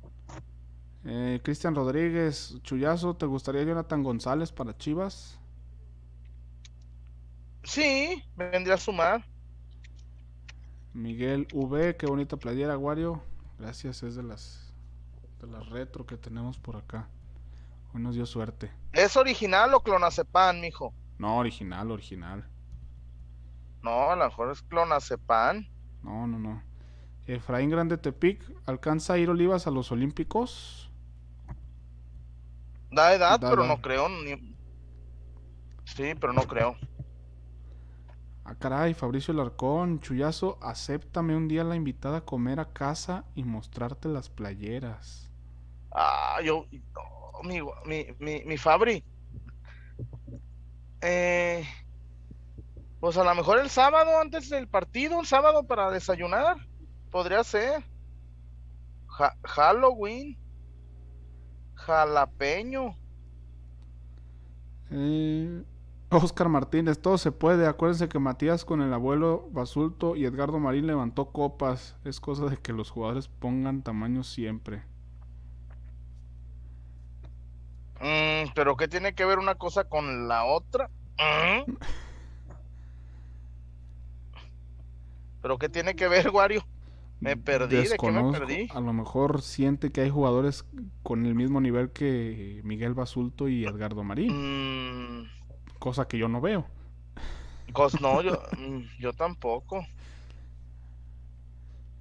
Eh, 1.04 1.40
Cristian 1.42 1.74
Rodríguez, 1.74 2.56
Chuyazo, 2.62 3.14
¿te 3.16 3.26
gustaría 3.26 3.64
Jonathan 3.64 4.02
González 4.02 4.52
para 4.52 4.76
Chivas? 4.76 5.38
Sí, 7.64 8.22
me 8.36 8.48
vendría 8.50 8.74
a 8.74 8.78
sumar. 8.78 9.24
Miguel 10.94 11.48
V, 11.52 11.96
qué 11.96 12.06
bonita 12.06 12.36
playera, 12.36 12.76
Wario. 12.78 13.22
Gracias, 13.58 14.02
es 14.02 14.14
de 14.16 14.22
las 14.22 14.74
de 15.40 15.46
las 15.48 15.68
retro 15.70 16.06
que 16.06 16.16
tenemos 16.16 16.58
por 16.58 16.76
acá. 16.76 17.08
Hoy 17.94 18.00
nos 18.00 18.14
dio 18.14 18.26
suerte. 18.26 18.72
¿Es 18.92 19.16
original 19.16 19.72
o 19.74 19.80
clonazepam, 19.82 20.60
mijo? 20.60 20.94
No, 21.18 21.38
original, 21.38 21.90
original. 21.90 22.48
No, 23.82 24.10
a 24.10 24.16
lo 24.16 24.24
mejor 24.24 24.50
es 24.52 24.62
clonazepam. 24.62 25.66
No, 26.02 26.26
no, 26.26 26.38
no. 26.38 26.62
Efraín 27.26 27.70
Grande 27.70 27.98
Tepic, 27.98 28.42
¿alcanza 28.66 29.14
a 29.14 29.18
ir 29.18 29.30
Olivas 29.30 29.66
a 29.66 29.70
los 29.70 29.92
Olímpicos? 29.92 30.90
Da 32.90 33.14
edad, 33.14 33.38
Da 33.40 33.50
pero 33.50 33.64
edad. 33.64 33.76
no 33.76 33.80
creo. 33.82 34.08
ni- 34.08 34.52
Sí, 35.84 36.14
pero 36.20 36.32
no 36.32 36.42
creo. 36.42 36.76
Ah, 38.44 38.54
caray, 38.56 38.92
Fabricio 38.94 39.32
Larcón, 39.34 40.00
Chuyazo, 40.00 40.58
acéptame 40.62 41.36
un 41.36 41.46
día 41.48 41.62
la 41.64 41.76
invitada 41.76 42.18
a 42.18 42.24
comer 42.24 42.58
a 42.60 42.72
casa 42.72 43.24
y 43.34 43.44
mostrarte 43.44 44.08
las 44.08 44.28
playeras. 44.28 45.30
Ah, 45.92 46.38
yo, 46.42 46.66
no, 46.94 47.21
mi, 47.42 47.60
mi, 48.18 48.44
mi, 48.44 48.56
Fabri. 48.56 49.04
Eh, 51.00 51.64
pues 53.00 53.16
a 53.16 53.24
lo 53.24 53.34
mejor 53.34 53.58
el 53.58 53.70
sábado 53.70 54.20
antes 54.20 54.48
del 54.48 54.68
partido, 54.68 55.18
un 55.18 55.26
sábado 55.26 55.64
para 55.66 55.90
desayunar, 55.90 56.56
podría 57.10 57.42
ser. 57.44 57.84
Halloween, 59.44 60.38
jalapeño. 61.74 62.96
Eh, 64.90 65.64
Oscar 66.10 66.48
Martínez, 66.48 66.98
todo 66.98 67.18
se 67.18 67.32
puede. 67.32 67.66
Acuérdense 67.66 68.08
que 68.08 68.18
Matías 68.18 68.64
con 68.64 68.82
el 68.82 68.92
abuelo 68.92 69.48
Basulto 69.50 70.14
y 70.14 70.24
Edgardo 70.24 70.58
Marín 70.58 70.86
levantó 70.86 71.32
copas. 71.32 71.96
Es 72.04 72.20
cosa 72.20 72.46
de 72.46 72.58
que 72.58 72.72
los 72.72 72.90
jugadores 72.90 73.28
pongan 73.28 73.82
tamaño 73.82 74.22
siempre. 74.22 74.84
Mm, 78.02 78.50
pero 78.54 78.76
¿qué 78.76 78.88
tiene 78.88 79.14
que 79.14 79.24
ver 79.24 79.38
una 79.38 79.54
cosa 79.54 79.84
con 79.84 80.28
la 80.28 80.44
otra? 80.44 80.90
Mm. 81.18 81.72
¿Pero 85.40 85.58
qué 85.58 85.68
tiene 85.68 85.94
que 85.94 86.08
ver, 86.08 86.30
Wario? 86.30 86.64
Me 87.20 87.36
perdí, 87.36 87.86
¿de 87.86 87.98
qué 87.98 88.10
me 88.10 88.32
perdí? 88.32 88.68
A 88.74 88.80
lo 88.80 88.92
mejor 88.92 89.42
siente 89.42 89.90
que 89.90 90.00
hay 90.00 90.10
jugadores 90.10 90.64
con 91.02 91.24
el 91.26 91.34
mismo 91.34 91.60
nivel 91.60 91.90
que 91.90 92.60
Miguel 92.64 92.94
Basulto 92.94 93.48
y 93.48 93.64
Edgardo 93.64 94.02
Marín. 94.02 94.32
Mm, 94.32 95.28
Cosa 95.78 96.06
que 96.08 96.18
yo 96.18 96.28
no 96.28 96.40
veo. 96.40 96.66
cos- 97.72 98.00
no, 98.00 98.22
yo, 98.22 98.32
mm, 98.58 98.80
yo 99.00 99.12
tampoco. 99.12 99.84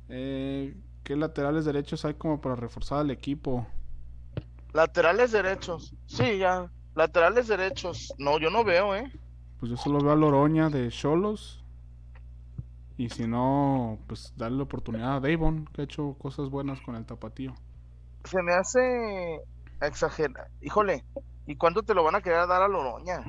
Eh, 0.10 0.76
¿Qué 1.04 1.16
laterales 1.16 1.66
derechos 1.66 2.06
hay 2.06 2.14
como 2.14 2.42
para 2.42 2.56
reforzar 2.56 3.00
al 3.00 3.12
equipo? 3.12 3.66
Laterales 4.74 5.32
derechos. 5.32 5.94
Sí, 6.06 6.38
ya. 6.38 6.72
Laterales 6.96 7.48
derechos. 7.48 8.14
No, 8.18 8.40
yo 8.40 8.50
no 8.50 8.64
veo, 8.64 8.96
¿eh? 8.96 9.12
Pues 9.60 9.70
yo 9.70 9.78
solo 9.78 10.00
veo 10.00 10.12
a 10.12 10.16
Loroña 10.16 10.70
de 10.70 10.90
Cholos. 10.90 11.64
Y 12.98 13.10
si 13.10 13.28
no, 13.28 13.98
pues 14.08 14.34
darle 14.38 14.58
la 14.58 14.64
oportunidad 14.64 15.16
a 15.16 15.20
Davon, 15.20 15.66
que 15.74 15.82
ha 15.82 15.84
hecho 15.86 16.16
cosas 16.20 16.50
buenas 16.50 16.82
con 16.82 16.96
el 16.96 17.06
tapatío. 17.06 17.54
Se 18.26 18.42
me 18.44 18.54
hace 18.54 19.42
exagerar. 19.82 20.50
Híjole, 20.62 21.04
¿y 21.48 21.56
cuánto 21.56 21.82
te 21.84 21.94
lo 21.96 22.04
van 22.04 22.16
a 22.16 22.22
querer 22.22 22.48
dar 22.48 22.62
a 22.62 22.68
Loroña? 22.68 23.24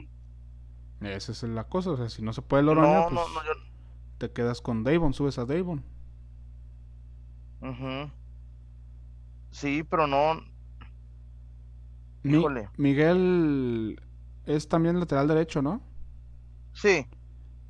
Esa 1.01 1.33
es 1.33 1.43
la 1.45 1.65
cosa, 1.65 1.91
o 1.93 1.97
sea, 1.97 2.09
si 2.11 2.23
no 2.23 2.33
se 2.33 2.43
puede 2.43 2.63
Loroña, 2.63 3.01
No, 3.01 3.03
pues 3.09 3.15
no, 3.15 3.29
no, 3.29 3.45
yo. 3.45 3.53
te 4.19 4.31
quedas 4.31 4.61
con 4.61 4.85
Davon, 4.85 5.15
subes 5.15 5.39
a 5.39 5.47
Davon. 5.47 5.83
Ujú. 7.63 8.11
Sí, 9.51 9.83
pero 9.85 10.07
no. 10.07 10.41
Mi- 12.23 12.39
Híjole. 12.39 12.69
Miguel 12.77 14.01
es 14.47 14.69
también 14.69 14.99
lateral 15.01 15.29
derecho, 15.29 15.63
¿no? 15.63 15.83
Sí, 16.73 17.07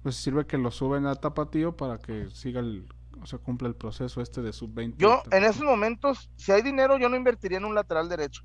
Pues 0.02 0.16
sirve 0.16 0.46
que 0.46 0.58
lo 0.58 0.70
suben 0.70 1.06
a 1.06 1.14
Tapatío 1.14 1.76
para 1.76 1.98
que 1.98 2.28
siga 2.30 2.60
el, 2.60 2.86
o 3.20 3.26
sea, 3.26 3.38
cumpla 3.38 3.68
el 3.68 3.74
proceso 3.76 4.20
este 4.20 4.42
de 4.42 4.52
sub-20. 4.52 4.96
yo 4.98 5.22
en 5.30 5.44
esos 5.44 5.62
momentos, 5.62 6.30
si 6.36 6.52
hay 6.52 6.62
dinero, 6.62 6.98
yo 6.98 7.08
no 7.08 7.16
invertiría 7.16 7.58
en 7.58 7.64
un 7.64 7.74
lateral 7.74 8.08
derecho. 8.08 8.42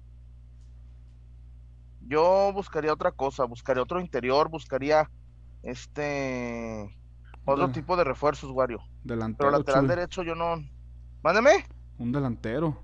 Yo 2.02 2.52
buscaría 2.54 2.94
otra 2.94 3.12
cosa, 3.12 3.44
buscaría 3.46 3.84
otro 3.84 4.00
interior, 4.00 4.50
buscaría 4.50 5.10
este 5.64 6.96
otro 7.46 7.70
tipo 7.72 7.98
de 7.98 8.04
refuerzos, 8.04 8.52
Wario. 8.52 8.80
delantero, 9.04 9.50
Pero 9.50 9.58
lateral 9.60 9.88
derecho 9.88 10.24
yo 10.24 10.36
no. 10.36 10.56
Mándeme. 11.24 11.66
un 11.98 12.12
delantero. 12.12 12.78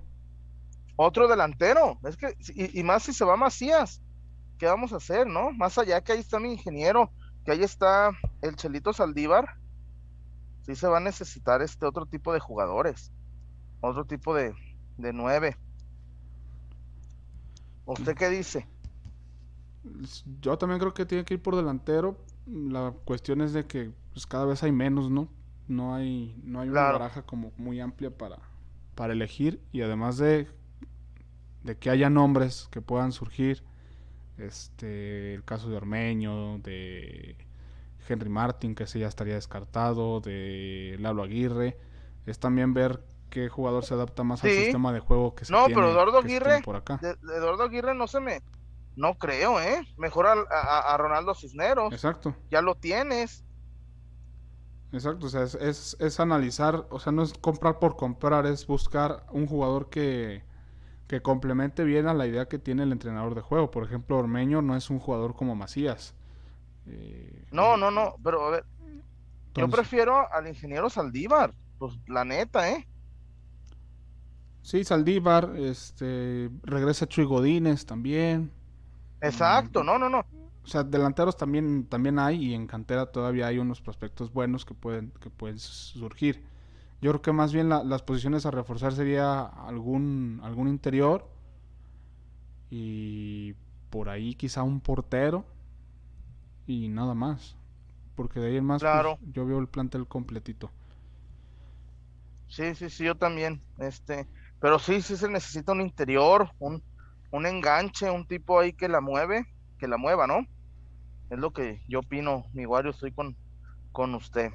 Otro 0.96 1.28
delantero. 1.28 1.98
Es 2.04 2.16
que, 2.16 2.36
y, 2.54 2.80
y 2.80 2.82
más 2.82 3.02
si 3.02 3.12
se 3.12 3.24
va 3.24 3.36
Macías. 3.36 4.00
¿Qué 4.58 4.66
vamos 4.66 4.92
a 4.92 4.96
hacer, 4.96 5.26
no? 5.26 5.50
Más 5.52 5.76
allá 5.78 6.00
que 6.02 6.12
ahí 6.12 6.20
está 6.20 6.38
mi 6.38 6.52
ingeniero, 6.52 7.10
que 7.44 7.52
ahí 7.52 7.62
está 7.62 8.12
el 8.40 8.54
Chelito 8.56 8.92
Saldívar. 8.92 9.56
Sí 10.62 10.74
se 10.76 10.86
va 10.86 10.98
a 10.98 11.00
necesitar 11.00 11.60
este 11.60 11.84
otro 11.84 12.06
tipo 12.06 12.32
de 12.32 12.40
jugadores. 12.40 13.12
Otro 13.80 14.04
tipo 14.04 14.34
de, 14.34 14.54
de 14.96 15.12
nueve. 15.12 15.56
¿Usted 17.84 18.14
qué 18.14 18.30
dice? 18.30 18.66
Yo 20.40 20.56
también 20.56 20.80
creo 20.80 20.94
que 20.94 21.04
tiene 21.04 21.24
que 21.24 21.34
ir 21.34 21.42
por 21.42 21.56
delantero. 21.56 22.16
La 22.46 22.94
cuestión 23.04 23.42
es 23.42 23.52
de 23.52 23.66
que 23.66 23.92
pues, 24.12 24.26
cada 24.26 24.46
vez 24.46 24.62
hay 24.62 24.72
menos, 24.72 25.10
¿no? 25.10 25.28
No 25.68 25.94
hay, 25.94 26.40
no 26.44 26.60
hay 26.60 26.68
una 26.68 26.92
baraja 26.92 27.22
como 27.22 27.52
muy 27.56 27.80
amplia 27.80 28.16
para, 28.16 28.38
para 28.94 29.12
elegir. 29.12 29.60
Y 29.72 29.82
además 29.82 30.16
de, 30.16 30.48
de 31.64 31.76
que 31.78 31.90
haya 31.90 32.10
nombres 32.10 32.68
que 32.70 32.80
puedan 32.82 33.12
surgir. 33.12 33.64
Este, 34.38 35.34
el 35.34 35.44
caso 35.44 35.68
de 35.70 35.76
Ormeño, 35.76 36.58
de 36.58 37.36
Henry 38.08 38.28
Martin, 38.28 38.74
que 38.74 38.84
ese 38.84 38.98
ya 38.98 39.08
estaría 39.08 39.34
descartado, 39.34 40.20
de 40.20 40.96
Lalo 41.00 41.22
Aguirre. 41.22 41.78
Es 42.26 42.38
también 42.38 42.74
ver 42.74 43.04
qué 43.30 43.48
jugador 43.48 43.84
se 43.84 43.94
adapta 43.94 44.22
más 44.24 44.42
al 44.44 44.50
sistema 44.50 44.92
de 44.92 45.00
juego 45.00 45.34
que 45.34 45.44
se 45.44 45.52
No, 45.52 45.66
tiene, 45.66 45.74
pero 45.74 45.90
Eduardo 45.92 46.18
Aguirre, 46.18 46.62
por 46.62 46.76
acá. 46.76 46.98
De, 47.00 47.14
de 47.14 47.36
Eduardo 47.36 47.64
Aguirre 47.64 47.94
no 47.94 48.06
se 48.08 48.20
me. 48.20 48.42
No 48.96 49.14
creo, 49.18 49.60
¿eh? 49.60 49.86
Mejor 49.96 50.26
a, 50.26 50.32
a- 50.50 50.94
a 50.94 50.96
Ronaldo 50.96 51.34
Cisneros. 51.34 51.92
Exacto. 51.92 52.34
Ya 52.50 52.62
lo 52.62 52.76
tienes. 52.76 53.44
Exacto, 54.92 55.26
o 55.26 55.28
sea, 55.28 55.42
es, 55.42 55.56
es, 55.56 55.96
es 55.98 56.20
analizar, 56.20 56.86
o 56.90 57.00
sea, 57.00 57.10
no 57.12 57.22
es 57.24 57.32
comprar 57.34 57.80
por 57.80 57.96
comprar, 57.96 58.46
es 58.46 58.66
buscar 58.66 59.26
un 59.32 59.46
jugador 59.46 59.90
que, 59.90 60.44
que 61.14 61.22
complemente 61.22 61.84
bien 61.84 62.08
a 62.08 62.14
la 62.14 62.26
idea 62.26 62.48
que 62.48 62.58
tiene 62.58 62.82
el 62.82 62.90
entrenador 62.90 63.36
de 63.36 63.40
juego. 63.40 63.70
Por 63.70 63.84
ejemplo, 63.84 64.18
Ormeño 64.18 64.62
no 64.62 64.76
es 64.76 64.90
un 64.90 64.98
jugador 64.98 65.36
como 65.36 65.54
Macías. 65.54 66.12
Eh, 66.86 67.44
No, 67.52 67.76
no, 67.76 67.90
no. 67.92 68.16
Pero 68.24 68.44
a 68.46 68.50
ver, 68.50 68.64
yo 69.54 69.68
prefiero 69.68 70.32
al 70.32 70.48
ingeniero 70.48 70.90
Saldívar. 70.90 71.54
Pues 71.78 71.94
la 72.08 72.24
neta, 72.24 72.68
¿eh? 72.70 72.88
Sí, 74.62 74.82
Saldívar, 74.84 75.54
este, 75.56 76.50
regresa 76.62 77.06
Chuy 77.06 77.24
Godínez 77.24 77.84
también. 77.86 78.50
Exacto, 79.20 79.82
Mm. 79.82 79.86
no, 79.86 79.98
no, 79.98 80.08
no. 80.08 80.24
O 80.64 80.66
sea, 80.66 80.82
delanteros 80.82 81.36
también, 81.36 81.86
también 81.86 82.18
hay 82.18 82.46
y 82.46 82.54
en 82.54 82.66
cantera 82.66 83.06
todavía 83.06 83.46
hay 83.48 83.58
unos 83.58 83.80
prospectos 83.82 84.32
buenos 84.32 84.64
que 84.64 84.74
pueden, 84.74 85.12
que 85.20 85.30
pueden 85.30 85.58
surgir. 85.58 86.42
Yo 87.04 87.10
creo 87.12 87.22
que 87.22 87.32
más 87.32 87.52
bien 87.52 87.68
la- 87.68 87.84
las 87.84 88.02
posiciones 88.02 88.46
a 88.46 88.50
reforzar 88.50 88.92
sería 88.94 89.42
algún, 89.44 90.40
algún 90.42 90.68
interior 90.68 91.28
y 92.70 93.54
por 93.90 94.08
ahí 94.08 94.34
quizá 94.34 94.62
un 94.62 94.80
portero 94.80 95.44
y 96.66 96.88
nada 96.88 97.14
más. 97.14 97.56
Porque 98.16 98.40
de 98.40 98.48
ahí 98.48 98.56
en 98.56 98.64
más 98.64 98.86
pues, 98.86 99.06
yo 99.34 99.46
veo 99.46 99.58
el 99.58 99.68
plantel 99.68 100.06
completito. 100.06 100.70
Sí, 102.46 102.74
sí, 102.74 102.88
sí, 102.90 103.04
yo 103.04 103.16
también. 103.16 103.64
Este, 103.78 104.28
pero 104.58 104.78
sí, 104.78 105.02
sí 105.02 105.16
se 105.16 105.28
necesita 105.28 105.72
un 105.72 105.80
interior, 105.80 106.50
un, 106.58 106.82
un 107.30 107.46
enganche, 107.46 108.10
un 108.10 108.26
tipo 108.26 108.60
ahí 108.60 108.72
que 108.74 108.88
la 108.88 109.00
mueve, 109.00 109.44
que 109.78 109.88
la 109.88 109.96
mueva, 109.98 110.26
¿no? 110.26 110.40
Es 111.30 111.38
lo 111.38 111.52
que 111.52 111.82
yo 111.88 112.00
opino, 112.00 112.46
mi 112.52 112.66
Wario, 112.66 112.92
estoy 112.92 113.12
con, 113.14 113.38
con 113.92 114.14
usted. 114.16 114.52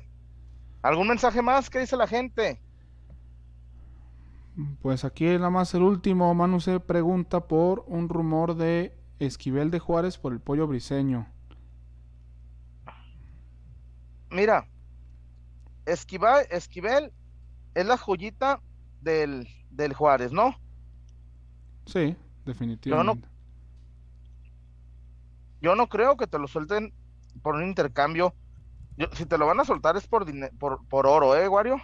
¿Algún 0.82 1.08
mensaje 1.08 1.42
más? 1.42 1.70
¿Qué 1.70 1.80
dice 1.80 1.98
la 1.98 2.08
gente? 2.08 2.62
Pues 4.82 5.06
aquí 5.06 5.26
nada 5.26 5.50
más 5.50 5.74
el 5.74 5.84
último. 5.84 6.34
Manu 6.34 6.60
se 6.60 6.80
pregunta 6.80 7.48
por 7.48 7.84
un 7.88 8.10
rumor 8.10 8.56
de 8.56 8.94
Esquivel 9.20 9.72
de 9.72 9.80
Juárez 9.80 10.18
por 10.18 10.34
el 10.34 10.40
pollo 10.40 10.68
briseño. 10.68 11.28
Mira, 14.32 14.68
Esquiva- 15.86 16.42
Esquivel 16.50 17.12
es 17.74 17.86
la 17.86 17.98
joyita 17.98 18.62
del, 19.02 19.48
del 19.72 19.94
Juárez, 19.94 20.32
¿no? 20.32 20.56
Sí, 21.86 22.16
definitivamente. 22.46 23.28
Yo 25.62 25.76
no 25.76 25.88
creo 25.88 26.16
que 26.16 26.28
te 26.28 26.40
lo 26.40 26.48
suelten 26.48 26.94
por 27.42 27.56
un 27.56 27.64
intercambio. 27.64 28.34
Yo- 29.00 29.08
si 29.14 29.26
te 29.26 29.38
lo 29.40 29.48
van 29.48 29.60
a 29.60 29.66
soltar 29.66 29.98
es 29.98 30.08
por, 30.08 30.26
por, 30.60 30.88
por 30.88 31.08
oro, 31.08 31.36
¿eh, 31.36 31.48
Wario? 31.48 31.78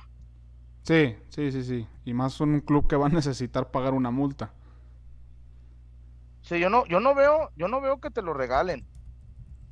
Sí, 0.84 1.16
sí, 1.30 1.51
sí, 1.51 1.63
sí. 1.63 1.88
Y 2.05 2.13
más 2.13 2.34
son 2.34 2.53
un 2.53 2.61
club 2.61 2.88
que 2.88 2.95
va 2.95 3.07
a 3.07 3.09
necesitar 3.09 3.72
pagar 3.72 3.93
una 3.93 4.11
multa. 4.11 4.53
Sí, 6.41 6.59
yo 6.59 6.70
no, 6.70 6.86
yo 6.88 6.99
no 6.99 7.13
veo, 7.16 7.51
yo 7.55 7.68
no 7.68 7.82
veo 7.82 7.99
que 7.99 8.11
te 8.11 8.22
lo 8.22 8.34
regalen. 8.34 8.88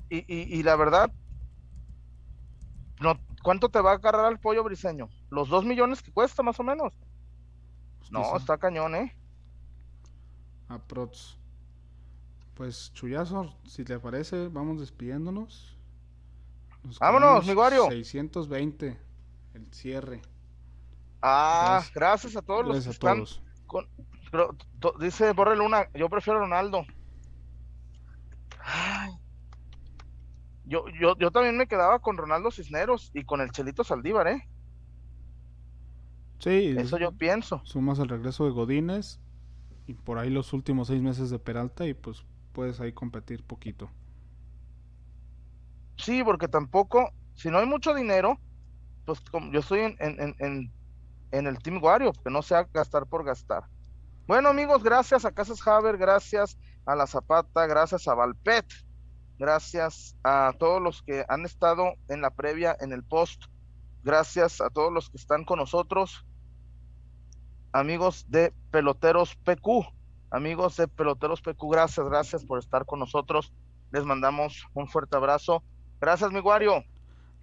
Y, 0.09 0.19
y, 0.19 0.59
y 0.59 0.63
la 0.63 0.75
verdad, 0.77 1.11
no, 2.99 3.19
¿cuánto 3.43 3.69
te 3.69 3.81
va 3.81 3.91
a 3.91 3.93
agarrar 3.95 4.25
al 4.25 4.39
pollo 4.39 4.63
briseño? 4.63 5.09
¿Los 5.29 5.49
dos 5.49 5.65
millones 5.65 6.01
que 6.01 6.11
cuesta 6.11 6.43
más 6.43 6.59
o 6.59 6.63
menos? 6.63 6.93
Pues 7.97 8.11
No, 8.11 8.37
quizá. 8.37 8.37
está 8.37 8.57
cañón, 8.57 8.95
¿eh? 8.95 9.13
Aprox. 10.69 11.37
Pues 12.55 12.91
chullazo, 12.93 13.53
si 13.65 13.83
te 13.83 13.99
parece, 13.99 14.47
vamos 14.47 14.79
despidiéndonos. 14.79 15.75
Nos 16.84 16.99
Vámonos, 16.99 17.45
mi 17.47 17.53
Wario. 17.53 17.89
620, 17.89 18.99
el 19.53 19.73
cierre. 19.73 20.21
Ah, 21.21 21.69
Gracias. 21.86 21.93
gracias 21.93 22.36
a 22.36 22.41
todos 22.41 22.65
los 22.67 22.84
que 22.84 22.89
a 22.89 22.91
están 22.91 23.17
todos. 23.17 23.41
con- 23.65 23.88
pero, 24.31 24.55
to- 24.79 24.95
dice 24.99 25.31
Borre 25.34 25.55
Luna, 25.55 25.88
yo 25.93 26.09
prefiero 26.09 26.39
a 26.39 26.41
Ronaldo. 26.43 26.86
Ay. 28.65 29.11
Yo, 30.65 30.86
yo, 30.99 31.15
yo 31.17 31.31
también 31.31 31.57
me 31.57 31.67
quedaba 31.67 31.99
con 31.99 32.17
Ronaldo 32.17 32.49
Cisneros 32.51 33.11
y 33.13 33.23
con 33.25 33.41
el 33.41 33.51
Chelito 33.51 33.84
Saldívar, 33.84 34.27
¿eh? 34.27 34.47
Sí, 36.39 36.73
Eso 36.77 36.97
yo 36.97 37.11
pienso. 37.13 37.61
sumas 37.63 37.99
el 37.99 38.09
regreso 38.09 38.45
de 38.45 38.51
Godínez 38.51 39.19
y 39.88 39.93
por 39.93 40.17
ahí 40.17 40.29
los 40.29 40.51
últimos 40.53 40.88
seis 40.88 41.01
meses 41.01 41.29
de 41.29 41.39
Peralta 41.39 41.86
y 41.88 41.93
pues 41.93 42.23
puedes 42.53 42.79
ahí 42.81 42.91
competir 42.91 43.43
poquito. 43.43 43.89
Sí, 45.97 46.23
porque 46.23 46.47
tampoco, 46.47 47.11
si 47.35 47.49
no 47.49 47.59
hay 47.59 47.65
mucho 47.65 47.93
dinero, 47.93 48.39
pues 49.05 49.19
como 49.31 49.51
yo 49.51 49.59
estoy 49.59 49.81
en, 49.81 49.95
en, 49.99 50.35
en, 50.39 50.71
en, 51.31 51.47
el 51.47 51.57
Team 51.59 51.83
Wario, 51.83 52.13
que 52.13 52.29
no 52.29 52.41
sea 52.41 52.67
gastar 52.73 53.05
por 53.05 53.23
gastar. 53.23 53.63
Bueno, 54.27 54.49
amigos, 54.49 54.83
gracias 54.83 55.25
a 55.25 55.31
Casas 55.31 55.65
Haber, 55.67 55.97
gracias 55.97 56.57
a 56.85 56.95
La 56.95 57.07
Zapata, 57.07 57.67
gracias 57.67 58.07
a 58.07 58.13
Valpet, 58.13 58.65
gracias 59.37 60.15
a 60.23 60.53
todos 60.57 60.81
los 60.81 61.01
que 61.03 61.25
han 61.27 61.45
estado 61.45 61.93
en 62.07 62.21
la 62.21 62.29
previa, 62.29 62.75
en 62.79 62.93
el 62.93 63.03
post, 63.03 63.43
gracias 64.03 64.61
a 64.61 64.69
todos 64.69 64.91
los 64.91 65.09
que 65.09 65.17
están 65.17 65.43
con 65.43 65.59
nosotros, 65.59 66.25
amigos 67.73 68.25
de 68.29 68.53
Peloteros 68.71 69.35
PQ, 69.35 69.85
amigos 70.31 70.77
de 70.77 70.87
Peloteros 70.87 71.41
PQ, 71.41 71.69
gracias, 71.69 72.07
gracias 72.07 72.45
por 72.45 72.59
estar 72.59 72.85
con 72.85 72.99
nosotros. 72.99 73.51
Les 73.91 74.05
mandamos 74.05 74.65
un 74.73 74.87
fuerte 74.87 75.17
abrazo. 75.17 75.63
Gracias, 76.03 76.33
mi 76.33 76.41
Wario. 76.41 76.83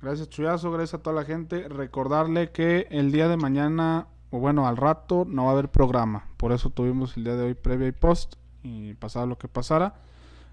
Gracias 0.02 0.28
Chuyazo, 0.28 0.70
gracias 0.70 1.00
a 1.00 1.02
toda 1.02 1.16
la 1.16 1.24
gente. 1.24 1.66
Recordarle 1.66 2.52
que 2.52 2.86
el 2.90 3.10
día 3.10 3.26
de 3.26 3.38
mañana, 3.38 4.06
o 4.28 4.38
bueno, 4.38 4.68
al 4.68 4.76
rato, 4.76 5.24
no 5.26 5.44
va 5.44 5.48
a 5.48 5.52
haber 5.54 5.70
programa. 5.70 6.26
Por 6.36 6.52
eso 6.52 6.68
tuvimos 6.68 7.16
el 7.16 7.24
día 7.24 7.36
de 7.36 7.44
hoy 7.44 7.54
previa 7.54 7.88
y 7.88 7.92
post. 7.92 8.34
Y 8.62 8.92
pasado 8.92 9.26
lo 9.26 9.38
que 9.38 9.48
pasara. 9.48 9.94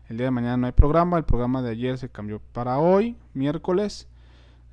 El 0.07 0.15
día 0.15 0.27
de 0.27 0.31
mañana 0.31 0.55
no 0.55 0.67
hay 0.67 0.71
programa. 0.71 1.17
El 1.17 1.25
programa 1.25 1.61
de 1.61 1.71
ayer 1.71 1.97
se 1.97 2.07
cambió 2.07 2.39
para 2.53 2.79
hoy, 2.79 3.17
miércoles. 3.33 4.07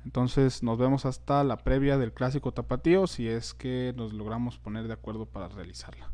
Entonces 0.05 0.63
nos 0.63 0.77
vemos 0.77 1.05
hasta 1.05 1.43
la 1.43 1.57
previa 1.57 1.97
del 1.97 2.13
clásico 2.13 2.53
tapatío. 2.53 3.05
Si 3.05 3.27
es 3.27 3.53
que 3.53 3.93
nos 3.97 4.13
logramos 4.13 4.59
poner 4.59 4.87
de 4.87 4.93
acuerdo 4.93 5.25
para 5.25 5.49
realizarla. 5.49 6.09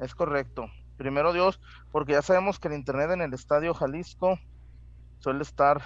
Es 0.00 0.14
correcto. 0.14 0.66
Primero 0.96 1.32
Dios, 1.32 1.58
porque 1.90 2.12
ya 2.12 2.22
sabemos 2.22 2.60
que 2.60 2.68
el 2.68 2.74
internet 2.74 3.10
en 3.10 3.20
el 3.20 3.34
estadio 3.34 3.74
Jalisco 3.74 4.38
suele 5.18 5.42
estar, 5.42 5.82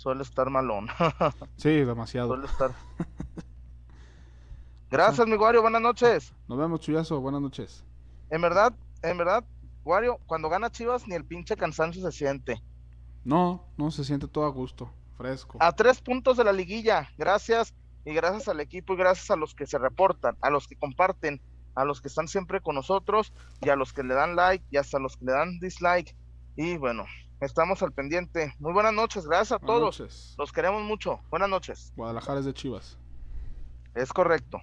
suele 0.00 0.22
estar 0.22 0.48
malón. 0.48 0.88
Sí, 1.56 1.84
demasiado. 1.84 2.28
suele 2.28 2.46
estar. 2.46 2.72
Gracias, 4.90 5.28
mi 5.28 5.36
Wario, 5.36 5.60
buenas 5.60 5.82
noches. 5.82 6.32
Nos 6.48 6.58
vemos, 6.58 6.80
Chuyazo, 6.80 7.20
buenas 7.20 7.42
noches. 7.42 7.84
En 8.30 8.40
verdad, 8.40 8.72
en 9.02 9.18
verdad, 9.18 9.44
Wario, 9.84 10.18
cuando 10.26 10.48
gana 10.48 10.70
Chivas 10.70 11.06
ni 11.06 11.14
el 11.14 11.24
pinche 11.26 11.54
cansancio 11.54 12.02
se 12.02 12.12
siente. 12.12 12.62
No, 13.24 13.66
no 13.76 13.90
se 13.90 14.02
siente 14.02 14.26
todo 14.26 14.46
a 14.46 14.48
gusto, 14.48 14.90
fresco. 15.18 15.58
A 15.60 15.70
tres 15.72 16.00
puntos 16.00 16.38
de 16.38 16.44
la 16.44 16.52
liguilla, 16.52 17.10
gracias 17.18 17.74
y 18.06 18.14
gracias 18.14 18.48
al 18.48 18.60
equipo 18.60 18.94
y 18.94 18.96
gracias 18.96 19.30
a 19.30 19.36
los 19.36 19.54
que 19.54 19.66
se 19.66 19.78
reportan, 19.78 20.34
a 20.40 20.48
los 20.48 20.66
que 20.66 20.76
comparten, 20.76 21.42
a 21.74 21.84
los 21.84 22.00
que 22.00 22.08
están 22.08 22.26
siempre 22.26 22.62
con 22.62 22.74
nosotros 22.74 23.34
y 23.60 23.68
a 23.68 23.76
los 23.76 23.92
que 23.92 24.02
le 24.02 24.14
dan 24.14 24.34
like 24.34 24.64
y 24.70 24.78
hasta 24.78 24.98
los 24.98 25.18
que 25.18 25.26
le 25.26 25.32
dan 25.32 25.60
dislike. 25.60 26.16
Y 26.56 26.78
bueno, 26.78 27.04
estamos 27.40 27.82
al 27.82 27.92
pendiente. 27.92 28.54
Muy 28.58 28.72
buenas 28.72 28.92
noches, 28.92 29.26
gracias 29.26 29.52
a 29.52 29.58
Buenas 29.58 29.80
todos. 29.80 30.00
noches. 30.00 30.34
Los 30.38 30.52
queremos 30.52 30.82
mucho. 30.82 31.20
Buenas 31.30 31.48
noches. 31.48 31.92
Guadalajara 31.96 32.40
es 32.40 32.44
de 32.46 32.54
Chivas. 32.54 32.98
Es 33.94 34.12
correcto. 34.12 34.60